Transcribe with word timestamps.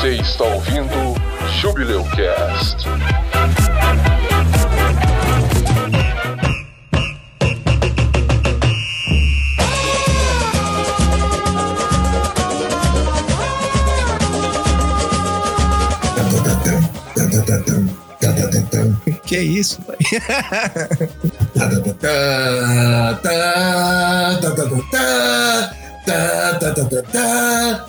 Você 0.00 0.10
está 0.10 0.44
ouvindo 0.44 1.16
Jubileu 1.60 2.04
Cast. 2.04 2.86
Que 19.24 19.36
é 19.36 19.42
isso, 19.42 19.82
pai? 19.82 19.96
Você 19.98 20.20
tá, 21.94 23.18
cê 26.88 27.02
tá 27.02 27.87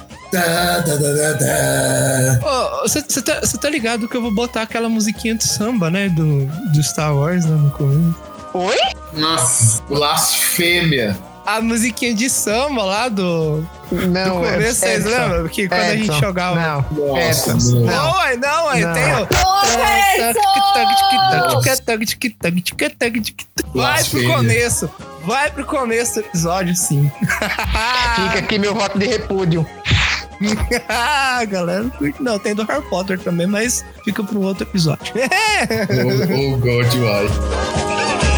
ligado 3.69 4.07
que 4.07 4.15
eu 4.15 4.21
vou 4.21 4.33
botar 4.33 4.61
aquela 4.63 4.89
musiquinha 4.89 5.35
de 5.35 5.43
samba, 5.43 5.89
né? 5.89 6.09
Do, 6.09 6.45
do 6.45 6.83
Star 6.83 7.15
Wars 7.15 7.45
lá 7.45 7.55
no 7.55 7.71
começo. 7.71 8.15
Oi? 8.53 8.77
Nossa, 9.13 9.81
blasfêmia. 9.89 11.17
A 11.45 11.61
musiquinha 11.61 12.13
de 12.13 12.29
samba 12.29 12.83
lá 12.83 13.09
do. 13.09 13.65
Não, 13.91 14.41
do 14.41 14.45
começo, 14.45 14.79
vocês 14.81 15.05
Edson. 15.05 15.09
lembram? 15.17 15.47
Que 15.47 15.67
quando 15.67 15.81
a 15.81 15.95
gente 15.95 16.09
Edson, 16.09 16.19
jogava. 16.19 16.55
Não, 16.61 17.07
Nossa, 17.07 17.51
Edson, 17.51 17.75
não. 17.79 17.85
Não, 17.85 18.17
ué, 18.19 18.37
não, 18.37 18.65
ué, 18.67 18.79
Não. 18.81 18.93
tem 18.93 19.03
o. 19.15 19.27
Vai 23.73 24.03
pro 24.03 24.23
começo. 24.27 24.89
Vai 25.23 25.51
pro 25.51 25.65
começo 25.65 26.13
do 26.15 26.19
episódio, 26.21 26.75
sim. 26.75 27.11
Fica 27.19 28.39
aqui 28.39 28.59
meu 28.59 28.75
voto 28.75 28.97
de 28.99 29.07
repúdio. 29.07 29.65
Ah, 30.87 31.43
galera. 31.49 31.83
não 31.83 31.89
curte 31.89 32.21
Não, 32.23 32.39
tem 32.39 32.55
do 32.55 32.63
Harry 32.63 32.83
Potter 32.89 33.19
também, 33.19 33.47
mas 33.47 33.83
fica 34.03 34.23
pro 34.23 34.41
outro 34.41 34.63
episódio. 34.63 35.13
Oh, 35.91 36.53
oh 36.53 36.57
God, 36.57 36.87
why? 36.95 38.29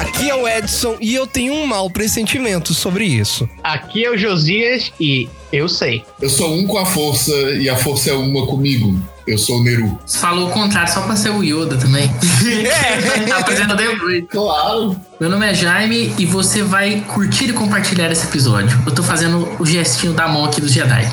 Aqui 0.00 0.30
é 0.30 0.34
o 0.34 0.46
Edson 0.46 0.96
e 1.00 1.14
eu 1.14 1.26
tenho 1.26 1.52
um 1.52 1.66
mau 1.66 1.90
pressentimento 1.90 2.72
sobre 2.74 3.04
isso. 3.04 3.48
Aqui 3.62 4.04
é 4.04 4.10
o 4.10 4.16
Josias 4.16 4.92
e 5.00 5.28
eu 5.52 5.68
sei. 5.68 6.04
Eu 6.20 6.28
sou 6.30 6.52
um 6.54 6.66
com 6.66 6.78
a 6.78 6.86
força 6.86 7.32
e 7.32 7.68
a 7.68 7.76
força 7.76 8.10
é 8.10 8.14
uma 8.14 8.46
comigo. 8.46 8.98
Eu 9.26 9.38
sou 9.38 9.58
o 9.58 9.64
Neru. 9.64 9.98
Você 10.04 10.18
falou 10.18 10.48
o 10.48 10.52
contrário 10.52 10.92
só 10.92 11.02
pra 11.02 11.14
ser 11.16 11.30
o 11.30 11.42
Yoda 11.42 11.76
também. 11.76 12.10
Apresenta 13.38 13.74
depois. 13.74 14.24
Claro. 14.28 14.96
Meu 15.20 15.30
nome 15.30 15.46
é 15.50 15.54
Jaime 15.54 16.14
e 16.18 16.26
você 16.26 16.62
vai 16.62 17.00
curtir 17.02 17.50
e 17.50 17.52
compartilhar 17.52 18.10
esse 18.10 18.26
episódio. 18.26 18.78
Eu 18.86 18.94
tô 18.94 19.02
fazendo 19.02 19.56
o 19.60 19.66
gestinho 19.66 20.12
da 20.12 20.26
mão 20.26 20.44
aqui 20.44 20.60
do 20.60 20.68
Jedi. 20.68 21.04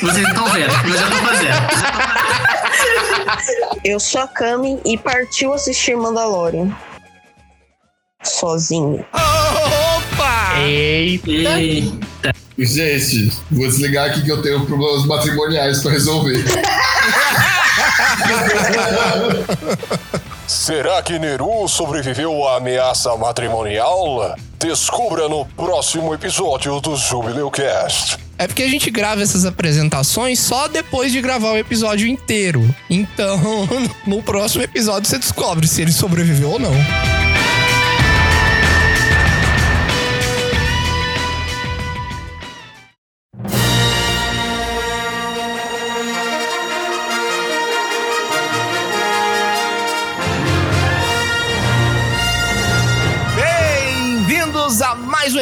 Vocês 0.00 0.28
estão 0.28 0.48
vendo, 0.48 0.72
eu 0.84 0.96
já 0.96 1.10
tô 1.10 1.16
fazendo. 1.16 1.56
Eu 3.84 3.98
sou 3.98 4.20
a 4.20 4.28
Kami 4.28 4.80
e 4.84 4.96
partiu 4.96 5.52
assistir 5.52 5.96
Mandalorian. 5.96 6.70
Sozinho. 8.22 9.04
Opa! 9.12 10.60
Eita. 10.60 11.30
Eita. 11.30 12.32
Gente, 12.58 13.32
vou 13.50 13.66
desligar 13.66 14.10
aqui 14.10 14.22
que 14.22 14.30
eu 14.30 14.40
tenho 14.42 14.64
problemas 14.66 15.04
matrimoniais 15.06 15.82
pra 15.82 15.90
resolver. 15.90 16.44
Será 20.46 21.02
que 21.02 21.18
Neru 21.18 21.66
sobreviveu 21.68 22.46
à 22.46 22.56
ameaça 22.56 23.16
matrimonial? 23.16 24.34
Descubra 24.58 25.28
no 25.28 25.44
próximo 25.44 26.14
episódio 26.14 26.80
do 26.80 26.96
Jubileu 26.96 27.50
Cast. 27.50 28.18
É 28.38 28.46
porque 28.46 28.62
a 28.62 28.68
gente 28.68 28.90
grava 28.90 29.22
essas 29.22 29.44
apresentações 29.44 30.40
só 30.40 30.68
depois 30.68 31.12
de 31.12 31.20
gravar 31.20 31.52
o 31.52 31.56
episódio 31.56 32.06
inteiro. 32.06 32.62
Então, 32.90 33.40
no 34.06 34.22
próximo 34.22 34.62
episódio 34.62 35.08
você 35.08 35.18
descobre 35.18 35.66
se 35.66 35.82
ele 35.82 35.92
sobreviveu 35.92 36.50
ou 36.50 36.58
não. 36.58 36.74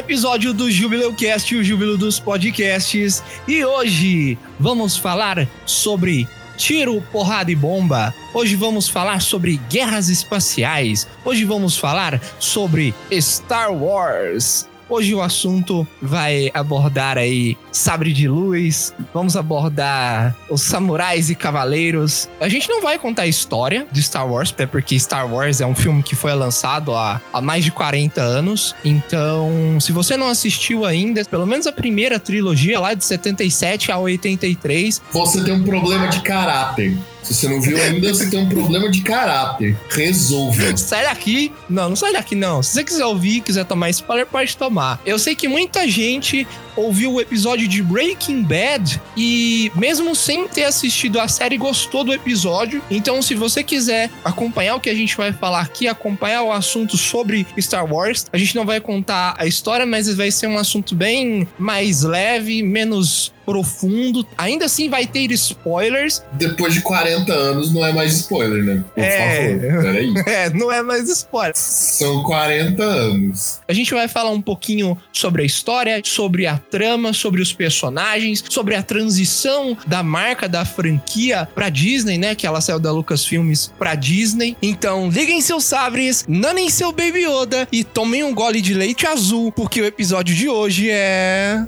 Episódio 0.01 0.55
do 0.55 0.71
Jubileu 0.71 1.15
Cast, 1.15 1.55
o 1.55 1.63
Júbilo 1.63 1.97
dos 1.99 2.19
Podcasts. 2.19 3.23
E 3.47 3.63
hoje 3.63 4.39
vamos 4.59 4.97
falar 4.97 5.47
sobre 5.67 6.27
tiro, 6.57 7.03
porrada 7.13 7.51
e 7.51 7.55
bomba. 7.55 8.15
Hoje 8.33 8.57
vamos 8.57 8.89
falar 8.89 9.21
sobre 9.21 9.61
guerras 9.69 10.09
espaciais. 10.09 11.07
Hoje 11.23 11.45
vamos 11.45 11.77
falar 11.77 12.19
sobre 12.39 12.95
Star 13.11 13.71
Wars. 13.75 14.70
Hoje 14.91 15.15
o 15.15 15.23
assunto 15.23 15.87
vai 16.03 16.51
abordar 16.53 17.17
aí 17.17 17.57
sabre 17.71 18.13
de 18.13 18.27
luz, 18.27 18.93
vamos 19.15 19.37
abordar 19.37 20.35
os 20.51 20.63
samurais 20.63 21.31
e 21.31 21.37
cavaleiros. 21.37 22.29
A 22.41 22.49
gente 22.49 22.69
não 22.69 22.83
vai 22.83 22.99
contar 22.99 23.23
a 23.23 23.27
história 23.29 23.87
de 23.93 24.03
Star 24.03 24.29
Wars, 24.29 24.51
até 24.51 24.67
porque 24.67 24.99
Star 24.99 25.33
Wars 25.33 25.61
é 25.61 25.67
um 25.67 25.77
filme 25.77 26.03
que 26.03 26.17
foi 26.17 26.35
lançado 26.35 26.93
há, 26.93 27.21
há 27.33 27.41
mais 27.41 27.65
de 27.65 27.71
40 27.71 28.21
anos. 28.21 28.75
Então, 28.85 29.79
se 29.81 29.93
você 29.93 30.17
não 30.17 30.27
assistiu 30.27 30.85
ainda, 30.85 31.25
pelo 31.25 31.47
menos 31.47 31.69
a 31.69 31.73
primeira 31.73 32.19
trilogia 32.19 32.81
lá 32.81 32.93
de 32.93 33.05
77 33.05 33.93
a 33.93 33.99
83, 33.99 35.01
Você 35.13 35.45
tem 35.45 35.55
um 35.55 35.63
problema 35.63 36.09
de 36.09 36.21
caráter. 36.21 36.99
Se 37.31 37.37
você 37.37 37.49
não 37.49 37.61
viu 37.61 37.81
ainda, 37.81 38.13
você 38.13 38.29
tem 38.29 38.41
um 38.41 38.49
problema 38.49 38.91
de 38.91 39.03
caráter. 39.03 39.79
Resolva. 39.89 40.61
Sai 40.77 41.05
daqui. 41.05 41.53
Não, 41.69 41.91
não 41.91 41.97
sai 41.97 42.13
daqui, 42.13 42.35
não. 42.35 42.61
Se 42.61 42.73
você 42.73 42.85
quiser 42.85 43.07
ouvir, 43.07 43.41
quiser 43.41 43.65
tomar 43.65 43.89
spoiler, 43.91 44.27
pode 44.27 44.57
tomar. 44.57 45.01
Eu 45.07 45.17
sei 45.17 45.37
que 45.37 45.47
muita 45.47 45.89
gente 45.89 46.45
ouviu 46.77 47.15
o 47.15 47.21
episódio 47.21 47.69
de 47.69 47.83
Breaking 47.83 48.43
Bad 48.43 49.01
e, 49.17 49.71
mesmo 49.77 50.15
sem 50.17 50.49
ter 50.49 50.65
assistido 50.65 51.21
a 51.21 51.29
série, 51.29 51.57
gostou 51.57 52.03
do 52.03 52.13
episódio. 52.13 52.83
Então, 52.91 53.23
se 53.23 53.35
você 53.35 53.63
quiser 53.63 54.11
acompanhar 54.25 54.75
o 54.75 54.81
que 54.81 54.91
a 54.91 54.95
gente 54.95 55.17
vai 55.17 55.33
falar 55.33 55.61
aqui, 55.61 55.87
acompanhar 55.87 56.43
o 56.43 56.53
assunto 56.53 56.97
sobre 56.97 57.47
Star 57.59 57.93
Wars, 57.93 58.27
a 58.33 58.39
gente 58.39 58.57
não 58.57 58.67
vai 58.67 58.81
contar 58.81 59.35
a 59.39 59.47
história, 59.47 59.87
mas 59.87 60.13
vai 60.15 60.31
ser 60.33 60.49
um 60.49 60.59
assunto 60.59 60.95
bem 60.95 61.47
mais 61.59 62.03
leve, 62.03 62.63
menos 62.63 63.33
profundo. 63.51 64.25
Ainda 64.39 64.67
assim, 64.67 64.89
vai 64.89 65.07
ter 65.07 65.31
spoilers. 65.33 66.23
Depois 66.33 66.73
de 66.75 66.81
40 66.83 67.33
anos, 67.33 67.73
não 67.73 67.85
é 67.85 67.93
mais 67.93 68.13
spoiler, 68.15 68.63
né? 68.63 68.85
Por 68.95 69.03
É. 69.03 69.59
favor, 69.59 69.83
peraí. 69.83 70.15
É, 70.31 70.51
não 70.51 70.71
é 70.71 70.83
mais 70.83 71.09
spoiler. 71.09 71.53
São 71.57 72.23
40 72.23 72.83
anos. 72.83 73.59
A 73.69 73.73
gente 73.73 73.93
vai 73.93 74.07
falar 74.07 74.31
um 74.31 74.41
pouquinho 74.41 74.97
sobre 75.13 75.43
a 75.43 75.45
história, 75.45 76.01
sobre 76.05 76.47
a 76.47 76.57
trama, 76.59 77.13
sobre 77.13 77.43
os 77.43 77.53
personagens, 77.53 78.45
sobre 78.49 78.75
a 78.77 78.83
transição 78.83 79.77
da 79.87 80.03
marca 80.03 80.49
da 80.49 80.65
franquia 80.65 81.49
pra 81.55 81.69
Disney, 81.69 82.17
né? 82.19 82.35
Que 82.35 82.47
ela 82.47 82.61
saiu 82.61 82.79
da 82.79 82.93
Lucasfilmes 82.93 83.73
pra 83.79 83.95
Disney. 83.95 84.57
Então, 84.63 85.09
liguem 85.11 85.41
seus 85.41 85.65
sabres, 85.65 86.25
nanem 86.29 86.71
seu 86.71 86.93
Baby 86.93 87.25
Yoda 87.27 87.67
e 87.73 87.83
tomem 87.83 88.23
um 88.23 88.35
gole 88.35 88.61
de 88.61 88.75
leite 88.75 89.07
azul, 89.07 89.51
porque 89.53 89.81
o 89.81 89.85
episódio 89.85 90.35
de 90.35 90.49
hoje 90.49 90.89
é. 90.91 91.65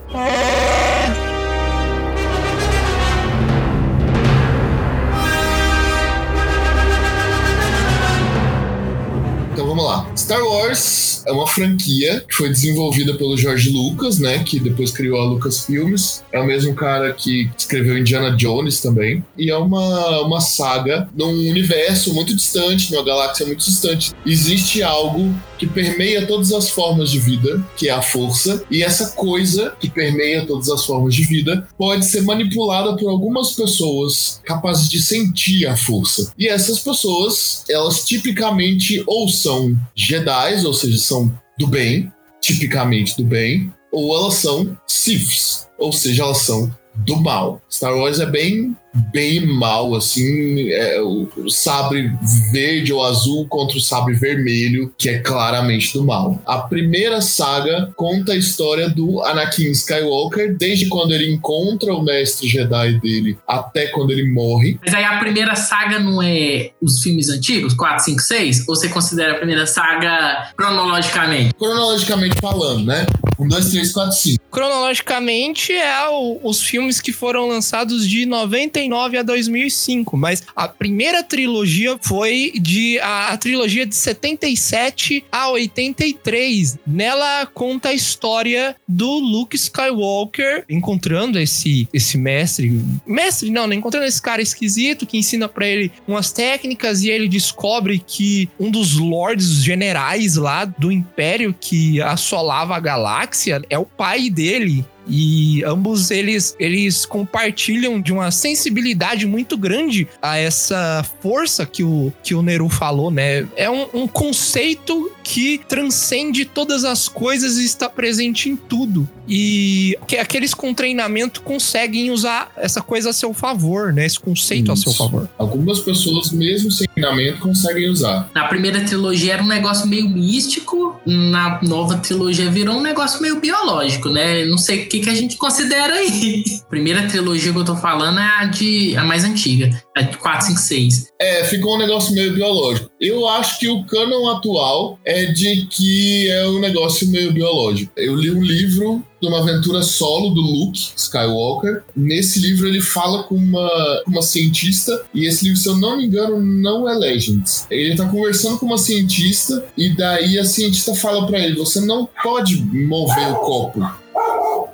Vamos 9.72 9.84
lá. 9.84 10.06
Star 10.14 10.42
Wars 10.42 11.22
é 11.26 11.32
uma 11.32 11.46
franquia 11.46 12.22
que 12.28 12.34
foi 12.34 12.50
desenvolvida 12.50 13.14
pelo 13.14 13.36
George 13.38 13.70
Lucas, 13.70 14.18
né? 14.18 14.42
Que 14.44 14.60
depois 14.60 14.90
criou 14.90 15.18
a 15.18 15.24
Lucasfilmes. 15.24 16.22
É 16.30 16.38
o 16.38 16.46
mesmo 16.46 16.74
cara 16.74 17.10
que 17.12 17.50
escreveu 17.56 17.96
Indiana 17.96 18.36
Jones 18.36 18.80
também. 18.80 19.24
E 19.36 19.50
é 19.50 19.56
uma, 19.56 20.20
uma 20.20 20.40
saga 20.40 21.08
num 21.16 21.48
universo 21.48 22.12
muito 22.12 22.36
distante, 22.36 22.92
numa 22.92 23.04
galáxia 23.04 23.46
muito 23.46 23.64
distante. 23.64 24.12
Existe 24.26 24.82
algo 24.82 25.34
que 25.62 25.66
permeia 25.68 26.26
todas 26.26 26.52
as 26.52 26.70
formas 26.70 27.08
de 27.08 27.20
vida, 27.20 27.64
que 27.76 27.88
é 27.88 27.92
a 27.92 28.02
força. 28.02 28.64
E 28.68 28.82
essa 28.82 29.10
coisa 29.10 29.72
que 29.78 29.88
permeia 29.88 30.44
todas 30.44 30.68
as 30.68 30.84
formas 30.84 31.14
de 31.14 31.22
vida 31.22 31.68
pode 31.78 32.04
ser 32.04 32.22
manipulada 32.22 32.96
por 32.96 33.08
algumas 33.08 33.52
pessoas 33.52 34.40
capazes 34.44 34.90
de 34.90 35.00
sentir 35.00 35.68
a 35.68 35.76
força. 35.76 36.32
E 36.36 36.48
essas 36.48 36.80
pessoas, 36.80 37.62
elas 37.70 38.04
tipicamente 38.04 39.04
ou 39.06 39.28
são 39.28 39.78
Jedi, 39.94 40.66
ou 40.66 40.74
seja, 40.74 40.98
são 40.98 41.32
do 41.56 41.68
bem, 41.68 42.12
tipicamente 42.40 43.16
do 43.16 43.24
bem, 43.24 43.72
ou 43.92 44.16
elas 44.16 44.34
são 44.34 44.76
Siths, 44.84 45.68
ou 45.78 45.92
seja, 45.92 46.24
elas 46.24 46.38
são 46.38 46.74
do 46.96 47.14
mal. 47.20 47.62
Star 47.70 47.96
Wars 47.96 48.18
é 48.18 48.26
bem 48.26 48.76
bem 48.94 49.46
mal, 49.46 49.94
assim, 49.94 50.70
é, 50.70 51.00
o, 51.00 51.28
o 51.36 51.50
sabre 51.50 52.12
verde 52.52 52.92
ou 52.92 53.04
azul 53.04 53.46
contra 53.48 53.76
o 53.76 53.80
sabre 53.80 54.14
vermelho, 54.14 54.92
que 54.98 55.08
é 55.08 55.18
claramente 55.18 55.92
do 55.94 56.04
mal. 56.04 56.40
A 56.46 56.58
primeira 56.58 57.20
saga 57.20 57.92
conta 57.96 58.32
a 58.32 58.36
história 58.36 58.88
do 58.88 59.22
Anakin 59.22 59.70
Skywalker, 59.70 60.56
desde 60.56 60.86
quando 60.86 61.12
ele 61.12 61.32
encontra 61.32 61.94
o 61.94 62.02
mestre 62.02 62.48
Jedi 62.48 63.00
dele 63.00 63.38
até 63.46 63.86
quando 63.86 64.10
ele 64.10 64.30
morre. 64.30 64.78
Mas 64.84 64.94
aí 64.94 65.04
a 65.04 65.18
primeira 65.18 65.54
saga 65.56 65.98
não 65.98 66.22
é 66.22 66.70
os 66.80 67.02
filmes 67.02 67.28
antigos, 67.28 67.74
4, 67.74 68.04
5, 68.04 68.20
6? 68.20 68.68
Ou 68.68 68.76
você 68.76 68.88
considera 68.88 69.32
a 69.32 69.36
primeira 69.36 69.66
saga 69.66 70.50
cronologicamente? 70.56 71.54
Cronologicamente 71.54 72.36
falando, 72.40 72.86
né? 72.86 73.06
Um, 73.44 73.48
dois, 73.48 73.70
três, 73.70 73.92
quatro, 73.92 74.16
cinco. 74.16 74.42
Cronologicamente 74.50 75.72
é 75.72 76.08
o- 76.08 76.40
os 76.42 76.60
filmes 76.62 77.00
que 77.00 77.12
foram 77.12 77.48
lançados 77.48 78.06
de 78.08 78.26
99 78.26 79.16
a 79.16 79.22
2005, 79.22 80.16
mas 80.16 80.42
a 80.54 80.68
primeira 80.68 81.22
trilogia 81.22 81.98
foi 82.02 82.52
de 82.60 82.98
a, 83.00 83.28
a 83.28 83.36
trilogia 83.36 83.86
de 83.86 83.94
77 83.94 85.24
a 85.30 85.48
83. 85.50 86.78
Nela 86.86 87.46
conta 87.46 87.90
a 87.90 87.94
história 87.94 88.76
do 88.86 89.10
Luke 89.18 89.56
Skywalker 89.56 90.64
encontrando 90.68 91.38
esse 91.38 91.88
esse 91.92 92.16
mestre, 92.18 92.80
mestre 93.06 93.50
não, 93.50 93.66
né? 93.66 93.74
encontrando 93.74 94.06
esse 94.06 94.20
cara 94.20 94.42
esquisito 94.42 95.06
que 95.06 95.16
ensina 95.18 95.48
pra 95.48 95.66
ele 95.66 95.90
umas 96.06 96.32
técnicas 96.32 97.02
e 97.02 97.10
ele 97.10 97.28
descobre 97.28 98.02
que 98.06 98.48
um 98.58 98.70
dos 98.70 98.96
lords 98.98 99.62
generais 99.62 100.36
lá 100.36 100.64
do 100.64 100.90
império 100.92 101.54
que 101.58 102.00
assolava 102.00 102.76
a 102.76 102.80
galáxia 102.80 103.31
é 103.68 103.78
o 103.78 103.84
pai 103.84 104.30
dele. 104.30 104.84
E 105.08 105.62
ambos 105.64 106.10
eles, 106.10 106.54
eles 106.58 107.04
compartilham 107.04 108.00
de 108.00 108.12
uma 108.12 108.30
sensibilidade 108.30 109.26
muito 109.26 109.56
grande 109.56 110.08
a 110.20 110.36
essa 110.36 111.04
força 111.20 111.66
que 111.66 111.82
o, 111.82 112.12
que 112.22 112.34
o 112.34 112.42
Neru 112.42 112.68
falou, 112.68 113.10
né? 113.10 113.46
É 113.56 113.70
um, 113.70 113.86
um 113.94 114.08
conceito 114.08 115.10
que 115.22 115.60
transcende 115.68 116.44
todas 116.44 116.84
as 116.84 117.08
coisas 117.08 117.58
e 117.58 117.64
está 117.64 117.88
presente 117.88 118.48
em 118.48 118.56
tudo. 118.56 119.08
E 119.28 119.96
que 120.06 120.16
aqueles 120.16 120.52
com 120.52 120.74
treinamento 120.74 121.42
conseguem 121.42 122.10
usar 122.10 122.50
essa 122.56 122.82
coisa 122.82 123.10
a 123.10 123.12
seu 123.12 123.32
favor, 123.32 123.92
né? 123.92 124.04
Esse 124.04 124.18
conceito 124.18 124.72
a 124.72 124.76
seu 124.76 124.90
Isso. 124.90 124.98
favor. 124.98 125.28
Algumas 125.38 125.80
pessoas, 125.80 126.32
mesmo 126.32 126.70
sem 126.70 126.86
treinamento, 126.88 127.38
conseguem 127.38 127.88
usar. 127.88 128.28
Na 128.34 128.48
primeira 128.48 128.80
trilogia 128.84 129.34
era 129.34 129.42
um 129.42 129.46
negócio 129.46 129.86
meio 129.86 130.08
místico, 130.08 131.00
na 131.06 131.60
nova 131.62 131.96
trilogia 131.96 132.50
virou 132.50 132.76
um 132.76 132.82
negócio 132.82 133.22
meio 133.22 133.40
biológico, 133.40 134.08
né? 134.08 134.44
Não 134.44 134.58
sei 134.58 134.84
o 134.84 134.88
que, 134.88 135.00
que 135.02 135.10
a 135.10 135.14
gente 135.14 135.36
considera 135.36 135.94
aí. 135.94 136.44
Primeira 136.70 137.06
trilogia 137.06 137.52
que 137.52 137.58
eu 137.58 137.64
tô 137.64 137.76
falando 137.76 138.18
é 138.18 138.22
a 138.40 138.44
de 138.46 138.96
a 138.96 139.04
mais 139.04 139.24
antiga, 139.24 139.70
a 139.96 140.02
de 140.02 140.16
4, 140.16 140.46
5, 140.46 140.58
6. 140.58 141.06
É, 141.20 141.44
ficou 141.44 141.74
um 141.74 141.78
negócio 141.78 142.14
meio 142.14 142.32
biológico. 142.32 142.90
Eu 143.00 143.28
acho 143.28 143.58
que 143.58 143.68
o 143.68 143.84
canon 143.84 144.28
atual 144.30 144.98
é 145.04 145.26
de 145.26 145.66
que 145.66 146.30
é 146.30 146.46
um 146.48 146.58
negócio 146.58 147.08
meio 147.08 147.32
biológico. 147.32 147.92
Eu 147.96 148.14
li 148.14 148.30
um 148.30 148.42
livro 148.42 149.04
de 149.20 149.28
uma 149.28 149.38
aventura 149.38 149.82
solo 149.82 150.30
do 150.30 150.40
Luke 150.40 150.92
Skywalker. 150.96 151.84
Nesse 151.94 152.40
livro 152.40 152.66
ele 152.66 152.80
fala 152.80 153.22
com 153.22 153.36
uma, 153.36 154.02
uma 154.06 154.20
cientista, 154.20 155.04
e 155.14 155.26
esse 155.26 155.44
livro, 155.44 155.58
se 155.58 155.68
eu 155.68 155.76
não 155.76 155.96
me 155.96 156.06
engano, 156.06 156.40
não 156.40 156.88
é 156.88 156.94
Legends. 156.94 157.66
Ele 157.70 157.94
tá 157.94 158.08
conversando 158.08 158.58
com 158.58 158.66
uma 158.66 158.78
cientista, 158.78 159.64
e 159.76 159.90
daí 159.90 160.38
a 160.38 160.44
cientista 160.44 160.94
fala 160.94 161.24
pra 161.26 161.38
ele: 161.38 161.54
você 161.54 161.80
não 161.80 162.08
pode 162.22 162.56
mover 162.64 163.30
o 163.30 163.36
copo 163.36 164.01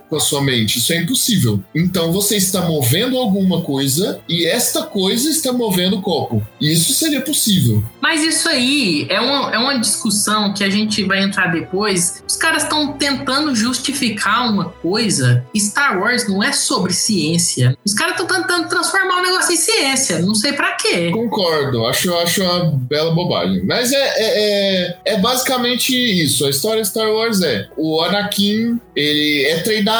com 0.09 0.17
a 0.17 0.21
sua 0.21 0.43
mente. 0.43 0.79
Isso 0.79 0.93
é 0.93 0.97
impossível. 0.97 1.63
Então 1.75 2.13
você 2.13 2.37
está 2.37 2.63
movendo 2.63 3.17
alguma 3.19 3.63
coisa 3.63 4.21
e 4.29 4.47
esta 4.47 4.83
coisa 4.83 5.31
está 5.31 5.53
movendo 5.53 5.99
o 5.99 6.03
copo. 6.03 6.47
Isso 6.61 6.93
seria 6.93 7.21
possível. 7.21 7.83
Mas 8.01 8.23
isso 8.23 8.49
aí 8.49 9.07
é 9.11 9.21
uma, 9.21 9.55
é 9.55 9.59
uma 9.59 9.79
discussão 9.79 10.53
que 10.55 10.65
a 10.65 10.71
gente 10.71 11.03
vai 11.05 11.23
entrar 11.23 11.49
depois. 11.49 12.23
Os 12.27 12.37
caras 12.37 12.63
estão 12.63 12.93
tentando 12.93 13.55
justificar 13.55 14.51
uma 14.51 14.67
coisa. 14.67 15.45
Star 15.57 16.01
Wars 16.01 16.29
não 16.29 16.43
é 16.43 16.53
sobre 16.53 16.93
ciência. 16.93 17.77
Os 17.85 17.95
caras 17.95 18.19
estão 18.19 18.27
tentando 18.27 18.69
transformar 18.69 19.21
o 19.21 19.23
negócio 19.23 19.53
em 19.53 19.57
ciência. 19.57 20.21
Não 20.21 20.35
sei 20.35 20.53
pra 20.53 20.73
quê. 20.73 21.11
Concordo, 21.11 21.87
acho, 21.87 22.15
acho 22.17 22.43
uma 22.43 22.71
bela 22.73 23.15
bobagem. 23.15 23.65
Mas 23.65 23.93
é, 23.93 23.97
é, 23.97 24.19
é, 24.19 24.99
é 25.05 25.19
basicamente 25.19 25.95
isso. 25.95 26.47
A 26.47 26.51
história 26.51 26.83
de 26.83 26.89
Star 26.89 27.11
Wars 27.11 27.43
é: 27.43 27.69
o 27.77 28.01
Anakin 28.01 28.81
ele 28.95 29.45
é 29.45 29.59
treinado, 29.61 29.98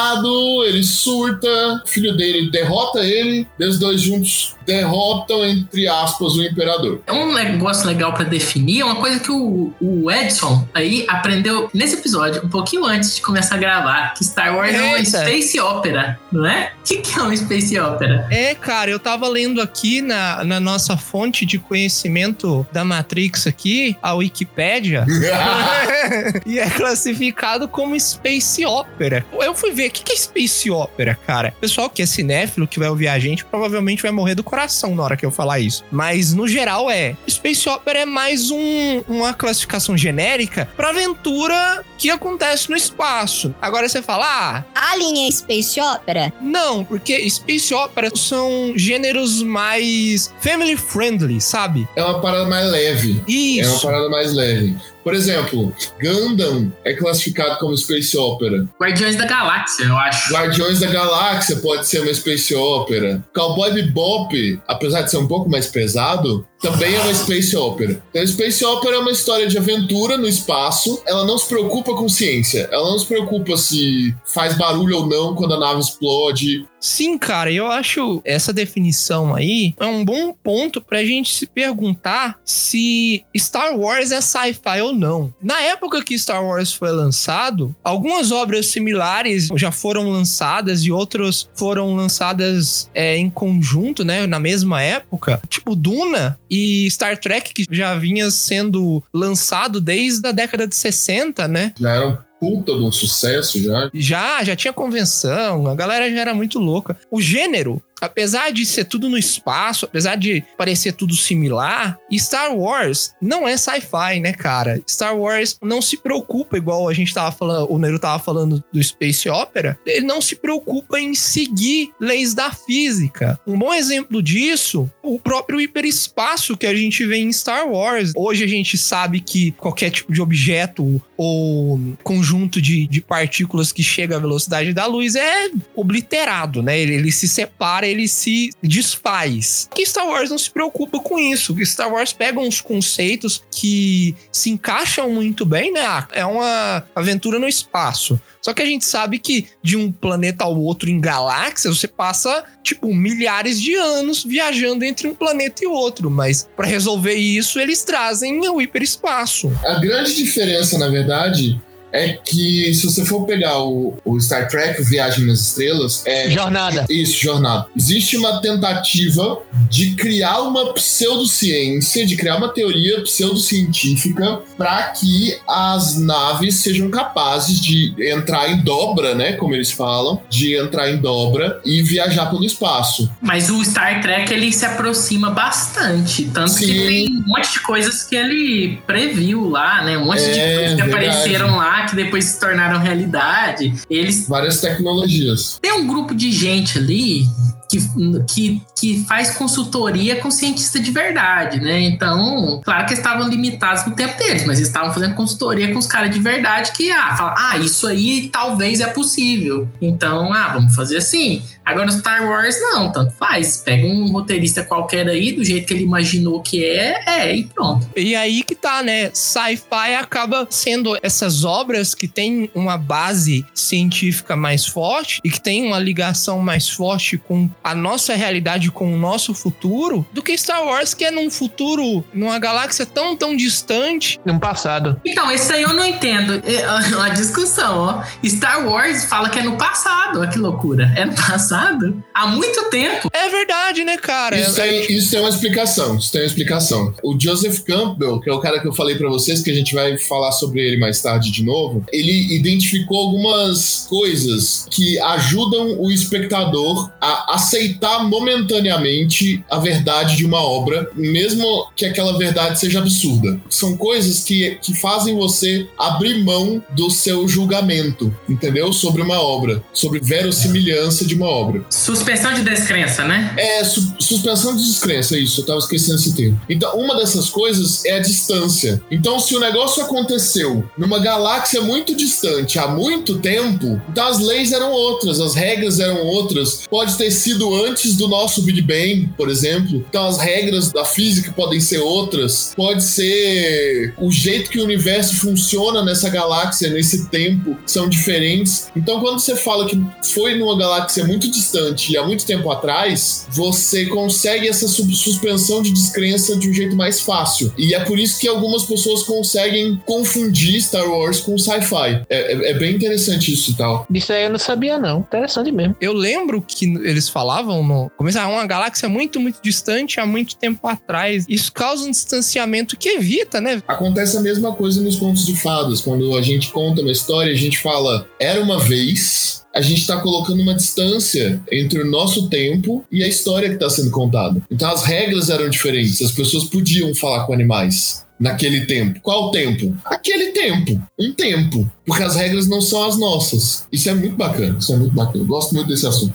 ele 0.65 0.83
surta, 0.85 1.83
o 1.85 1.89
filho 1.89 2.17
dele 2.17 2.51
derrota 2.51 3.01
ele, 3.01 3.47
e 3.59 3.65
os 3.65 3.79
dois 3.79 4.01
juntos 4.01 4.58
derrotam, 4.69 5.45
entre 5.47 5.89
aspas, 5.89 6.35
o 6.35 6.43
imperador. 6.43 7.01
É 7.07 7.13
um 7.13 7.33
negócio 7.33 7.87
legal 7.87 8.13
pra 8.13 8.25
definir, 8.25 8.83
é 8.83 8.85
uma 8.85 8.97
coisa 8.97 9.19
que 9.19 9.31
o, 9.31 9.73
o 9.81 10.11
Edson 10.11 10.69
aí 10.75 11.07
aprendeu 11.09 11.71
nesse 11.73 11.95
episódio, 11.95 12.45
um 12.45 12.51
pouquinho 12.51 12.85
antes 12.85 13.17
de 13.17 13.23
começar 13.23 13.55
a 13.55 13.59
gravar, 13.59 14.15
que 14.15 14.23
Star 14.23 14.55
Wars 14.55 14.75
é 14.75 14.83
uma 14.83 14.99
Eita. 14.99 15.25
space 15.25 15.59
opera, 15.59 16.21
não 16.31 16.47
é? 16.47 16.73
O 16.81 16.85
que, 16.85 16.99
que 16.99 17.19
é 17.19 17.23
uma 17.23 17.35
space 17.35 17.81
opera? 17.81 18.29
É, 18.31 18.55
cara, 18.55 18.91
eu 18.91 18.99
tava 18.99 19.27
lendo 19.27 19.63
aqui 19.63 20.03
na, 20.03 20.45
na 20.45 20.61
nossa 20.61 20.99
fonte 20.99 21.47
de 21.47 21.59
conhecimento 21.59 22.67
da 22.71 22.85
Matrix 22.85 23.47
aqui, 23.47 23.97
a 24.03 24.13
Wikipédia. 24.15 25.07
e 26.45 26.59
é 26.59 26.69
classificado 26.69 27.67
como 27.67 27.99
Space 27.99 28.65
Opera. 28.67 29.25
Eu 29.33 29.55
fui 29.55 29.73
ver, 29.73 29.89
o 29.89 29.91
que 29.91 30.03
que 30.03 30.13
é 30.13 30.17
Space 30.17 30.71
Opera, 30.71 31.19
cara? 31.27 31.55
O 31.57 31.61
pessoal 31.61 31.89
que 31.89 32.03
é 32.03 32.07
cinéfilo, 32.07 32.69
que 32.69 32.79
vai 32.79 32.89
ouvir 32.89 33.09
a 33.09 33.19
gente, 33.19 33.45
provavelmente 33.47 34.03
vai 34.03 34.11
morrer 34.11 34.35
do 34.35 34.43
coração 34.43 34.58
na 34.95 35.03
hora 35.03 35.17
que 35.17 35.25
eu 35.27 35.31
falar 35.31 35.61
isso. 35.61 35.85
Mas, 35.91 36.33
no 36.35 36.49
geral, 36.49 36.91
é. 36.91 37.15
Space 37.29 37.69
Opera 37.69 38.01
é 38.01 38.07
mais 38.07 38.51
um- 38.51 39.03
uma 39.09 39.33
classificação 39.35 39.97
genérica 39.97 40.69
pra 40.77 40.91
aventura 40.91 41.85
que 41.97 42.11
acontece 42.11 42.71
no 42.71 42.77
espaço. 42.77 43.55
Agora 43.61 43.89
você 43.89 44.01
fala, 44.03 44.25
ah, 44.27 44.65
A 44.75 44.97
linha 44.97 45.31
Space 45.31 45.81
Opera 45.81 46.33
não, 46.41 46.85
porque 46.85 47.29
Space 47.29 47.73
Opera 47.75 48.11
são 48.15 48.73
gêneros 48.77 49.43
mais 49.43 50.33
family 50.41 50.77
friendly, 50.77 51.41
sabe? 51.41 51.87
É 51.97 52.03
uma 52.03 52.21
parada 52.21 52.47
mais 52.47 52.71
leve. 52.71 53.11
É 53.29 53.67
uma 53.67 53.75
Isso. 53.75 53.83
parada 53.87 54.09
mais 54.09 54.33
leve. 54.35 54.77
Por 55.09 55.15
exemplo, 55.15 55.75
Gundam 55.99 56.71
é 56.85 56.93
classificado 56.93 57.59
como 57.59 57.75
Space 57.75 58.15
Opera. 58.15 58.69
Guardiões 58.79 59.17
da 59.17 59.25
Galáxia, 59.25 59.87
eu 59.87 59.97
acho. 59.97 60.35
Guardiões 60.35 60.81
da 60.81 60.87
Galáxia 60.87 61.57
pode 61.57 61.89
ser 61.89 62.01
uma 62.01 62.13
Space 62.13 62.55
Opera. 62.55 63.25
Cowboy 63.35 63.73
Bebop, 63.73 64.61
apesar 64.69 65.01
de 65.01 65.11
ser 65.11 65.17
um 65.17 65.27
pouco 65.27 65.49
mais 65.49 65.67
pesado, 65.67 66.47
também 66.61 66.95
é 66.95 67.01
uma 67.01 67.15
Space 67.15 67.57
Opera. 67.57 68.03
Então, 68.11 68.27
Space 68.27 68.65
Opera 68.65 68.97
é 68.97 68.99
uma 68.99 69.11
história 69.11 69.47
de 69.47 69.57
aventura 69.57 70.17
no 70.17 70.27
espaço. 70.27 71.03
Ela 71.07 71.25
não 71.25 71.39
se 71.39 71.47
preocupa 71.47 71.95
com 71.95 72.09
ciência. 72.09 72.69
Ela 72.71 72.91
não 72.91 72.99
se 72.99 73.07
preocupa 73.07 73.57
se 73.57 74.15
faz 74.27 74.57
barulho 74.57 74.99
ou 74.99 75.07
não 75.07 75.35
quando 75.35 75.55
a 75.55 75.61
nave 75.61 75.81
explode. 75.81 76.67
Sim, 76.81 77.19
cara, 77.19 77.53
eu 77.53 77.67
acho 77.67 78.21
essa 78.25 78.53
definição 78.53 79.35
aí 79.35 79.75
é 79.79 79.87
um 79.87 80.05
bom 80.05 80.33
ponto 80.33 80.81
pra 80.81 81.05
gente 81.05 81.35
se 81.35 81.47
perguntar 81.47 82.39
se 82.45 83.25
Star 83.37 83.77
Wars 83.77 84.13
é 84.13 84.21
sci-fi 84.21 84.81
ou 84.83 84.93
não. 84.93 85.35
Na 85.43 85.61
época 85.61 86.05
que 86.05 86.19
Star 86.19 86.45
Wars 86.45 86.73
foi 86.73 86.93
lançado, 86.93 87.75
algumas 87.83 88.31
obras 88.31 88.69
similares 88.69 89.49
já 89.57 89.73
foram 89.73 90.09
lançadas 90.09 90.85
e 90.85 90.93
outras 90.93 91.49
foram 91.55 91.97
lançadas 91.97 92.89
é, 92.95 93.17
em 93.17 93.29
conjunto, 93.29 94.05
né, 94.05 94.27
na 94.27 94.39
mesma 94.39 94.81
época, 94.81 95.41
tipo 95.49 95.75
Duna 95.75 96.39
e 96.51 96.91
Star 96.91 97.19
Trek, 97.19 97.53
que 97.53 97.67
já 97.71 97.95
vinha 97.95 98.31
sendo 98.31 99.03
lançado 99.13 99.81
desde 99.81 100.27
a 100.29 100.33
década 100.33 100.67
de 100.67 100.75
60, 100.75 101.47
né? 101.49 101.73
Já 101.79 101.95
era 101.95 102.09
um 102.09 102.17
puta 102.41 102.73
de 102.73 102.83
um 102.83 102.93
sucesso 102.93 103.63
já. 103.63 103.91
Já, 103.93 104.45
já 104.45 104.57
tinha 104.57 104.73
convenção, 104.73 105.67
a 105.67 105.75
galera 105.75 106.11
já 106.11 106.21
era 106.21 106.35
muito 106.35 106.59
louca. 106.59 106.97
O 107.11 107.21
gênero, 107.21 107.83
apesar 108.01 108.53
de 108.53 108.65
ser 108.65 108.85
tudo 108.85 109.09
no 109.09 109.19
espaço, 109.19 109.85
apesar 109.85 110.17
de 110.17 110.45
parecer 110.57 110.93
tudo 110.93 111.15
similar, 111.17 111.99
Star 112.13 112.55
Wars 112.55 113.15
não 113.21 113.47
é 113.47 113.57
sci-fi, 113.57 114.21
né, 114.21 114.33
cara? 114.33 114.81
Star 114.89 115.17
Wars 115.17 115.59
não 115.63 115.81
se 115.81 115.97
preocupa, 115.97 116.57
igual 116.57 116.89
a 116.89 116.95
gente 116.95 117.15
tava 117.15 117.33
falando, 117.33 117.73
o 117.73 117.79
Nero 117.79 117.99
tava 117.99 118.23
falando 118.23 118.63
do 118.73 118.83
Space 118.83 119.29
Opera, 119.29 119.79
ele 119.87 120.07
não 120.07 120.21
se 120.21 120.37
preocupa 120.37 120.99
em 120.99 121.15
seguir 121.15 121.91
leis 122.01 122.35
da 122.35 122.51
física. 122.51 123.39
Um 123.47 123.59
bom 123.59 123.73
exemplo 123.73 124.23
disso, 124.23 124.91
o 125.03 125.19
próprio 125.19 125.61
hiperespaço 125.61 126.57
que 126.57 126.67
a 126.67 126.75
gente 126.75 127.05
vê 127.07 127.19
em 127.19 127.33
Star 127.33 127.69
Wars. 127.69 128.13
Hoje 128.17 128.45
a 128.45 128.49
gente 128.49 128.77
sabe 128.77 129.21
que 129.21 129.53
qualquer 129.53 129.91
tipo 129.91 130.13
de 130.13 130.21
objeto 130.21 131.03
ou 131.17 131.81
conjunto 132.03 132.61
de, 132.61 132.87
de 132.87 133.01
partículas 133.01 133.73
que 133.73 133.83
chega 133.83 134.17
à 134.17 134.21
velocidade 134.21 134.73
da 134.73 134.87
luz 134.87 135.17
é 135.17 135.51
obliterado, 135.75 136.63
né? 136.63 136.79
Ele, 136.79 136.95
ele 136.95 137.13
se 137.13 137.29
separa 137.29 137.88
ele 137.89 138.07
se 138.09 138.51
desfaz. 138.63 139.69
Que 139.75 139.85
Star 139.85 140.07
Wars 140.07 140.31
não 140.31 140.39
se 140.39 140.51
preocupa 140.51 140.99
com 141.01 141.19
isso. 141.19 141.57
Star 141.65 141.93
Wars 141.93 142.13
pega 142.13 142.41
uns 142.41 142.61
conceitos 142.61 143.43
que 143.51 144.15
se 144.33 144.51
encaixam 144.51 145.11
muito 145.11 145.45
bem, 145.45 145.73
né? 145.73 145.81
Ah, 145.81 146.07
É 146.13 146.25
uma 146.25 146.85
aventura 146.95 147.39
no 147.39 147.49
espaço. 147.49 148.21
Só 148.41 148.55
que 148.55 148.63
a 148.63 148.67
gente 148.67 148.85
sabe 148.85 149.19
que 149.19 149.47
de 149.63 149.77
um 149.77 149.91
planeta 149.91 150.45
ao 150.45 150.59
outro 150.59 150.89
em 150.89 151.01
galáxias, 151.01 151.77
você 151.77 151.89
passa, 151.89 152.45
tipo, 152.63 152.95
milhares 152.95 153.61
de 153.61 153.75
anos 153.75 154.25
viajando 154.25 154.85
entre 154.85 155.09
um 155.09 155.15
planeta 155.15 155.65
e 155.65 155.67
outro. 155.67 156.11
Mas 156.11 156.49
para 156.57 156.67
resolver 156.67 157.15
isso, 157.15 157.59
eles 157.59 157.83
trazem 157.83 158.49
o 158.49 158.61
hiperespaço. 158.61 159.53
A 159.65 159.75
grande 159.75 160.15
diferença, 160.15 160.79
na 160.79 160.89
verdade, 160.89 161.61
é 161.93 162.09
que 162.13 162.73
se 162.75 162.87
você 162.87 163.05
for 163.05 163.25
pegar 163.27 163.59
o, 163.63 163.97
o 164.05 164.21
Star 164.21 164.49
Trek, 164.49 164.81
o 164.81 164.85
Viagem 164.85 165.25
nas 165.27 165.41
Estrelas, 165.41 166.03
é 166.07 166.31
Jornada. 166.31 166.87
isso, 166.89 167.19
jornada. 167.23 167.67
Existe 167.77 168.17
uma 168.17 168.41
tentativa 168.41 169.39
de 169.71 169.95
criar 169.95 170.41
uma 170.43 170.73
pseudociência, 170.75 172.07
de 172.07 172.17
criar 172.17 172.37
uma 172.37 172.49
teoria 172.49 173.01
pseudocientífica 173.03 174.41
para 174.57 174.83
que 174.89 175.37
as 175.47 175.99
naves 175.99 176.57
sejam 176.57 176.91
capazes 176.91 177.61
de 177.61 177.95
entrar 178.11 178.51
em 178.51 178.59
dobra, 178.59 179.15
né, 179.15 179.33
como 179.33 179.55
eles 179.55 179.71
falam, 179.71 180.21
de 180.29 180.57
entrar 180.57 180.91
em 180.91 180.97
dobra 180.99 181.61
e 181.65 181.83
viajar 181.83 182.27
pelo 182.27 182.45
espaço. 182.45 183.11
Mas 183.21 183.51
o 183.51 183.65
Star 183.65 184.01
Trek 184.03 184.33
ele 184.33 184.53
se 184.53 184.65
aproxima 184.65 185.31
bastante. 185.31 186.25
Tanto 186.33 186.55
que 186.57 186.67
Sim. 186.67 186.87
tem 186.87 187.07
um 187.17 187.25
monte 187.27 187.53
de 187.53 187.61
coisas 187.61 188.05
que 188.05 188.17
ele 188.17 188.79
previu 188.87 189.49
lá, 189.49 189.83
né? 189.85 189.97
Um 189.99 190.05
monte 190.07 190.23
de 190.23 190.39
É, 190.39 190.55
coisas 190.57 190.71
que 190.77 190.83
verdade. 190.83 190.91
apareceram 190.91 191.57
lá, 191.57 191.78
que 191.87 191.97
depois 191.97 192.25
se 192.25 192.41
tornaram 192.41 192.79
realidade. 192.79 193.75
Eles 193.89 194.29
Várias 194.29 194.61
tecnologias. 194.61 195.59
tem 195.61 195.73
um 195.73 195.87
grupo 195.87 196.15
de 196.15 196.31
gente 196.33 196.79
ali 196.79 197.27
que, 197.69 197.79
que, 198.27 198.63
que 198.75 199.05
faz 199.05 199.31
consultoria 199.33 200.17
com 200.17 200.31
cientista 200.31 200.81
de 200.81 200.91
verdade, 200.91 201.61
né? 201.61 201.81
Então, 201.81 202.61
claro 202.65 202.87
que 202.87 202.95
estavam 202.95 203.29
limitados 203.29 203.85
no 203.87 203.95
tempo 203.95 204.17
deles, 204.17 204.45
mas 204.47 204.59
estavam 204.59 204.93
fazendo 204.93 205.15
consultoria 205.15 205.73
com 205.73 205.79
os 205.79 205.87
caras 205.87 206.11
de 206.11 206.19
verdade 206.19 206.73
que, 206.73 206.91
ah, 206.91 207.15
fala, 207.17 207.35
ah, 207.37 207.59
isso 207.59 207.87
aí 207.87 208.31
talvez 208.33 208.81
é 208.81 208.87
possível. 208.87 209.69
Então, 209.81 210.33
ah, 210.33 210.55
vamos 210.55 210.75
fazer 210.75 210.97
assim. 210.97 211.43
Agora 211.69 211.93
Star 211.93 212.27
Wars, 212.27 212.59
não, 212.59 212.91
tanto 212.91 213.13
faz. 213.13 213.59
Pega 213.59 213.87
um 213.87 214.11
roteirista 214.11 214.65
qualquer 214.65 215.07
aí, 215.07 215.33
do 215.33 215.45
jeito 215.45 215.67
que 215.67 215.75
ele 215.75 215.85
imaginou 215.85 216.41
que 216.41 216.65
é, 216.65 217.03
é, 217.07 217.37
e 217.37 217.45
pronto. 217.45 217.87
E 217.95 218.17
aí 218.17 218.43
que 218.43 218.55
tá, 218.55 218.83
né? 218.83 219.11
Sci-fi 219.13 219.95
acaba 220.01 220.47
sendo 220.49 220.97
essas 221.03 221.45
obras 221.45 221.95
que 221.95 222.09
têm 222.09 222.51
uma 222.55 222.79
base 222.79 223.45
científica 223.55 224.35
mais 224.35 224.65
forte 224.65 225.21
e 225.23 225.31
que 225.31 225.39
tem 225.39 225.67
uma 225.67 225.79
ligação 225.79 226.41
mais 226.41 226.71
forte 226.71 227.19
com 227.19 227.51
a 227.71 227.75
nossa 227.75 228.15
realidade, 228.15 228.71
com 228.71 228.93
o 228.93 228.97
nosso 228.99 229.35
futuro, 229.35 230.07
do 230.13 230.23
que 230.23 230.37
Star 230.37 230.65
Wars, 230.65 230.95
que 230.95 231.05
é 231.05 231.11
num 231.11 231.31
futuro, 231.31 232.05
numa 232.13 232.39
galáxia 232.39 232.85
tão, 232.87 233.17
tão 233.17 233.37
distante. 233.37 234.19
No 234.25 234.39
passado. 234.39 235.01
Então, 235.05 235.31
esse 235.31 235.53
aí 235.53 235.63
eu 235.63 235.73
não 235.73 235.87
entendo. 235.87 236.43
É 236.45 236.95
uma 236.97 237.09
discussão, 237.15 237.79
ó. 237.79 238.03
Star 238.27 238.67
Wars 238.67 239.05
fala 239.05 239.29
que 239.29 239.39
é 239.39 239.43
no 239.43 239.57
passado. 239.57 240.21
Olha 240.21 240.29
que 240.29 240.39
loucura. 240.39 240.93
É 240.97 241.05
no 241.05 241.15
passado? 241.15 242.03
Há 242.15 242.27
muito 242.27 242.71
tempo. 242.71 243.09
É 243.13 243.29
verdade, 243.29 243.85
né, 243.85 243.97
cara? 243.97 244.39
Isso 244.39 244.61
É- 244.61 244.69
tem, 244.69 244.93
isso 244.97 245.11
tem 245.11 245.21
uma 245.21 245.29
explicação. 245.29 245.97
Isso 245.97 246.11
tem 246.13 246.21
uma 246.23 246.27
explicação. 246.27 246.95
O 247.03 247.19
Joseph 247.19 247.61
Campbell, 247.61 248.21
que 248.21 248.31
é 248.31 248.33
o 248.33 248.41
cara 248.41 248.61
que 248.61 248.67
eu 248.69 248.73
falei 248.75 248.97
pra 248.97 249.09
vocês, 249.09 249.43
que 249.43 249.51
a 249.51 249.55
gente 249.55 249.75
vai 249.75 249.97
falar 249.99 250.33
sobre 250.33 250.61
ele 250.61 250.77
mais 250.79 251.01
tarde 251.01 251.31
de 251.31 251.43
novo, 251.45 251.85
ele 251.93 252.35
identificou 252.35 252.99
algumas 252.99 253.87
coisas 253.89 254.67
que 254.71 254.99
ajudam 255.01 255.79
o 255.81 255.91
espectador 255.91 256.91
a 257.01 257.35
aceitar 257.35 257.58
momentaneamente 258.05 259.45
a 259.51 259.59
verdade 259.59 260.17
de 260.17 260.25
uma 260.25 260.43
obra, 260.43 260.91
mesmo 260.95 261.69
que 261.75 261.85
aquela 261.85 262.17
verdade 262.19 262.59
seja 262.59 262.79
absurda. 262.79 263.41
São 263.49 263.77
coisas 263.77 264.25
que, 264.25 264.59
que 264.63 264.75
fazem 264.75 265.15
você 265.17 265.67
abrir 265.79 266.23
mão 266.23 266.63
do 266.71 266.91
seu 266.91 267.27
julgamento, 267.29 268.15
entendeu? 268.29 268.73
Sobre 268.73 269.03
uma 269.03 269.21
obra, 269.21 269.63
sobre 269.73 270.01
verossimilhança 270.01 271.05
de 271.05 271.15
uma 271.15 271.27
obra. 271.29 271.65
Suspensão 271.71 272.35
de 272.35 272.43
descrença, 272.43 273.05
né? 273.05 273.35
É, 273.37 273.65
su- 273.65 273.95
suspensão 273.99 274.57
de 274.57 274.65
descrença, 274.65 275.19
isso, 275.19 275.41
eu 275.41 275.47
tava 275.47 275.59
esquecendo 275.59 275.97
esse 275.99 276.15
termo. 276.15 276.41
Então, 276.49 276.77
uma 276.79 276.97
dessas 276.97 277.29
coisas 277.29 277.85
é 277.85 277.95
a 277.97 278.01
distância. 278.01 278.81
Então, 278.91 279.19
se 279.19 279.35
o 279.35 279.41
negócio 279.41 279.83
aconteceu 279.83 280.65
numa 280.77 280.99
galáxia 280.99 281.61
muito 281.61 281.95
distante 281.95 282.59
há 282.59 282.69
muito 282.69 283.19
tempo, 283.19 283.81
então 283.91 284.07
as 284.07 284.19
leis 284.19 284.53
eram 284.53 284.73
outras, 284.73 285.21
as 285.21 285.35
regras 285.35 285.81
eram 285.81 286.03
outras. 286.05 286.63
Pode 286.69 286.97
ter 286.97 287.11
sido 287.11 287.48
antes 287.55 287.97
do 287.97 288.09
nosso 288.09 288.43
Big 288.43 288.63
Bang, 288.63 289.09
por 289.17 289.29
exemplo. 289.29 289.85
Então, 289.89 290.07
as 290.07 290.19
regras 290.19 290.71
da 290.73 290.85
física 290.85 291.33
podem 291.33 291.61
ser 291.61 291.79
outras. 291.79 292.53
Pode 292.57 292.83
ser 292.85 293.95
o 293.99 294.11
jeito 294.11 294.51
que 294.51 294.59
o 294.61 294.65
universo 294.65 295.15
funciona 295.17 295.83
nessa 295.85 296.09
galáxia, 296.09 296.69
nesse 296.71 297.07
tempo, 297.09 297.57
são 297.67 297.89
diferentes. 297.89 298.69
Então, 298.77 299.01
quando 299.01 299.19
você 299.21 299.37
fala 299.37 299.67
que 299.67 299.81
foi 300.13 300.35
numa 300.35 300.57
galáxia 300.59 301.05
muito 301.05 301.31
distante 301.31 301.93
e 301.93 301.97
há 301.97 302.05
muito 302.05 302.25
tempo 302.27 302.51
atrás, 302.51 303.27
você 303.31 303.87
consegue 303.87 304.49
essa 304.49 304.67
suspensão 304.69 305.63
de 305.63 305.71
descrença 305.73 306.37
de 306.37 306.49
um 306.49 306.53
jeito 306.53 306.77
mais 306.77 307.01
fácil. 307.01 307.53
E 307.57 307.75
é 307.75 307.81
por 307.81 307.99
isso 307.99 308.19
que 308.19 308.29
algumas 308.29 308.65
pessoas 308.65 309.03
conseguem 309.03 309.81
confundir 309.87 310.61
Star 310.61 310.89
Wars 310.89 311.21
com 311.21 311.37
sci-fi. 311.39 312.03
É, 312.09 312.33
é- 312.33 312.51
é 312.51 312.55
bem 312.55 312.75
interessante 312.75 313.33
isso 313.33 313.51
e 313.51 313.55
tal. 313.55 313.87
Disso 313.91 314.13
aí 314.13 314.25
eu 314.25 314.31
não 314.31 314.39
sabia, 314.39 314.79
não. 314.79 315.01
Interessante 315.01 315.51
mesmo. 315.53 315.77
Eu 315.81 315.93
lembro 315.93 316.43
que 316.47 316.65
eles 316.67 317.09
falavam 317.29 317.63
no 317.63 317.91
começo, 317.91 318.19
ah, 318.19 318.27
uma 318.27 318.47
galáxia 318.47 318.89
muito, 318.89 319.21
muito 319.21 319.39
distante 319.43 320.01
há 320.01 320.07
muito 320.07 320.35
tempo 320.37 320.67
atrás. 320.67 321.27
Isso 321.29 321.53
causa 321.53 321.85
um 321.85 321.91
distanciamento 321.91 322.75
que 322.75 322.89
evita, 322.89 323.39
né? 323.39 323.63
Acontece 323.69 324.17
a 324.17 324.21
mesma 324.21 324.55
coisa 324.55 324.81
nos 324.81 324.97
contos 324.97 325.27
de 325.27 325.37
fadas. 325.37 325.83
Quando 325.83 326.17
a 326.17 326.23
gente 326.23 326.51
conta 326.51 326.81
uma 326.81 326.91
história, 326.91 327.31
a 327.31 327.37
gente 327.37 327.59
fala, 327.59 328.09
era 328.19 328.41
uma 328.41 328.59
vez. 328.59 329.45
A 329.55 329.61
gente 329.61 329.81
está 329.81 330.01
colocando 330.01 330.41
uma 330.41 330.55
distância 330.55 331.43
entre 331.53 331.83
o 331.83 331.91
nosso 331.91 332.31
tempo 332.31 332.85
e 332.91 333.05
a 333.05 333.09
história 333.09 333.49
que 333.49 333.57
está 333.57 333.69
sendo 333.69 333.91
contada. 333.91 334.41
Então 334.51 334.71
as 334.71 334.85
regras 334.85 335.29
eram 335.29 335.51
diferentes. 335.51 336.01
As 336.01 336.13
pessoas 336.13 336.45
podiam 336.45 336.95
falar 336.95 337.27
com 337.27 337.35
animais 337.35 338.07
naquele 338.19 338.67
tempo. 338.67 339.01
Qual 339.03 339.31
tempo? 339.31 339.77
Aquele 339.85 340.33
tempo. 340.33 340.81
Um 340.99 341.13
tempo. 341.13 341.71
Porque 341.85 342.03
as 342.03 342.17
regras 342.17 342.49
não 342.49 342.61
são 342.61 342.85
as 342.85 342.97
nossas. 342.99 343.67
Isso 343.71 343.89
é 343.91 343.95
muito 343.95 344.17
bacana. 344.17 344.57
Isso 344.59 344.73
é 344.73 344.77
muito 344.77 344.95
bacana. 344.95 345.25
Eu 345.25 345.27
gosto 345.27 345.55
muito 345.55 345.69
desse 345.69 345.87
assunto. 345.87 346.15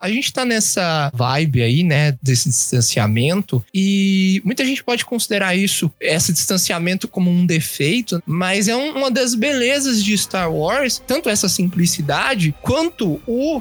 A 0.00 0.08
gente 0.08 0.32
tá 0.32 0.46
nessa 0.46 1.10
vibe 1.12 1.62
aí, 1.62 1.82
né, 1.84 2.16
desse 2.22 2.48
distanciamento, 2.48 3.62
e 3.72 4.40
muita 4.44 4.64
gente 4.64 4.82
pode 4.82 5.04
considerar 5.04 5.54
isso, 5.54 5.92
esse 6.00 6.32
distanciamento, 6.32 7.06
como 7.06 7.30
um 7.30 7.44
defeito, 7.44 8.22
mas 8.24 8.66
é 8.66 8.74
um- 8.74 8.96
uma 8.96 9.10
das 9.10 9.34
belezas 9.34 10.02
de 10.02 10.16
Star 10.16 10.50
Wars, 10.50 11.02
tanto 11.06 11.28
essa 11.28 11.50
simplicidade, 11.50 12.54
quanto 12.62 13.20
o. 13.26 13.60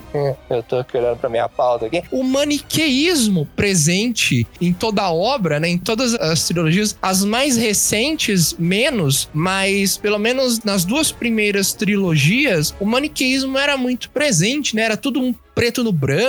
Eu 0.50 0.64
tô 0.64 0.82
querendo 0.86 1.18
pra 1.18 1.30
minha 1.30 1.50
pauta 1.50 1.88
aqui. 1.88 2.04
O 2.10 2.24
maniqueísmo 2.24 3.46
presente 3.56 4.48
em 4.62 4.72
toda 4.72 5.02
a 5.02 5.12
obra, 5.12 5.60
né, 5.60 5.68
em 5.68 5.78
todas 5.78 6.14
as 6.16 6.46
trilogias, 6.48 6.96
as 7.02 7.26
mais 7.26 7.58
recentes, 7.58 8.56
menos, 8.58 9.28
mas 9.34 9.98
pelo 9.98 10.18
menos 10.18 10.64
nas 10.64 10.86
duas 10.86 11.12
primeiras 11.12 11.74
trilogias, 11.74 12.74
o 12.80 12.86
maniqueísmo 12.86 13.58
era 13.58 13.76
muito 13.76 14.10
presente, 14.10 14.74
né, 14.74 14.84
era 14.84 14.96
tudo 14.96 15.20
um 15.20 15.36
preto 15.54 15.84
no 15.84 15.92
branco, 15.92 16.29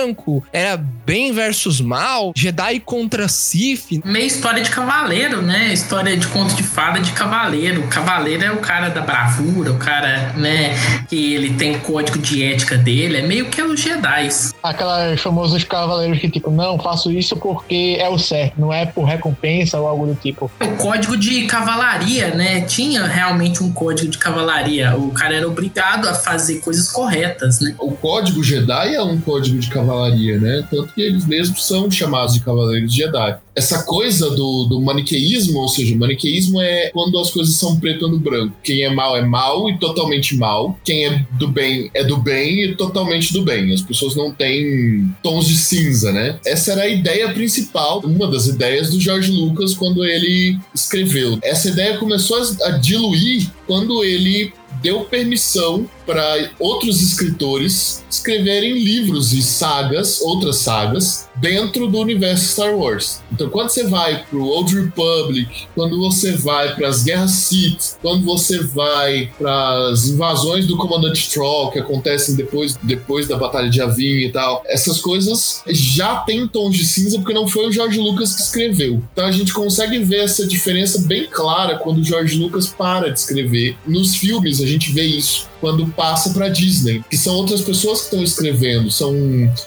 era 0.51 0.77
bem 1.05 1.31
versus 1.31 1.81
mal, 1.81 2.31
Jedi 2.35 2.79
contra 2.79 3.27
Sith. 3.27 4.03
Meio 4.03 4.25
história 4.25 4.61
de 4.61 4.69
cavaleiro, 4.69 5.41
né? 5.41 5.73
História 5.73 6.15
de 6.15 6.27
conto 6.27 6.55
de 6.55 6.63
fada 6.63 6.99
de 6.99 7.11
cavaleiro. 7.11 7.81
O 7.81 7.87
cavaleiro 7.87 8.43
é 8.43 8.51
o 8.51 8.57
cara 8.57 8.89
da 8.89 9.01
bravura, 9.01 9.71
o 9.71 9.77
cara, 9.77 10.33
né, 10.37 10.75
que 11.09 11.33
ele 11.33 11.53
tem 11.55 11.79
código 11.79 12.17
de 12.17 12.43
ética 12.43 12.77
dele. 12.77 13.17
É 13.17 13.21
meio 13.21 13.49
que 13.49 13.61
os 13.61 13.79
Jedi. 13.79 14.29
Aquelas 14.63 15.19
famosos 15.19 15.63
cavaleiros 15.63 16.19
que, 16.19 16.29
tipo, 16.29 16.51
não, 16.51 16.79
faço 16.79 17.11
isso 17.11 17.35
porque 17.35 17.97
é 17.99 18.07
o 18.07 18.17
certo, 18.17 18.59
não 18.59 18.71
é 18.71 18.85
por 18.85 19.03
recompensa 19.03 19.79
ou 19.79 19.87
algo 19.87 20.05
do 20.05 20.15
tipo. 20.15 20.51
O 20.61 20.77
código 20.77 21.17
de 21.17 21.45
cavalaria, 21.45 22.33
né? 22.33 22.61
Tinha 22.61 23.05
realmente 23.05 23.63
um 23.63 23.71
código 23.71 24.09
de 24.09 24.17
cavalaria. 24.17 24.95
O 24.95 25.11
cara 25.11 25.35
era 25.35 25.47
obrigado 25.47 26.07
a 26.07 26.13
fazer 26.13 26.59
coisas 26.59 26.89
corretas, 26.91 27.59
né? 27.59 27.75
O 27.79 27.91
código 27.91 28.43
Jedi 28.43 28.95
é 28.95 29.01
um 29.01 29.19
código 29.19 29.57
de 29.57 29.69
cavalaria, 29.69 29.90
né? 30.39 30.67
Tanto 30.69 30.93
que 30.93 31.01
eles 31.01 31.25
mesmos 31.25 31.65
são 31.65 31.89
chamados 31.89 32.33
de 32.33 32.41
cavaleiros 32.41 32.93
Jedi. 32.93 33.37
Essa 33.53 33.83
coisa 33.83 34.29
do, 34.29 34.65
do 34.65 34.81
maniqueísmo, 34.81 35.59
ou 35.59 35.67
seja, 35.67 35.93
o 35.93 35.97
maniqueísmo 35.97 36.61
é 36.61 36.89
quando 36.89 37.19
as 37.19 37.31
coisas 37.31 37.55
são 37.55 37.79
preto 37.79 38.07
no 38.07 38.17
branco. 38.17 38.55
Quem 38.63 38.83
é 38.83 38.89
mal 38.89 39.17
é 39.17 39.21
mal 39.21 39.69
e 39.69 39.77
totalmente 39.77 40.37
mal. 40.37 40.79
Quem 40.85 41.05
é 41.05 41.25
do 41.37 41.47
bem 41.47 41.91
é 41.93 42.03
do 42.03 42.17
bem 42.17 42.63
e 42.63 42.75
totalmente 42.75 43.33
do 43.33 43.43
bem. 43.43 43.73
As 43.73 43.81
pessoas 43.81 44.15
não 44.15 44.31
têm 44.31 45.13
tons 45.21 45.47
de 45.47 45.55
cinza, 45.55 46.11
né? 46.11 46.39
Essa 46.45 46.71
era 46.71 46.83
a 46.83 46.87
ideia 46.87 47.33
principal, 47.33 47.99
uma 47.99 48.27
das 48.27 48.47
ideias 48.47 48.89
do 48.89 48.99
George 48.99 49.31
Lucas 49.31 49.73
quando 49.73 50.05
ele 50.05 50.57
escreveu. 50.73 51.37
Essa 51.43 51.69
ideia 51.69 51.97
começou 51.97 52.37
a 52.63 52.69
diluir 52.71 53.49
quando 53.67 54.03
ele 54.03 54.53
deu 54.81 55.01
permissão 55.01 55.87
para 56.05 56.51
outros 56.59 57.01
escritores 57.01 58.03
escreverem 58.09 58.73
livros 58.83 59.33
e 59.33 59.41
sagas, 59.41 60.21
outras 60.21 60.57
sagas, 60.57 61.29
dentro 61.37 61.87
do 61.87 61.99
universo 61.99 62.53
Star 62.53 62.75
Wars. 62.75 63.21
Então, 63.31 63.49
quando 63.49 63.69
você 63.69 63.85
vai 63.85 64.23
para 64.29 64.37
o 64.37 64.47
Old 64.47 64.75
Republic, 64.75 65.67
quando 65.73 65.97
você 65.97 66.33
vai 66.33 66.75
para 66.75 66.87
as 66.87 67.03
Guerras 67.03 67.31
Sith, 67.31 67.97
quando 68.01 68.23
você 68.23 68.59
vai 68.59 69.31
para 69.37 69.89
as 69.89 70.07
invasões 70.07 70.67
do 70.67 70.77
Comandante 70.77 71.31
Troll, 71.31 71.71
que 71.71 71.79
acontecem 71.79 72.35
depois, 72.35 72.77
depois 72.83 73.27
da 73.27 73.37
Batalha 73.37 73.69
de 73.69 73.81
Avin 73.81 74.25
e 74.25 74.31
tal, 74.31 74.61
essas 74.67 74.99
coisas 74.99 75.63
já 75.67 76.17
tem 76.17 76.47
tons 76.47 76.75
de 76.75 76.85
cinza 76.85 77.17
porque 77.17 77.33
não 77.33 77.47
foi 77.47 77.67
o 77.67 77.71
George 77.71 77.99
Lucas 77.99 78.35
que 78.35 78.41
escreveu. 78.41 79.01
Então, 79.13 79.25
a 79.25 79.31
gente 79.31 79.53
consegue 79.53 79.99
ver 79.99 80.23
essa 80.23 80.45
diferença 80.45 81.01
bem 81.03 81.27
clara 81.27 81.77
quando 81.77 81.99
o 81.99 82.03
George 82.03 82.37
Lucas 82.37 82.67
para 82.67 83.09
de 83.09 83.19
escrever. 83.19 83.77
Nos 83.87 84.15
filmes, 84.15 84.61
a 84.61 84.65
gente 84.65 84.91
vê 84.91 85.03
isso 85.03 85.50
quando 85.61 85.87
passa 85.87 86.31
para 86.31 86.49
Disney, 86.49 87.03
que 87.09 87.15
são 87.15 87.35
outras 87.35 87.61
pessoas 87.61 87.99
que 87.99 88.05
estão 88.05 88.23
escrevendo, 88.23 88.91
são 88.91 89.13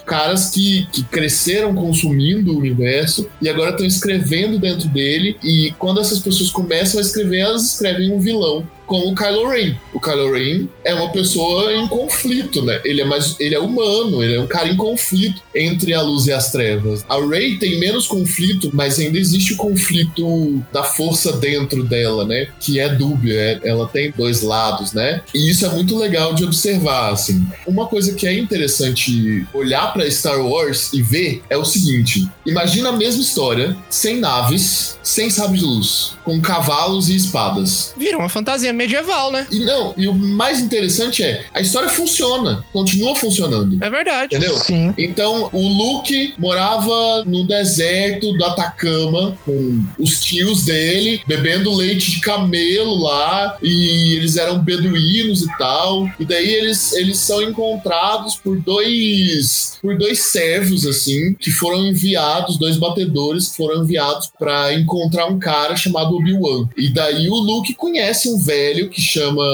caras 0.05 0.51
que, 0.51 0.87
que 0.93 1.05
cresceram 1.05 1.75
consumindo 1.75 2.53
o 2.53 2.59
universo 2.59 3.27
e 3.41 3.49
agora 3.49 3.71
estão 3.71 3.87
escrevendo 3.87 4.59
dentro 4.59 4.89
dele. 4.89 5.37
E 5.43 5.73
quando 5.79 6.01
essas 6.01 6.19
pessoas 6.19 6.51
começam 6.51 6.99
a 6.99 7.03
escrever, 7.03 7.39
elas 7.39 7.63
escrevem 7.63 8.13
um 8.13 8.19
vilão 8.19 8.67
como 8.87 9.11
o 9.11 9.15
Kylo 9.15 9.49
Ren. 9.49 9.75
O 9.93 10.01
Kylo 10.01 10.33
Ren 10.33 10.69
é 10.85 10.95
uma 10.95 11.11
pessoa 11.11 11.73
em 11.73 11.87
conflito, 11.89 12.63
né? 12.63 12.81
Ele 12.85 13.01
é 13.01 13.05
mais, 13.05 13.37
ele 13.39 13.55
é 13.55 13.59
humano, 13.59 14.23
ele 14.23 14.35
é 14.35 14.41
um 14.41 14.47
cara 14.47 14.69
em 14.69 14.77
conflito 14.77 15.41
entre 15.55 15.95
a 15.95 16.03
luz 16.03 16.27
e 16.27 16.33
as 16.33 16.51
trevas. 16.51 17.05
A 17.09 17.17
Rey 17.19 17.57
tem 17.59 17.79
menos 17.79 18.07
conflito, 18.07 18.71
mas 18.73 18.99
ainda 18.99 19.19
existe 19.19 19.55
o 19.55 19.57
conflito 19.57 20.63
da 20.73 20.83
força 20.83 21.33
dentro 21.33 21.85
dela, 21.85 22.25
né? 22.25 22.49
Que 22.61 22.81
é 22.81 22.89
dúbio, 22.89 23.39
é, 23.39 23.61
ela 23.65 23.89
tem 23.89 24.13
dois 24.17 24.43
lados, 24.43 24.93
né? 24.93 25.23
E 25.35 25.51
isso 25.51 25.65
é 25.65 25.69
muito 25.71 25.97
legal 25.97 26.35
de 26.35 26.45
observar, 26.45 27.13
assim. 27.13 27.47
Uma 27.67 27.87
coisa 27.87 28.15
que 28.15 28.27
é 28.27 28.37
interessante 28.37 29.47
olhar 29.55 29.93
para 29.93 30.11
Star 30.11 30.41
Wars 30.45 30.93
e 30.93 31.03
ver 31.03 31.43
é 31.49 31.57
o 31.57 31.65
seguinte: 31.65 32.29
imagina 32.45 32.91
a 32.91 32.93
mesma 32.93 33.23
história, 33.23 33.77
sem 33.89 34.19
naves, 34.19 34.99
sem 35.03 35.31
sabre 35.31 35.59
de 35.59 35.65
luz, 35.65 36.13
com 36.25 36.41
cavalos 36.41 37.09
e 37.09 37.17
espadas. 37.17 37.95
Vira 37.97 38.19
uma 38.19 38.29
fantasia 38.29 38.73
medieval, 38.75 39.31
né? 39.31 39.47
E 39.51 39.61
não, 39.61 39.95
e 39.97 40.09
o 40.09 40.15
mais 40.15 40.61
interessante 40.61 41.23
é, 41.23 41.45
a 41.53 41.61
história 41.61 41.89
funciona, 41.89 42.65
continua 42.73 43.15
funcionando. 43.15 43.83
É 43.83 43.91
verdade. 43.91 44.37
Entendeu? 44.37 44.57
Sim. 44.59 44.95
Então, 44.99 45.49
o 45.53 45.69
Luke 45.69 46.35
morava 46.39 47.25
no 47.25 47.47
deserto 47.47 48.33
do 48.33 48.45
Atacama 48.45 49.37
com 49.45 49.85
os 49.99 50.21
tios 50.21 50.65
dele, 50.65 51.23
bebendo 51.27 51.75
leite 51.75 52.11
de 52.13 52.21
camelo 52.21 52.95
lá, 53.03 53.57
e 53.63 54.15
eles 54.17 54.37
eram 54.37 54.59
beduínos 54.59 55.43
e 55.43 55.59
tal. 55.59 56.09
E 56.19 56.25
daí 56.25 56.53
eles, 56.55 56.93
eles 56.93 57.19
são 57.19 57.43
encontrados 57.43 58.37
por 58.37 58.59
dois 58.61 59.79
por 59.81 59.99
dois 59.99 60.19
servos 60.21 60.87
assim, 60.87 61.35
que 61.35 61.51
foram 61.51 61.87
enviados, 61.87 62.59
dois 62.59 62.77
batedores 62.77 63.49
que 63.49 63.57
foram 63.57 63.83
enviados 63.83 64.31
para 64.39 64.73
encontrar 64.75 65.27
um 65.27 65.39
cara 65.39 65.77
chamado 65.77 66.17
Obi-Wan. 66.17 66.69
E 66.77 66.89
daí 66.89 67.29
o 67.29 67.35
Luke 67.35 67.75
conhece 67.75 68.31
um 68.31 68.39
velho 68.39 68.64
velho 68.65 68.89
que 68.89 69.01
chama 69.01 69.45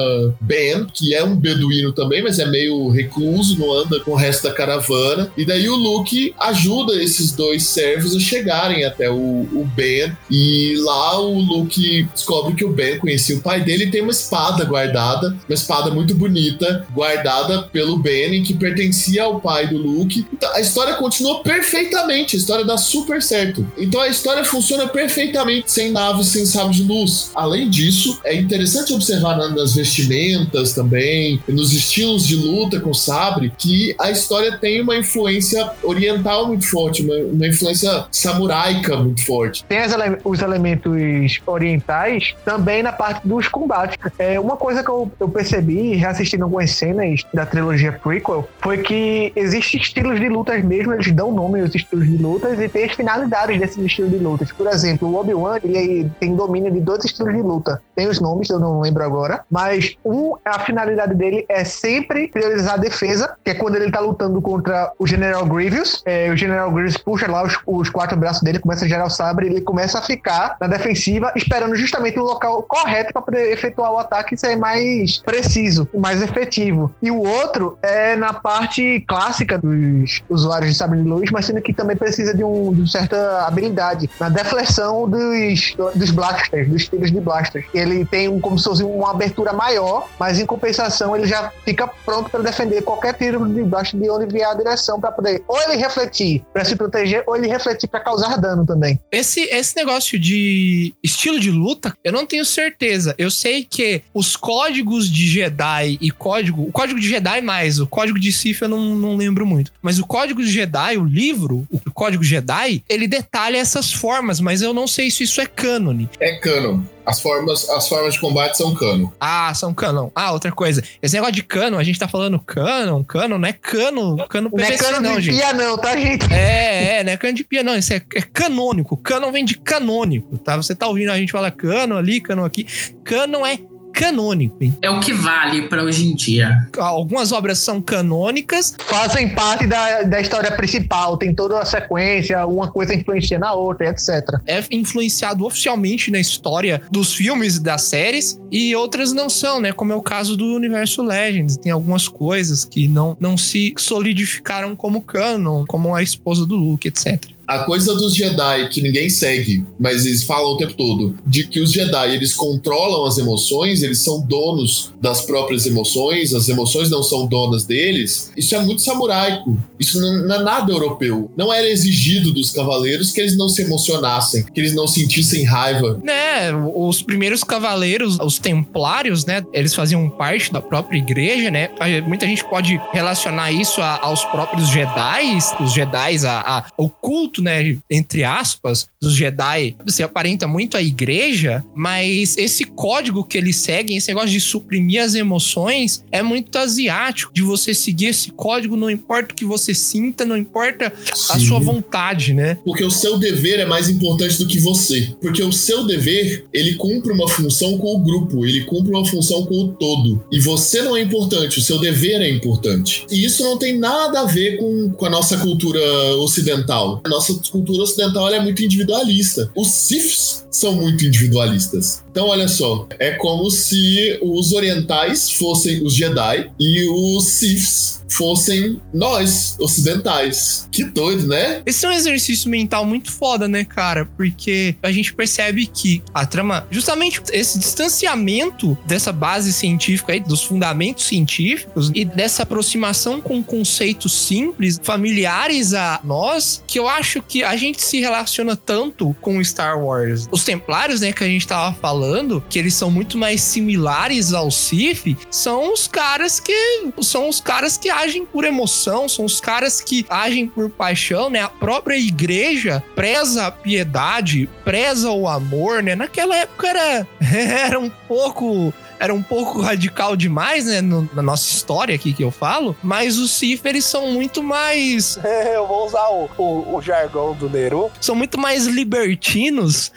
Ben, 0.40 0.86
que 0.92 1.14
é 1.14 1.24
um 1.24 1.36
beduíno 1.36 1.92
também, 1.92 2.22
mas 2.22 2.38
é 2.38 2.46
meio 2.46 2.88
recluso, 2.88 3.58
não 3.58 3.72
anda 3.72 4.00
com 4.00 4.12
o 4.12 4.16
resto 4.16 4.44
da 4.44 4.52
caravana. 4.52 5.30
E 5.36 5.44
daí 5.44 5.68
o 5.68 5.76
Luke 5.76 6.34
ajuda 6.38 7.02
esses 7.02 7.32
dois 7.32 7.64
servos 7.64 8.14
a 8.14 8.20
chegarem 8.20 8.84
até 8.84 9.10
o, 9.10 9.14
o 9.14 9.68
Ben. 9.74 10.12
E 10.30 10.74
lá 10.78 11.20
o 11.20 11.38
Luke 11.38 12.08
descobre 12.14 12.54
que 12.54 12.64
o 12.64 12.72
Ben 12.72 12.98
conhecia 12.98 13.36
o 13.36 13.40
pai 13.40 13.62
dele 13.62 13.84
e 13.84 13.90
tem 13.90 14.02
uma 14.02 14.10
espada 14.10 14.64
guardada, 14.64 15.36
uma 15.48 15.54
espada 15.54 15.90
muito 15.90 16.14
bonita, 16.14 16.86
guardada 16.92 17.62
pelo 17.62 17.98
Ben, 17.98 18.42
que 18.42 18.54
pertencia 18.54 19.24
ao 19.24 19.40
pai 19.40 19.66
do 19.66 19.76
Luke. 19.76 20.26
Então, 20.32 20.52
a 20.54 20.60
história 20.60 20.94
continua 20.94 21.42
perfeitamente, 21.42 22.36
a 22.36 22.38
história 22.38 22.64
dá 22.64 22.76
super 22.76 23.22
certo. 23.22 23.66
Então 23.76 24.00
a 24.00 24.08
história 24.08 24.44
funciona 24.44 24.86
perfeitamente 24.86 25.70
sem 25.70 25.90
naves, 25.90 26.28
sem 26.28 26.44
sábio 26.44 26.72
de 26.72 26.82
luz. 26.82 27.30
Além 27.34 27.68
disso, 27.68 28.18
é 28.24 28.34
interessante 28.34 28.92
observar 29.00 29.36
nas 29.36 29.74
vestimentas 29.74 30.74
também, 30.74 31.40
nos 31.48 31.72
estilos 31.72 32.26
de 32.26 32.36
luta 32.36 32.78
com 32.78 32.92
sabre, 32.92 33.52
que 33.56 33.94
a 33.98 34.10
história 34.10 34.56
tem 34.58 34.82
uma 34.82 34.96
influência 34.96 35.70
oriental 35.82 36.46
muito 36.46 36.68
forte, 36.68 37.02
uma, 37.02 37.16
uma 37.16 37.46
influência 37.46 38.04
samuraica 38.10 38.96
muito 38.96 39.24
forte. 39.24 39.64
Tem 39.64 39.78
ele 39.78 40.18
os 40.24 40.40
elementos 40.40 41.40
orientais 41.46 42.34
também 42.44 42.82
na 42.82 42.92
parte 42.92 43.26
dos 43.26 43.48
combates. 43.48 43.96
É, 44.18 44.38
uma 44.38 44.56
coisa 44.56 44.82
que 44.82 44.90
eu, 44.90 45.10
eu 45.18 45.28
percebi, 45.28 45.94
reassistindo 45.94 46.44
algumas 46.44 46.70
cenas 46.72 47.22
da 47.32 47.46
trilogia 47.46 47.92
prequel, 47.92 48.48
foi 48.60 48.78
que 48.78 49.32
existem 49.34 49.80
estilos 49.80 50.20
de 50.20 50.28
lutas 50.28 50.62
mesmo, 50.62 50.92
eles 50.92 51.10
dão 51.12 51.32
nome 51.32 51.60
aos 51.60 51.74
estilos 51.74 52.06
de 52.06 52.16
lutas 52.16 52.58
e 52.58 52.68
tem 52.68 52.84
as 52.84 52.92
finalidades 52.92 53.58
desses 53.58 53.82
estilos 53.82 54.10
de 54.10 54.18
lutas. 54.18 54.52
Por 54.52 54.66
exemplo, 54.66 55.08
o 55.08 55.16
Obi-Wan 55.16 55.58
ele 55.64 56.10
tem 56.20 56.34
domínio 56.34 56.70
de 56.70 56.80
dois 56.80 57.04
estilos 57.04 57.34
de 57.34 57.42
luta. 57.42 57.80
Tem 57.94 58.08
os 58.08 58.20
nomes, 58.20 58.50
eu 58.50 58.58
não 58.58 58.80
lembro 58.80 58.89
agora. 58.98 59.44
Mas 59.50 59.96
um, 60.04 60.34
a 60.44 60.58
finalidade 60.60 61.14
dele 61.14 61.44
é 61.48 61.64
sempre 61.64 62.28
priorizar 62.28 62.74
a 62.74 62.76
defesa, 62.76 63.34
que 63.44 63.50
é 63.50 63.54
quando 63.54 63.76
ele 63.76 63.90
tá 63.90 64.00
lutando 64.00 64.40
contra 64.40 64.92
o 64.98 65.06
General 65.06 65.44
Grievous. 65.46 66.02
É, 66.04 66.30
o 66.30 66.36
General 66.36 66.70
Grievous 66.70 66.96
puxa 66.96 67.30
lá 67.30 67.42
os, 67.42 67.58
os, 67.66 67.90
quatro 67.90 68.16
braços 68.16 68.42
dele, 68.42 68.58
começa 68.58 68.84
a 68.84 68.88
gerar 68.88 69.06
o 69.06 69.10
sabre, 69.10 69.46
ele 69.46 69.60
começa 69.60 69.98
a 69.98 70.02
ficar 70.02 70.56
na 70.60 70.66
defensiva, 70.66 71.32
esperando 71.36 71.74
justamente 71.76 72.18
o 72.18 72.22
local 72.22 72.62
correto 72.62 73.12
para 73.12 73.22
poder 73.22 73.52
efetuar 73.52 73.92
o 73.92 73.98
ataque 73.98 74.34
e 74.34 74.38
ser 74.38 74.56
mais 74.56 75.18
preciso, 75.18 75.88
mais 75.96 76.22
efetivo. 76.22 76.94
E 77.02 77.10
o 77.10 77.20
outro 77.20 77.78
é 77.82 78.16
na 78.16 78.32
parte 78.32 79.04
clássica 79.06 79.58
dos 79.58 80.22
usuários 80.28 80.72
de 80.72 80.76
sabre 80.76 81.02
de 81.02 81.08
luz, 81.08 81.30
mas 81.30 81.46
sendo 81.46 81.60
que 81.60 81.72
também 81.72 81.96
precisa 81.96 82.34
de, 82.34 82.44
um, 82.44 82.72
de 82.72 82.80
uma 82.80 82.86
certa 82.86 83.46
habilidade 83.46 84.08
na 84.18 84.28
deflexão 84.28 85.08
dos, 85.08 85.76
dos 85.94 86.10
blasters, 86.10 86.68
dos 86.68 86.88
tiros 86.88 87.10
de 87.10 87.20
blasters. 87.20 87.66
Ele 87.74 88.04
tem 88.04 88.28
um, 88.28 88.40
como 88.40 88.58
se 88.58 88.64
fosse 88.64 88.79
uma 88.82 89.10
abertura 89.10 89.52
maior, 89.52 90.08
mas 90.18 90.38
em 90.38 90.46
compensação 90.46 91.16
ele 91.16 91.26
já 91.26 91.52
fica 91.64 91.86
pronto 91.86 92.30
para 92.30 92.40
defender 92.40 92.82
qualquer 92.82 93.14
tiro 93.14 93.46
de 93.48 93.62
baixo 93.62 93.96
de 93.96 94.08
onde 94.10 94.32
vier 94.32 94.48
a 94.48 94.54
direção 94.54 95.00
para 95.00 95.12
poder 95.12 95.42
ou 95.46 95.60
ele 95.62 95.76
refletir 95.76 96.42
para 96.52 96.64
se 96.64 96.76
proteger 96.76 97.24
ou 97.26 97.36
ele 97.36 97.48
refletir 97.48 97.88
para 97.88 98.00
causar 98.00 98.36
dano 98.36 98.64
também. 98.64 98.98
Esse, 99.10 99.42
esse 99.42 99.76
negócio 99.76 100.18
de 100.18 100.94
estilo 101.02 101.38
de 101.38 101.50
luta, 101.50 101.94
eu 102.04 102.12
não 102.12 102.26
tenho 102.26 102.44
certeza. 102.44 103.14
Eu 103.18 103.30
sei 103.30 103.64
que 103.64 104.02
os 104.14 104.36
códigos 104.36 105.10
de 105.10 105.26
Jedi 105.28 105.98
e 106.00 106.10
código, 106.10 106.62
o 106.62 106.72
código 106.72 106.98
de 106.98 107.08
Jedi 107.08 107.40
mais, 107.40 107.78
o 107.80 107.86
código 107.86 108.18
de 108.18 108.32
Sith 108.32 108.62
eu 108.62 108.68
não, 108.68 108.94
não 108.94 109.16
lembro 109.16 109.46
muito, 109.46 109.72
mas 109.82 109.98
o 109.98 110.06
código 110.06 110.42
de 110.42 110.50
Jedi, 110.50 110.96
o 110.96 111.04
livro, 111.04 111.66
o 111.70 111.90
código 111.92 112.22
Jedi, 112.22 112.82
ele 112.88 113.06
detalha 113.06 113.56
essas 113.56 113.92
formas, 113.92 114.40
mas 114.40 114.62
eu 114.62 114.72
não 114.72 114.86
sei 114.86 115.10
se 115.10 115.24
isso 115.24 115.40
é 115.40 115.46
cânone. 115.46 116.08
É 116.18 116.38
canon. 116.38 116.80
As 117.04 117.20
formas, 117.20 117.68
as 117.70 117.88
formas 117.88 118.14
de 118.14 118.20
combate 118.20 118.56
são 118.56 118.74
cano. 118.74 119.12
Ah, 119.18 119.52
são 119.54 119.72
canon. 119.74 120.10
Ah, 120.14 120.32
outra 120.32 120.52
coisa. 120.52 120.82
Esse 121.02 121.14
negócio 121.14 121.34
de 121.34 121.42
cano, 121.42 121.78
a 121.78 121.82
gente 121.82 121.98
tá 121.98 122.06
falando 122.06 122.38
canon, 122.38 123.02
cano, 123.02 123.38
não 123.38 123.48
é 123.48 123.52
cano, 123.52 124.16
cano 124.28 124.50
Não 124.52 124.64
é 124.64 124.76
cano 124.76 125.00
não, 125.00 125.16
de 125.16 125.22
gente. 125.22 125.36
pia 125.38 125.52
não, 125.52 125.78
tá, 125.78 125.96
gente? 125.96 126.32
É, 126.32 126.98
é, 126.98 127.04
não 127.04 127.12
é 127.12 127.16
cano 127.16 127.34
de 127.34 127.44
pia, 127.44 127.62
não. 127.62 127.76
Isso 127.76 127.92
é, 127.92 128.02
é 128.14 128.22
canônico. 128.22 128.96
Canon 128.96 129.32
vem 129.32 129.44
de 129.44 129.58
canônico, 129.58 130.38
tá? 130.38 130.56
Você 130.56 130.74
tá 130.74 130.86
ouvindo 130.86 131.10
a 131.10 131.18
gente 131.18 131.32
falar 131.32 131.50
cano 131.50 131.96
ali, 131.96 132.20
cano 132.20 132.44
aqui. 132.44 132.66
Canon 133.04 133.46
é 133.46 133.58
canônico. 134.00 134.56
Hein? 134.64 134.74
É 134.80 134.88
o 134.88 134.98
que 134.98 135.12
vale 135.12 135.68
para 135.68 135.84
hoje 135.84 136.06
em 136.06 136.14
dia. 136.14 136.66
Algumas 136.78 137.32
obras 137.32 137.58
são 137.58 137.82
canônicas. 137.82 138.74
Fazem 138.86 139.28
parte 139.28 139.66
da, 139.66 140.02
da 140.04 140.18
história 140.18 140.50
principal, 140.52 141.18
tem 141.18 141.34
toda 141.34 141.58
a 141.58 141.66
sequência, 141.66 142.46
uma 142.46 142.70
coisa 142.70 142.94
influencia 142.94 143.38
na 143.38 143.52
outra, 143.52 143.90
etc. 143.90 144.40
É 144.46 144.64
influenciado 144.70 145.44
oficialmente 145.44 146.10
na 146.10 146.18
história 146.18 146.80
dos 146.90 147.12
filmes 147.12 147.56
e 147.56 147.62
das 147.62 147.82
séries, 147.82 148.40
e 148.50 148.74
outras 148.74 149.12
não 149.12 149.28
são, 149.28 149.60
né? 149.60 149.70
Como 149.70 149.92
é 149.92 149.96
o 149.96 150.02
caso 150.02 150.34
do 150.34 150.46
universo 150.46 151.02
Legends. 151.02 151.58
Tem 151.58 151.70
algumas 151.70 152.08
coisas 152.08 152.64
que 152.64 152.88
não, 152.88 153.14
não 153.20 153.36
se 153.36 153.74
solidificaram 153.76 154.74
como 154.74 155.02
canon, 155.02 155.66
como 155.66 155.94
a 155.94 156.02
esposa 156.02 156.46
do 156.46 156.56
Luke, 156.56 156.88
etc. 156.88 157.22
A 157.50 157.64
coisa 157.64 157.96
dos 157.96 158.14
Jedi 158.14 158.68
que 158.68 158.80
ninguém 158.80 159.10
segue, 159.10 159.66
mas 159.76 160.06
eles 160.06 160.22
falam 160.22 160.52
o 160.52 160.56
tempo 160.56 160.72
todo, 160.74 161.16
de 161.26 161.48
que 161.48 161.58
os 161.58 161.72
Jedi 161.72 162.14
eles 162.14 162.32
controlam 162.32 163.04
as 163.04 163.18
emoções, 163.18 163.82
eles 163.82 163.98
são 163.98 164.20
donos 164.20 164.92
das 165.00 165.22
próprias 165.22 165.66
emoções, 165.66 166.32
as 166.32 166.48
emoções 166.48 166.88
não 166.88 167.02
são 167.02 167.26
donas 167.26 167.64
deles. 167.64 168.30
Isso 168.36 168.54
é 168.54 168.60
muito 168.60 168.82
samuraico. 168.82 169.58
Isso 169.80 170.00
não, 170.00 170.32
é 170.32 170.44
nada 170.44 170.70
europeu. 170.70 171.28
Não 171.36 171.52
era 171.52 171.68
exigido 171.68 172.32
dos 172.32 172.52
cavaleiros 172.52 173.10
que 173.10 173.20
eles 173.20 173.36
não 173.36 173.48
se 173.48 173.62
emocionassem, 173.62 174.44
que 174.44 174.60
eles 174.60 174.72
não 174.72 174.86
sentissem 174.86 175.42
raiva. 175.42 175.98
Né, 176.04 176.52
os 176.72 177.02
primeiros 177.02 177.42
cavaleiros, 177.42 178.16
os 178.20 178.38
templários, 178.38 179.24
né, 179.24 179.44
eles 179.52 179.74
faziam 179.74 180.08
parte 180.08 180.52
da 180.52 180.60
própria 180.60 180.98
igreja, 180.98 181.50
né? 181.50 181.70
Muita 182.06 182.26
gente 182.26 182.44
pode 182.44 182.80
relacionar 182.92 183.50
isso 183.50 183.80
a, 183.82 183.98
aos 184.02 184.24
próprios 184.26 184.68
Jedi, 184.68 185.36
os 185.58 185.72
Jedi, 185.72 186.24
a, 186.24 186.58
a, 186.58 186.64
culto, 187.00 187.39
né, 187.40 187.78
entre 187.90 188.24
aspas, 188.24 188.88
dos 189.00 189.14
Jedi, 189.14 189.76
se 189.88 190.02
aparenta 190.02 190.46
muito 190.46 190.76
a 190.76 190.82
igreja, 190.82 191.64
mas 191.74 192.36
esse 192.36 192.64
código 192.64 193.24
que 193.24 193.38
eles 193.38 193.56
seguem, 193.56 193.96
esse 193.96 194.08
negócio 194.08 194.30
de 194.30 194.40
suprimir 194.40 195.02
as 195.02 195.14
emoções, 195.14 196.04
é 196.10 196.22
muito 196.22 196.56
asiático, 196.58 197.32
de 197.32 197.42
você 197.42 197.74
seguir 197.74 198.06
esse 198.06 198.30
código, 198.30 198.76
não 198.76 198.90
importa 198.90 199.32
o 199.32 199.36
que 199.36 199.44
você 199.44 199.74
sinta, 199.74 200.24
não 200.24 200.36
importa 200.36 200.92
Sim. 201.14 201.32
a 201.32 201.38
sua 201.38 201.58
vontade, 201.58 202.32
né? 202.34 202.58
Porque 202.64 202.84
o 202.84 202.90
seu 202.90 203.18
dever 203.18 203.60
é 203.60 203.64
mais 203.64 203.88
importante 203.88 204.38
do 204.38 204.46
que 204.46 204.58
você. 204.58 205.14
Porque 205.20 205.42
o 205.42 205.52
seu 205.52 205.84
dever, 205.86 206.46
ele 206.52 206.74
cumpre 206.74 207.12
uma 207.12 207.28
função 207.28 207.78
com 207.78 207.96
o 207.96 207.98
grupo, 208.00 208.44
ele 208.44 208.64
cumpre 208.64 208.90
uma 208.90 209.04
função 209.04 209.44
com 209.46 209.54
o 209.54 209.68
todo. 209.68 210.22
E 210.30 210.40
você 210.40 210.82
não 210.82 210.96
é 210.96 211.00
importante, 211.00 211.58
o 211.58 211.62
seu 211.62 211.78
dever 211.78 212.20
é 212.20 212.30
importante. 212.30 213.06
E 213.10 213.24
isso 213.24 213.42
não 213.42 213.58
tem 213.58 213.78
nada 213.78 214.20
a 214.20 214.24
ver 214.24 214.58
com, 214.58 214.90
com 214.90 215.06
a 215.06 215.10
nossa 215.10 215.36
cultura 215.38 215.80
ocidental. 216.16 217.00
A 217.04 217.08
nossa 217.20 217.34
cultura 217.50 217.82
ocidental 217.82 218.32
é 218.32 218.40
muito 218.40 218.64
individualista. 218.64 219.50
Os 219.54 219.68
Siths 219.68 220.46
são 220.50 220.72
muito 220.74 221.04
individualistas. 221.04 222.02
Então, 222.10 222.28
olha 222.28 222.48
só, 222.48 222.88
é 222.98 223.12
como 223.12 223.50
se 223.50 224.18
os 224.22 224.52
orientais 224.52 225.30
fossem 225.30 225.84
os 225.84 225.94
Jedi 225.94 226.50
e 226.58 226.88
os 226.88 227.24
Siths 227.26 228.00
fossem 228.10 228.80
nós, 228.92 229.56
ocidentais. 229.60 230.68
Que 230.72 230.84
doido, 230.84 231.28
né? 231.28 231.62
Esse 231.64 231.86
é 231.86 231.88
um 231.88 231.92
exercício 231.92 232.50
mental 232.50 232.84
muito 232.84 233.10
foda, 233.10 233.46
né, 233.46 233.64
cara? 233.64 234.04
Porque 234.16 234.74
a 234.82 234.90
gente 234.90 235.14
percebe 235.14 235.66
que 235.66 236.02
a 236.12 236.26
trama, 236.26 236.66
justamente 236.70 237.22
esse 237.32 237.58
distanciamento 237.58 238.76
dessa 238.86 239.12
base 239.12 239.52
científica 239.52 240.12
aí, 240.12 240.20
dos 240.20 240.42
fundamentos 240.42 241.04
científicos 241.04 241.90
e 241.94 242.04
dessa 242.04 242.42
aproximação 242.42 243.20
com 243.20 243.42
conceitos 243.42 244.12
simples, 244.12 244.80
familiares 244.82 245.72
a 245.72 246.00
nós, 246.02 246.62
que 246.66 246.78
eu 246.78 246.88
acho 246.88 247.09
que 247.18 247.42
a 247.42 247.56
gente 247.56 247.82
se 247.82 248.00
relaciona 248.00 248.54
tanto 248.54 249.14
com 249.20 249.42
Star 249.42 249.82
Wars. 249.82 250.28
Os 250.30 250.44
Templários, 250.44 251.00
né, 251.00 251.12
que 251.12 251.24
a 251.24 251.26
gente 251.26 251.46
tava 251.46 251.74
falando, 251.74 252.42
que 252.48 252.58
eles 252.58 252.74
são 252.74 252.90
muito 252.90 253.18
mais 253.18 253.40
similares 253.42 254.32
ao 254.32 254.50
Sith, 254.50 255.16
são 255.30 255.72
os 255.72 255.88
caras 255.88 256.38
que 256.38 256.90
são 257.02 257.28
os 257.28 257.40
caras 257.40 257.76
que 257.76 257.90
agem 257.90 258.24
por 258.24 258.44
emoção, 258.44 259.08
são 259.08 259.24
os 259.24 259.40
caras 259.40 259.80
que 259.80 260.04
agem 260.08 260.46
por 260.46 260.70
paixão, 260.70 261.30
né? 261.30 261.40
A 261.40 261.48
própria 261.48 261.96
igreja 261.96 262.82
preza 262.94 263.46
a 263.46 263.50
piedade, 263.50 264.48
preza 264.64 265.10
o 265.10 265.28
amor, 265.28 265.82
né? 265.82 265.94
Naquela 265.94 266.36
época 266.36 266.68
era, 266.68 267.08
era 267.66 267.78
um 267.78 267.90
pouco 268.08 268.72
era 269.00 269.14
um 269.14 269.22
pouco 269.22 269.62
radical 269.62 270.14
demais, 270.14 270.66
né? 270.66 270.82
No, 270.82 271.08
na 271.14 271.22
nossa 271.22 271.50
história 271.50 271.94
aqui 271.94 272.12
que 272.12 272.22
eu 272.22 272.30
falo. 272.30 272.76
Mas 272.82 273.18
os 273.18 273.40
eles 273.42 273.86
são 273.86 274.12
muito 274.12 274.42
mais. 274.42 275.18
eu 275.54 275.66
vou 275.66 275.86
usar 275.86 276.06
o, 276.08 276.28
o, 276.36 276.76
o 276.76 276.82
jargão 276.82 277.34
do 277.34 277.48
Neru. 277.48 277.90
São 277.98 278.14
muito 278.14 278.38
mais 278.38 278.66
libertinos 278.66 279.90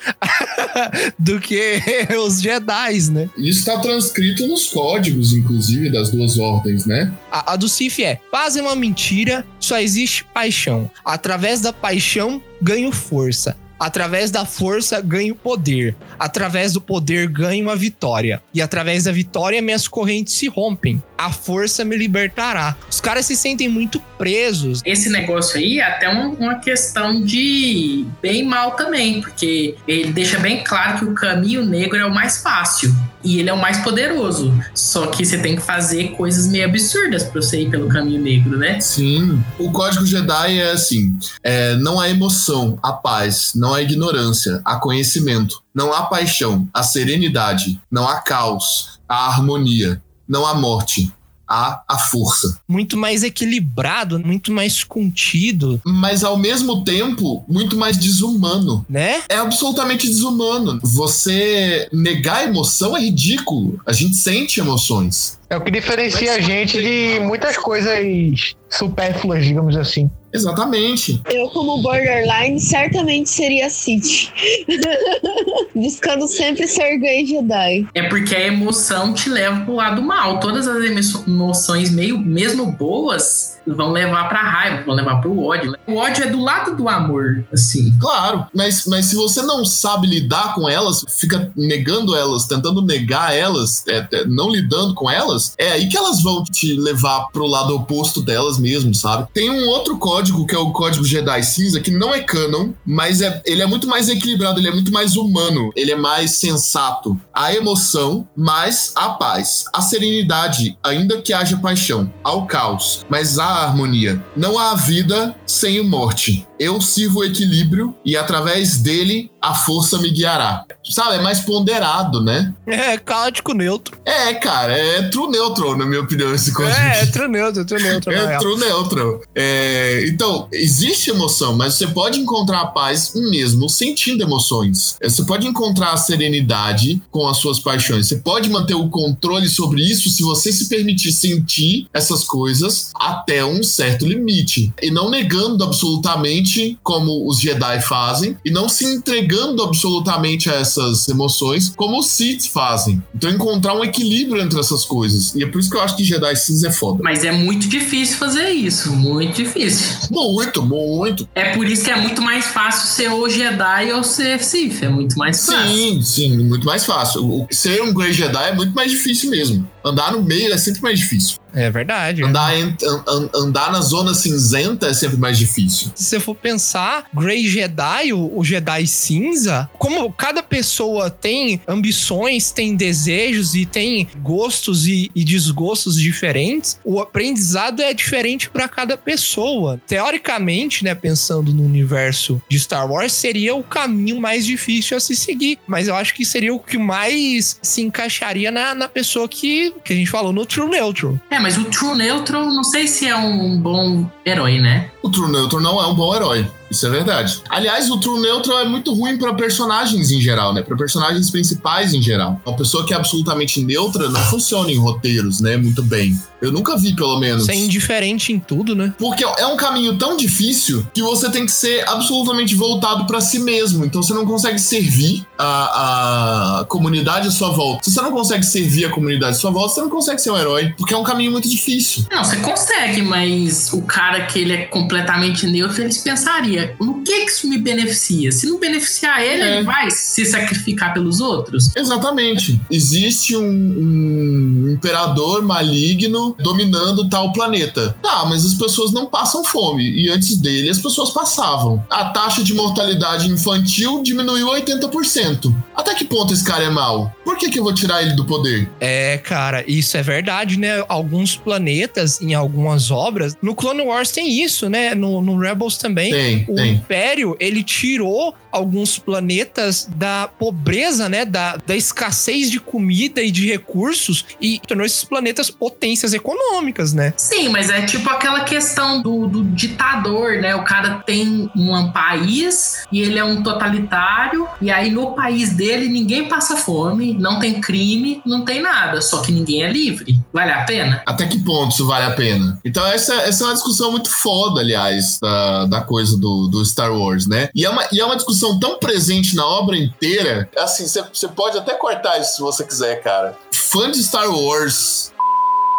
do 1.19 1.39
que 1.41 1.81
os 2.25 2.41
Jedi, 2.41 3.11
né? 3.11 3.29
Isso 3.37 3.59
está 3.59 3.79
transcrito 3.79 4.47
nos 4.47 4.67
códigos, 4.67 5.33
inclusive, 5.33 5.91
das 5.91 6.09
duas 6.09 6.37
ordens, 6.37 6.85
né? 6.85 7.11
A, 7.29 7.53
a 7.53 7.55
do 7.57 7.67
Sith 7.67 7.99
é: 7.99 8.19
é 8.55 8.61
uma 8.61 8.75
mentira, 8.75 9.45
só 9.59 9.77
existe 9.77 10.23
paixão. 10.23 10.89
Através 11.03 11.59
da 11.59 11.73
paixão, 11.73 12.41
ganho 12.61 12.91
força. 12.91 13.57
Através 13.83 14.31
da 14.31 14.45
força 14.45 15.01
ganho 15.01 15.35
poder. 15.35 15.93
Através 16.17 16.71
do 16.71 16.79
poder 16.79 17.27
ganho 17.27 17.69
a 17.69 17.75
vitória. 17.75 18.41
E 18.53 18.61
através 18.61 19.03
da 19.03 19.11
vitória 19.11 19.61
minhas 19.61 19.89
correntes 19.89 20.35
se 20.35 20.47
rompem. 20.47 21.03
A 21.17 21.29
força 21.33 21.83
me 21.83 21.97
libertará. 21.97 22.77
Os 22.89 23.01
caras 23.01 23.25
se 23.25 23.35
sentem 23.35 23.67
muito 23.67 23.99
presos. 24.17 24.81
Esse 24.85 25.09
negócio 25.09 25.57
aí 25.57 25.79
é 25.79 25.83
até 25.83 26.07
uma 26.07 26.59
questão 26.59 27.21
de 27.21 28.05
bem 28.21 28.45
mal 28.45 28.71
também, 28.71 29.19
porque 29.19 29.75
ele 29.85 30.13
deixa 30.13 30.39
bem 30.39 30.63
claro 30.63 30.99
que 30.99 31.05
o 31.05 31.13
caminho 31.13 31.65
negro 31.65 31.97
é 31.97 32.05
o 32.05 32.13
mais 32.13 32.41
fácil 32.41 32.89
e 33.23 33.39
ele 33.39 33.49
é 33.49 33.53
o 33.53 33.59
mais 33.59 33.79
poderoso. 33.79 34.53
Só 34.73 35.07
que 35.07 35.25
você 35.25 35.38
tem 35.38 35.55
que 35.55 35.62
fazer 35.62 36.09
coisas 36.09 36.47
meio 36.47 36.65
absurdas 36.65 37.23
pra 37.23 37.41
você 37.41 37.62
ir 37.62 37.69
pelo 37.69 37.88
caminho 37.88 38.21
negro, 38.21 38.57
né? 38.57 38.79
Sim. 38.79 39.43
O 39.57 39.71
código 39.71 40.05
Jedi 40.05 40.59
é 40.59 40.71
assim: 40.71 41.17
é, 41.41 41.75
não 41.77 41.99
há 41.99 42.09
emoção, 42.09 42.77
há 42.83 42.91
paz, 42.91 43.53
não 43.55 43.73
há 43.73 43.81
ignorância, 43.81 44.62
há 44.65 44.75
conhecimento, 44.75 45.62
não 45.73 45.93
há 45.93 46.03
paixão, 46.03 46.67
há 46.73 46.83
serenidade, 46.83 47.79
não 47.89 48.07
há 48.07 48.19
caos, 48.19 48.99
há 49.07 49.27
harmonia, 49.27 50.01
não 50.27 50.45
há 50.45 50.53
morte, 50.53 51.12
a, 51.47 51.84
a 51.88 51.97
força. 51.97 52.60
Muito 52.67 52.97
mais 52.97 53.23
equilibrado, 53.23 54.19
muito 54.19 54.51
mais 54.51 54.84
contido. 54.84 55.82
Mas 55.86 56.23
ao 56.23 56.38
mesmo 56.38 56.84
tempo, 56.84 57.43
muito 57.47 57.75
mais 57.75 57.97
desumano. 57.97 58.86
Né? 58.89 59.21
É 59.29 59.38
absolutamente 59.38 60.08
desumano. 60.08 60.79
Você 60.84 61.88
negar 61.91 62.38
a 62.38 62.43
emoção 62.43 62.95
é 62.95 63.01
ridículo. 63.01 63.79
A 63.86 63.93
gente 63.93 64.15
sente 64.15 64.60
emoções. 64.60 65.39
É 65.49 65.58
o 65.58 65.62
que 65.62 65.69
diferencia 65.69 66.34
a 66.34 66.39
gente 66.39 66.82
de 66.82 67.19
muitas 67.19 67.58
coisas 67.58 68.56
supérfluas, 68.69 69.45
digamos 69.45 69.77
assim. 69.77 70.10
Exatamente. 70.33 71.21
Eu, 71.29 71.47
como 71.49 71.81
borderline, 71.81 72.59
certamente 72.59 73.29
seria 73.29 73.69
City. 73.69 74.31
Buscando 75.75 76.27
sempre 76.27 76.67
ser 76.67 76.97
gay 76.97 77.25
Jedi. 77.25 77.87
É 77.93 78.03
porque 78.09 78.35
a 78.35 78.47
emoção 78.47 79.13
te 79.13 79.29
leva 79.29 79.61
pro 79.61 79.75
lado 79.75 80.01
mal. 80.01 80.39
Todas 80.39 80.67
as 80.67 80.83
emoções, 80.83 81.91
meio, 81.91 82.17
mesmo 82.17 82.65
boas, 82.71 83.59
vão 83.65 83.91
levar 83.91 84.28
pra 84.30 84.41
raiva, 84.41 84.84
vão 84.86 84.95
levar 84.95 85.21
pro 85.21 85.39
ódio. 85.39 85.76
O 85.88 85.95
ódio 85.95 86.23
é 86.23 86.28
do 86.28 86.41
lado 86.41 86.76
do 86.76 86.89
amor, 86.89 87.43
assim. 87.52 87.97
Claro, 87.99 88.45
mas, 88.54 88.86
mas 88.86 89.06
se 89.06 89.15
você 89.15 89.41
não 89.41 89.65
sabe 89.65 90.08
lidar 90.08 90.54
com 90.56 90.67
elas, 90.67 91.04
fica 91.19 91.52
negando 91.56 92.15
elas, 92.15 92.45
tentando 92.45 92.82
negar 92.82 93.36
elas, 93.36 93.84
é, 93.88 94.08
é, 94.12 94.26
não 94.26 94.49
lidando 94.49 94.93
com 94.93 95.10
elas, 95.10 95.54
é 95.58 95.71
aí 95.71 95.88
que 95.88 95.97
elas 95.97 96.21
vão 96.21 96.43
te 96.43 96.76
levar 96.76 97.28
pro 97.32 97.47
lado 97.47 97.76
oposto 97.76 98.21
delas 98.21 98.58
mesmo, 98.58 98.93
sabe? 98.93 99.28
Tem 99.34 99.49
um 99.49 99.67
outro 99.69 99.97
código 99.97 100.45
que 100.45 100.56
é 100.56 100.60
o 100.60 100.71
código 100.71 101.06
Jedi 101.06 101.43
Cinza, 101.43 101.80
que 101.80 101.91
não 101.91 102.13
é 102.13 102.21
canon, 102.21 102.71
mas 102.86 103.21
é, 103.21 103.41
ele 103.45 103.62
é 103.62 103.65
muito 103.65 103.88
mais 103.88 104.10
equilibrado, 104.10 104.60
ele 104.60 104.67
é 104.67 104.73
muito 104.73 104.91
mais 104.91 105.15
humano, 105.15 105.71
ele 105.76 105.91
é 105.91 105.95
mais 105.95 106.32
sensato. 106.32 107.19
A 107.34 107.54
emoção, 107.54 108.28
mais 108.36 108.91
a 108.95 109.10
paz. 109.10 109.65
A 109.73 109.82
serenidade, 109.82 110.78
ainda 110.84 111.21
que 111.21 111.34
haja 111.34 111.58
paixão. 111.58 112.12
Ao 112.23 112.45
caos, 112.45 113.06
mas 113.10 113.38
a 113.53 113.67
harmonia. 113.67 114.23
Não 114.35 114.57
há 114.57 114.75
vida 114.75 115.35
sem 115.45 115.83
morte. 115.83 116.47
Eu 116.63 116.80
sirvo 116.80 117.19
o 117.19 117.23
equilíbrio 117.26 117.93
e 118.06 118.15
através 118.15 118.78
dele 118.78 119.30
a 119.41 119.54
força 119.54 119.97
me 119.97 120.10
guiará. 120.10 120.63
Sabe, 120.89 121.17
é 121.17 121.21
mais 121.21 121.41
ponderado, 121.41 122.23
né? 122.23 122.54
É, 122.65 122.97
caótico 122.97 123.54
neutro. 123.54 123.97
É, 124.06 124.34
cara, 124.36 124.71
é 124.71 125.02
true 125.10 125.30
neutral, 125.30 125.78
na 125.78 125.86
minha 125.86 125.99
opinião, 125.99 126.34
esse 126.34 126.54
código. 126.54 126.78
É, 126.78 127.02
é 127.02 127.06
true 127.08 127.28
neutro, 127.28 127.65
true 127.65 127.84
neutro. 127.84 128.13
É 128.13 128.38
true 128.38 128.58
neutral. 128.58 129.21
É, 129.36 130.06
então, 130.08 130.47
existe 130.54 131.10
emoção, 131.10 131.58
mas 131.58 131.73
você 131.73 131.88
pode 131.88 132.17
encontrar 132.19 132.62
a 132.62 132.67
paz 132.67 133.12
mesmo 133.15 133.69
sentindo 133.69 134.23
emoções. 134.23 134.95
Você 135.04 135.23
pode 135.23 135.45
encontrar 135.45 135.91
a 135.91 135.97
serenidade 135.97 137.02
com 137.12 137.28
as 137.28 137.38
suas 137.38 137.60
paixões. 137.60 138.08
Você 138.08 138.17
pode 138.17 138.49
manter 138.49 138.76
o 138.76 138.88
controle 138.88 139.49
sobre 139.49 139.82
isso 139.82 140.10
se 140.10 140.23
você 140.23 140.54
se 140.54 140.69
permitir 140.69 141.12
sentir 141.12 141.88
essas 141.93 142.23
coisas 142.23 142.91
até 142.95 143.43
um 143.43 143.62
certo 143.62 144.06
limite. 144.06 144.73
E 144.82 144.89
não 144.89 145.10
negando 145.10 145.65
absolutamente 145.65 146.52
como 146.83 147.27
os 147.27 147.39
Jedi 147.39 147.81
fazem, 147.81 148.37
e 148.43 148.51
não 148.51 148.67
se 148.69 148.85
entregando 148.85 149.63
absolutamente 149.63 150.49
a 150.49 150.53
essas 150.53 151.07
emoções 151.07 151.73
como 151.75 151.99
os 151.99 152.07
Sith 152.07 152.47
fazem. 152.47 153.01
Então 153.15 153.29
encontrar 153.29 153.75
um 153.75 153.83
equilíbrio 153.83 154.41
entre 154.41 154.59
essas 154.59 154.85
coisas. 154.85 155.33
E 155.35 155.43
é 155.43 155.47
por 155.47 155.59
isso 155.59 155.69
que 155.69 155.77
eu 155.77 155.81
acho 155.81 155.95
que 155.95 156.03
Jedi 156.03 156.35
Cinza 156.35 156.67
é 156.67 156.71
foda. 156.71 156.99
Mas 157.03 157.23
é 157.23 157.31
muito 157.31 157.67
difícil 157.67 158.17
fazer 158.17 158.49
isso, 158.49 158.91
muito 158.91 159.35
difícil. 159.35 160.09
Muito, 160.11 160.61
muito. 160.63 161.27
É 161.35 161.55
por 161.55 161.67
isso 161.67 161.85
que 161.85 161.91
é 161.91 161.99
muito 161.99 162.21
mais 162.21 162.45
fácil 162.45 162.87
ser 162.87 163.09
o 163.11 163.27
Jedi 163.29 163.91
ou 163.93 164.03
ser 164.03 164.43
Sith, 164.43 164.83
é 164.83 164.89
muito 164.89 165.17
mais 165.17 165.45
fácil. 165.45 165.75
Sim, 165.75 166.01
sim, 166.01 166.37
muito 166.37 166.65
mais 166.65 166.85
fácil. 166.85 167.47
Ser 167.51 167.81
um 167.81 167.93
Grey 167.93 168.13
Jedi 168.13 168.49
é 168.49 168.53
muito 168.53 168.73
mais 168.73 168.91
difícil 168.91 169.29
mesmo. 169.29 169.67
Andar 169.85 170.11
no 170.13 170.21
meio 170.23 170.53
é 170.53 170.57
sempre 170.57 170.81
mais 170.81 170.99
difícil. 170.99 171.37
É 171.55 171.69
verdade. 171.69 172.23
Andar, 172.23 172.51
an- 172.55 172.75
an- 173.07 173.29
andar 173.35 173.71
na 173.71 173.79
zona 173.81 174.15
cinzenta 174.15 174.87
é 174.87 174.93
sempre 174.93 175.17
mais 175.17 175.37
difícil. 175.37 175.91
Se 175.93 176.05
você 176.05 176.19
for 176.19 176.33
pensar, 176.35 177.05
Grey 177.13 177.47
Jedi, 177.47 178.11
o, 178.11 178.39
o 178.39 178.43
Jedi 178.43 178.87
cinza, 178.87 179.69
como 179.77 180.11
cada 180.11 180.41
pessoa 180.41 181.11
tem 181.11 181.61
ambições, 181.67 182.49
tem 182.51 182.75
desejos 182.75 183.53
e 183.53 183.67
tem 183.67 184.07
gostos 184.19 184.87
e, 184.87 185.11
e 185.13 185.23
desgostos 185.23 185.95
diferentes, 185.99 186.79
o 186.83 186.99
aprendizado 186.99 187.83
é 187.83 187.93
diferente 187.93 188.49
para 188.49 188.67
cada 188.67 188.97
pessoa. 188.97 189.79
Teoricamente, 189.85 190.83
né, 190.83 190.95
pensando 190.95 191.53
no 191.53 191.63
universo 191.63 192.41
de 192.49 192.59
Star 192.59 192.89
Wars, 192.91 193.13
seria 193.13 193.53
o 193.53 193.63
caminho 193.63 194.19
mais 194.19 194.43
difícil 194.45 194.97
a 194.97 194.99
se 194.99 195.15
seguir, 195.15 195.59
mas 195.67 195.87
eu 195.87 195.95
acho 195.95 196.15
que 196.15 196.25
seria 196.25 196.53
o 196.53 196.59
que 196.59 196.77
mais 196.79 197.59
se 197.61 197.81
encaixaria 197.81 198.49
na, 198.49 198.73
na 198.73 198.89
pessoa 198.89 199.27
que, 199.29 199.72
que 199.83 199.93
a 199.93 199.95
gente 199.95 200.09
falou, 200.09 200.33
no 200.33 200.45
True 200.45 200.69
Neutral. 200.69 201.19
É, 201.29 201.39
mas 201.39 201.57
o 201.57 201.65
True 201.65 201.97
Neutral 201.97 202.45
não 202.45 202.63
sei 202.63 202.88
se 202.88 203.07
é 203.07 203.15
um 203.15 203.57
bom 203.59 204.09
herói, 204.25 204.59
né? 204.59 204.89
O 205.01 205.09
True 205.09 205.31
Neutral 205.31 205.62
não 205.62 205.81
é 205.81 205.88
um 205.88 205.95
bom 205.95 206.15
herói. 206.15 206.45
Isso 206.73 206.88
é 206.88 206.89
verdade. 206.89 207.39
Aliás, 207.49 207.89
o 207.91 207.99
True 207.99 208.19
Neutral 208.19 208.59
é 208.59 208.65
muito 208.65 208.93
ruim 208.93 209.15
pra 209.17 209.33
personagens 209.36 210.12
em 210.12 210.19
geral, 210.19 210.53
né? 210.53 210.63
Pra 210.63 210.75
personagens 210.75 211.29
principais 211.29 211.93
em 211.93 212.01
geral. 212.01 212.41
Uma 212.45 212.55
pessoa 212.55 212.83
que 212.86 212.93
é 212.93 212.97
absolutamente 212.97 213.63
neutra 213.63 214.09
não 214.09 214.21
funciona 214.21 214.71
em 214.71 214.77
roteiros, 214.77 215.39
né? 215.39 215.55
Muito 215.55 215.83
bem. 215.83 216.17
Eu 216.41 216.51
nunca 216.51 216.75
vi, 216.75 216.93
pelo 216.93 217.19
menos. 217.19 217.45
Ser 217.45 217.53
indiferente 217.53 218.33
em 218.33 218.39
tudo, 218.39 218.75
né? 218.75 218.93
Porque 218.97 219.23
é 219.23 219.45
um 219.45 219.55
caminho 219.55 219.97
tão 219.97 220.17
difícil 220.17 220.86
que 220.93 221.01
você 221.01 221.29
tem 221.29 221.45
que 221.45 221.51
ser 221.51 221.88
absolutamente 221.88 222.53
voltado 222.53 223.05
pra 223.05 223.21
si 223.21 223.39
mesmo. 223.39 223.86
Então 223.86 224.03
você 224.03 224.13
não 224.13 224.25
consegue 224.25 224.59
servir 224.59 225.25
a, 225.38 226.59
a 226.59 226.65
comunidade 226.65 227.29
à 227.29 227.31
sua 227.31 227.49
volta. 227.49 227.86
Se 227.86 227.91
você 227.91 228.01
não 228.01 228.12
consegue 228.12 228.43
servir 228.45 228.86
a 228.86 228.89
comunidade 228.89 229.38
à 229.38 229.39
sua 229.39 229.51
volta, 229.51 229.75
você 229.75 229.81
não 229.81 229.89
consegue 229.89 230.19
ser 230.19 230.31
um 230.31 230.38
herói. 230.38 230.73
Porque 230.77 230.93
é 230.93 230.97
um 230.97 231.03
caminho 231.03 231.31
muito 231.31 231.47
difícil. 231.47 232.05
Não, 232.12 232.25
você 232.25 232.36
consegue, 232.38 233.01
mas 233.01 233.71
o 233.71 233.81
cara 233.83 234.25
que 234.25 234.39
ele 234.39 234.53
é 234.53 234.65
completamente 234.65 235.47
neutro, 235.47 235.81
eles 235.81 235.99
pensaria, 235.99 236.62
no 236.80 237.02
que 237.04 237.26
que 237.26 237.32
isso 237.32 237.47
me 237.47 237.58
beneficia? 237.58 238.32
Se 238.32 238.47
não 238.47 238.60
beneficiar 238.60 239.21
ele, 239.21 239.41
É. 239.43 239.56
ele 239.58 239.63
vai 239.65 239.89
se 239.91 240.26
sacrificar 240.26 240.93
pelos 240.93 241.19
outros? 241.19 241.71
Exatamente. 241.76 242.60
Existe 242.69 243.36
um, 243.36 243.43
um 243.43 244.71
imperador 244.73 245.41
maligno 245.43 246.36
dominando 246.39 247.10
tal 247.10 247.32
planeta. 247.32 247.95
Tá, 248.02 248.26
mas 248.26 248.45
as 248.45 248.54
pessoas 248.54 248.91
não 248.91 249.06
passam 249.06 249.43
fome. 249.43 249.84
E 249.89 250.10
antes 250.10 250.38
dele, 250.38 250.69
as 250.69 250.80
pessoas 250.80 251.10
passavam. 251.12 251.84
A 251.89 252.06
taxa 252.06 252.43
de 252.43 252.54
mortalidade 252.54 253.30
infantil 253.30 254.02
diminuiu 254.04 254.47
80%. 254.47 255.54
Até 255.76 255.93
que 255.95 256.06
ponto 256.06 256.34
esse 256.34 256.43
cara 256.43 256.63
é 256.63 256.69
mau? 256.69 257.13
Por 257.23 257.38
que, 257.38 257.49
que 257.49 257.60
eu 257.60 257.63
vou 257.63 257.73
tirar 257.73 258.02
ele 258.02 258.13
do 258.13 258.26
poder? 258.26 258.69
É, 258.80 259.17
cara, 259.17 259.63
isso 259.67 259.97
é 259.97 260.04
verdade, 260.04 260.58
né? 260.58 260.84
Alguns 260.88 261.36
planetas, 261.36 262.21
em 262.21 262.34
algumas 262.34 262.91
obras, 262.91 263.36
no 263.41 263.56
Clone 263.56 263.82
Wars 263.82 264.12
tem 264.12 264.41
isso, 264.43 264.69
né? 264.69 264.93
No, 264.93 265.21
no 265.21 265.38
Rebels 265.38 265.78
também. 265.78 266.12
Tem, 266.12 266.45
O. 266.61 266.65
Império, 266.65 267.35
ele 267.39 267.63
tirou 267.63 268.35
alguns 268.53 268.97
planetas 268.99 269.89
da 269.95 270.27
pobreza, 270.27 271.09
né? 271.09 271.25
Da, 271.25 271.57
da 271.57 271.75
escassez 271.75 272.49
de 272.49 272.59
comida 272.59 273.21
e 273.21 273.31
de 273.31 273.47
recursos 273.47 274.25
e 274.39 274.59
tornou 274.67 274.85
esses 274.85 275.03
planetas 275.03 275.49
potências 275.49 276.13
econômicas, 276.13 276.93
né? 276.93 277.13
Sim, 277.17 277.49
mas 277.49 277.69
é 277.69 277.81
tipo 277.81 278.09
aquela 278.09 278.41
questão 278.41 279.01
do, 279.01 279.27
do 279.27 279.43
ditador, 279.43 280.41
né? 280.41 280.55
O 280.55 280.63
cara 280.63 281.01
tem 281.05 281.49
um 281.55 281.91
país 281.91 282.83
e 282.91 283.01
ele 283.01 283.17
é 283.17 283.23
um 283.23 283.41
totalitário, 283.41 284.47
e 284.61 284.71
aí 284.71 284.91
no 284.91 285.13
país 285.13 285.53
dele 285.53 285.89
ninguém 285.89 286.27
passa 286.27 286.55
fome, 286.55 287.13
não 287.13 287.39
tem 287.39 287.59
crime, 287.59 288.21
não 288.25 288.45
tem 288.45 288.61
nada, 288.61 289.01
só 289.01 289.21
que 289.21 289.31
ninguém 289.31 289.63
é 289.63 289.71
livre. 289.71 290.19
Vale 290.31 290.51
a 290.51 290.63
pena? 290.63 291.01
Até 291.05 291.25
que 291.25 291.39
ponto 291.39 291.71
isso 291.71 291.85
vale 291.85 292.05
a 292.05 292.11
pena? 292.11 292.59
Então, 292.63 292.85
essa, 292.85 293.13
essa 293.15 293.43
é 293.43 293.47
uma 293.47 293.53
discussão 293.53 293.91
muito 293.91 294.09
foda, 294.09 294.61
aliás, 294.61 295.19
da, 295.19 295.65
da 295.65 295.81
coisa 295.81 296.17
do, 296.17 296.47
do 296.47 296.63
Star 296.65 296.91
Wars, 296.91 297.27
né? 297.27 297.49
E 297.55 297.65
é, 297.65 297.69
uma, 297.69 297.87
e 297.91 297.99
é 297.99 298.05
uma 298.05 298.15
discussão 298.15 298.42
tão 298.60 298.77
presente 298.77 299.36
na 299.36 299.45
obra 299.45 299.77
inteira. 299.77 300.49
Assim, 300.58 300.88
você 300.88 301.27
pode 301.29 301.58
até 301.58 301.73
cortar 301.75 302.19
isso 302.19 302.36
se 302.36 302.41
você 302.41 302.63
quiser, 302.63 303.01
cara. 303.01 303.38
Fã 303.51 303.89
de 303.89 304.03
Star 304.03 304.29
Wars. 304.29 305.12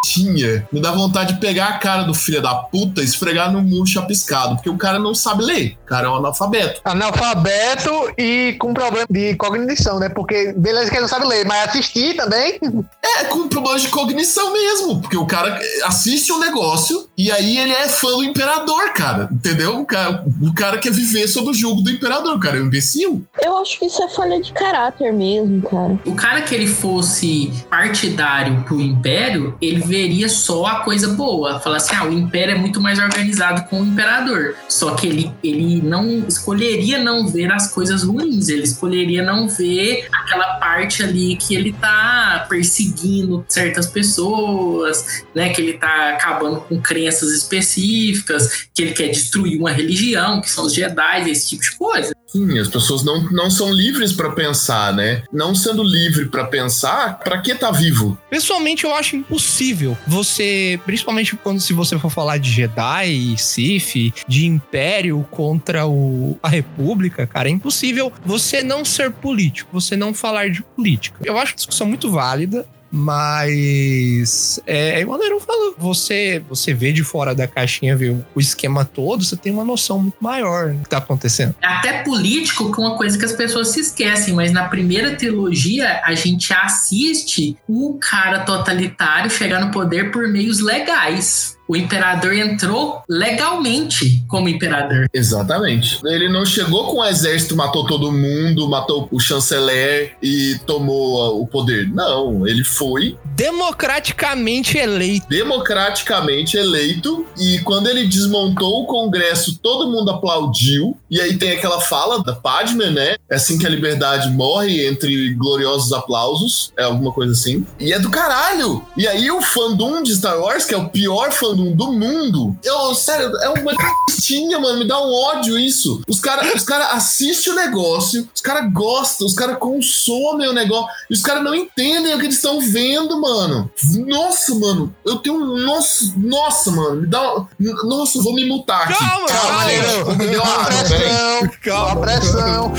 Tinha, 0.05 0.67
me 0.71 0.81
dá 0.81 0.93
vontade 0.93 1.35
de 1.35 1.41
pegar 1.41 1.69
a 1.69 1.79
cara 1.79 2.03
do 2.03 2.13
filho 2.13 2.43
da 2.43 2.55
puta 2.55 3.01
e 3.01 3.05
esfregar 3.05 3.51
no 3.51 3.63
muro 3.63 3.87
chapiscado, 3.87 4.57
porque 4.57 4.69
o 4.69 4.77
cara 4.77 4.99
não 4.99 5.15
sabe 5.15 5.43
ler, 5.45 5.79
o 5.83 5.87
cara 5.87 6.07
é 6.07 6.11
um 6.11 6.17
analfabeto. 6.17 6.81
Analfabeto 6.85 7.91
e 8.19 8.55
com 8.59 8.75
problema 8.75 9.07
de 9.09 9.35
cognição, 9.37 9.99
né? 9.99 10.09
Porque 10.09 10.53
beleza 10.57 10.91
que 10.91 10.97
ele 10.97 11.03
não 11.03 11.09
sabe 11.09 11.27
ler, 11.27 11.47
mas 11.47 11.69
assistir 11.69 12.15
também. 12.17 12.61
É 13.03 13.25
com 13.25 13.49
problemas 13.49 13.83
de 13.83 13.89
cognição 13.89 14.53
mesmo, 14.53 15.01
porque 15.01 15.17
o 15.17 15.27
cara 15.27 15.59
assiste 15.85 16.33
um 16.33 16.39
negócio 16.39 17.09
e 17.17 17.31
aí 17.31 17.59
ele 17.59 17.73
é 17.73 17.89
fã 17.89 18.09
do 18.09 18.25
imperador, 18.25 18.93
cara, 18.93 19.29
entendeu? 19.33 19.81
O 19.81 19.87
cara, 19.87 20.25
o 20.43 20.55
cara 20.55 20.79
quer 20.79 20.93
viver 20.93 21.27
sob 21.29 21.51
o 21.51 21.55
jugo 21.55 21.81
do 21.81 21.91
imperador, 21.91 22.37
o 22.37 22.41
cara 22.41 22.59
é 22.59 22.61
um 22.61 22.67
imbecil. 22.67 23.25
Eu 23.43 23.57
acho 23.59 23.79
que 23.79 23.87
isso 23.87 24.03
é 24.03 24.09
falha 24.09 24.41
de 24.41 24.53
caráter 24.53 25.13
mesmo, 25.13 25.63
cara. 25.63 25.99
O 26.05 26.15
cara 26.15 26.43
que 26.43 26.55
ele 26.55 26.67
fosse 26.67 27.53
partidário 27.71 28.63
pro 28.65 28.81
Império, 28.81 29.57
ele 29.61 29.81
veria 29.95 30.29
só 30.29 30.67
a 30.67 30.81
coisa 30.81 31.09
boa. 31.09 31.61
Falar 31.61 31.77
assim, 31.77 31.95
ah, 31.95 32.05
o 32.05 32.13
Império 32.13 32.57
é 32.57 32.59
muito 32.59 32.81
mais 32.81 32.99
organizado 32.99 33.69
com 33.69 33.81
o 33.81 33.87
Imperador. 33.87 34.57
Só 34.69 34.95
que 34.95 35.07
ele, 35.07 35.33
ele 35.43 35.81
não 35.83 36.27
escolheria 36.27 36.99
não 37.03 37.29
ver 37.29 37.53
as 37.53 37.73
coisas 37.73 38.03
ruins, 38.03 38.49
ele 38.49 38.65
escolheria 38.65 39.23
não 39.23 39.49
ver 39.49 40.09
aquela 40.13 40.55
parte 40.55 41.03
ali 41.03 41.37
que 41.37 41.55
ele 41.55 41.73
tá 41.73 42.45
perseguindo 42.49 43.45
certas 43.49 43.87
pessoas, 43.87 45.25
né? 45.33 45.51
Que 45.51 45.63
ele 45.63 45.75
tá 45.75 46.11
acabando 46.11 46.61
com 46.63 46.81
crenças 46.81 47.31
específicas, 47.31 48.67
que 48.75 48.83
ele 48.83 48.93
quer 48.93 49.09
destruir 49.09 49.59
uma 49.61 49.71
religião, 49.71 50.41
que 50.41 50.51
são 50.51 50.65
os 50.65 50.75
Jedi, 50.75 51.31
esse 51.31 51.51
tipo 51.51 51.63
de 51.63 51.77
coisa. 51.77 52.14
Sim, 52.35 52.59
as 52.59 52.67
pessoas 52.67 53.05
não, 53.05 53.23
não 53.31 53.49
são 53.49 53.73
livres 53.73 54.13
pra 54.13 54.31
pensar, 54.31 54.93
né? 54.93 55.23
Não 55.33 55.55
sendo 55.55 55.85
livre 55.85 56.27
pra 56.27 56.45
pensar, 56.45 57.21
pra 57.21 57.41
que 57.41 57.55
tá 57.55 57.71
vivo? 57.71 58.19
Pessoalmente, 58.29 58.83
eu 58.83 58.93
acho 58.93 59.15
impossível 59.15 59.97
você, 60.05 60.81
principalmente 60.85 61.37
quando 61.37 61.61
se 61.61 61.73
você 61.73 61.97
for 61.97 62.11
falar 62.11 62.39
de 62.39 62.51
Jedi, 62.51 63.37
Sith, 63.39 64.13
de 64.27 64.47
Império 64.47 65.25
contra 65.31 65.87
o, 65.87 66.37
a 66.43 66.49
República, 66.49 67.25
cara, 67.25 67.49
é 67.49 67.53
impossível 67.53 68.13
você 68.27 68.65
não 68.65 68.85
ser 68.85 69.13
político, 69.13 69.71
você 69.73 69.97
não 69.97 70.13
falar 70.13 70.51
de 70.51 70.61
política. 70.61 71.21
Eu 71.25 71.39
acho 71.39 71.53
a 71.53 71.57
discussão 71.57 71.87
muito 71.87 72.11
válida. 72.11 72.67
Mas 72.97 74.61
é, 74.65 74.91
é 74.91 75.01
igual 75.01 75.19
o 75.19 75.41
falou. 75.41 75.75
Você, 75.77 76.41
você 76.49 76.73
vê 76.73 76.93
de 76.93 77.03
fora 77.03 77.35
da 77.35 77.49
caixinha, 77.49 77.97
vê 77.97 78.11
o, 78.11 78.41
esquema 78.41 78.85
todo, 78.85 79.25
você 79.25 79.37
tem 79.37 79.53
uma 79.53 79.65
noção 79.65 79.99
muito 79.99 80.17
maior 80.21 80.73
do 80.73 80.83
que 80.83 80.89
tá 80.89 80.99
acontecendo. 80.99 81.57
Até 81.61 82.05
político 82.05 82.73
que 82.73 82.81
é 82.81 82.85
uma 82.87 82.97
coisa 82.97 83.19
que 83.19 83.25
as 83.25 83.33
pessoas 83.33 83.69
se 83.69 83.81
esquecem, 83.81 84.33
mas 84.33 84.53
na 84.53 84.69
primeira 84.69 85.17
trilogia 85.17 86.03
a 86.05 86.15
gente 86.15 86.53
assiste 86.53 87.57
o 87.69 87.99
cara 88.01 88.41
totalitário 88.41 89.29
chegar 89.29 89.61
no 89.61 89.73
poder 89.73 90.13
por 90.13 90.29
meios 90.29 90.61
legais. 90.61 91.57
O 91.67 91.77
imperador 91.77 92.35
entrou 92.35 93.03
legalmente 93.09 94.23
como 94.29 94.49
imperador. 94.49 95.09
Exatamente. 95.13 95.99
Ele 96.05 96.29
não 96.29 96.45
chegou 96.45 96.91
com 96.91 96.99
o 96.99 97.05
exército, 97.05 97.57
matou 97.57 97.87
todo 97.87 98.13
mundo, 98.13 98.69
matou 98.69 99.09
o 99.11 99.19
chanceler 99.21 100.17
e 100.23 100.59
tomou 100.67 101.41
o 101.41 101.47
poder. 101.47 101.89
Não, 101.89 102.47
ele 102.47 102.65
foi 102.65 103.17
Democraticamente 103.37 104.79
eleito. 104.79 105.27
democraticamente 105.29 106.57
eleito 106.57 107.27
e 107.39 107.59
quando 107.61 107.89
ele 107.89 108.07
desmontou 108.07 108.83
o 108.83 108.87
Congresso, 108.87 109.59
todo 109.63 109.91
mundo 109.91 110.11
aplaudiu. 110.11 110.97
E 111.11 111.21
aí 111.21 111.37
tem 111.37 111.53
aquela 111.53 111.81
fala 111.81 112.23
da 112.23 112.35
Padme, 112.35 112.91
né? 112.91 113.17
É 113.31 113.37
assim 113.37 113.59
que 113.59 113.67
a 113.67 113.71
liberdade 113.71 114.31
morre 114.31 114.87
entre 114.87 115.33
gloriosos 115.35 115.93
aplausos, 115.93 116.73
é 116.77 116.85
alguma 116.85 117.13
coisa 117.13 117.33
assim. 117.33 117.67
E 117.79 117.93
é 117.93 117.99
do 117.99 118.11
caralho. 118.11 118.85
E 118.97 119.07
aí 119.07 119.31
o 119.31 119.41
fandom 119.43 120.03
de 120.03 120.15
Star 120.15 120.39
Wars, 120.41 120.65
que 120.65 120.75
é 120.75 120.79
o 120.79 120.89
pior 120.89 121.31
fandom 121.33 121.54
do 121.55 121.93
mundo, 121.93 122.57
eu, 122.63 122.95
sério, 122.95 123.31
é 123.43 123.49
uma 123.51 123.73
tinha, 124.21 124.59
mano, 124.59 124.79
me 124.79 124.87
dá 124.87 124.99
um 125.01 125.13
ódio 125.13 125.59
isso. 125.59 126.03
Os 126.09 126.21
caras 126.21 126.55
os 126.55 126.63
cara 126.63 126.93
assistem 126.93 127.53
o 127.53 127.57
negócio, 127.57 128.29
os 128.35 128.41
caras 128.41 128.73
gostam, 128.73 129.27
os 129.27 129.35
caras 129.35 129.59
consomem 129.59 130.49
o 130.49 130.53
negócio, 130.53 130.89
e 131.11 131.15
os 131.15 131.21
caras 131.23 131.43
não 131.43 131.55
entendem 131.55 132.15
o 132.15 132.19
que 132.19 132.25
eles 132.27 132.37
estão 132.37 132.61
vendo, 132.61 133.21
mano. 133.21 133.71
Nossa, 134.07 134.55
mano, 134.55 134.95
eu 135.05 135.17
tenho 135.17 135.37
um. 135.37 135.59
Nossa, 135.65 136.13
nossa, 136.17 136.71
mano, 136.71 137.03
me 137.03 137.07
dá. 137.07 137.35
um- 137.37 137.47
Nossa, 137.85 138.19
eu 138.19 138.23
vou 138.23 138.33
me 138.35 138.45
mutar 138.47 138.85
aqui. 138.85 138.95
Calma, 138.99 139.27
calma. 139.27 139.65
Neiro. 139.65 140.17
Me 140.17 140.27
deu 140.27 140.43
uma 140.43 140.65
pressão. 140.65 141.51
Calma. 141.63 141.93
Uma 141.93 142.01
pressão. 142.01 142.73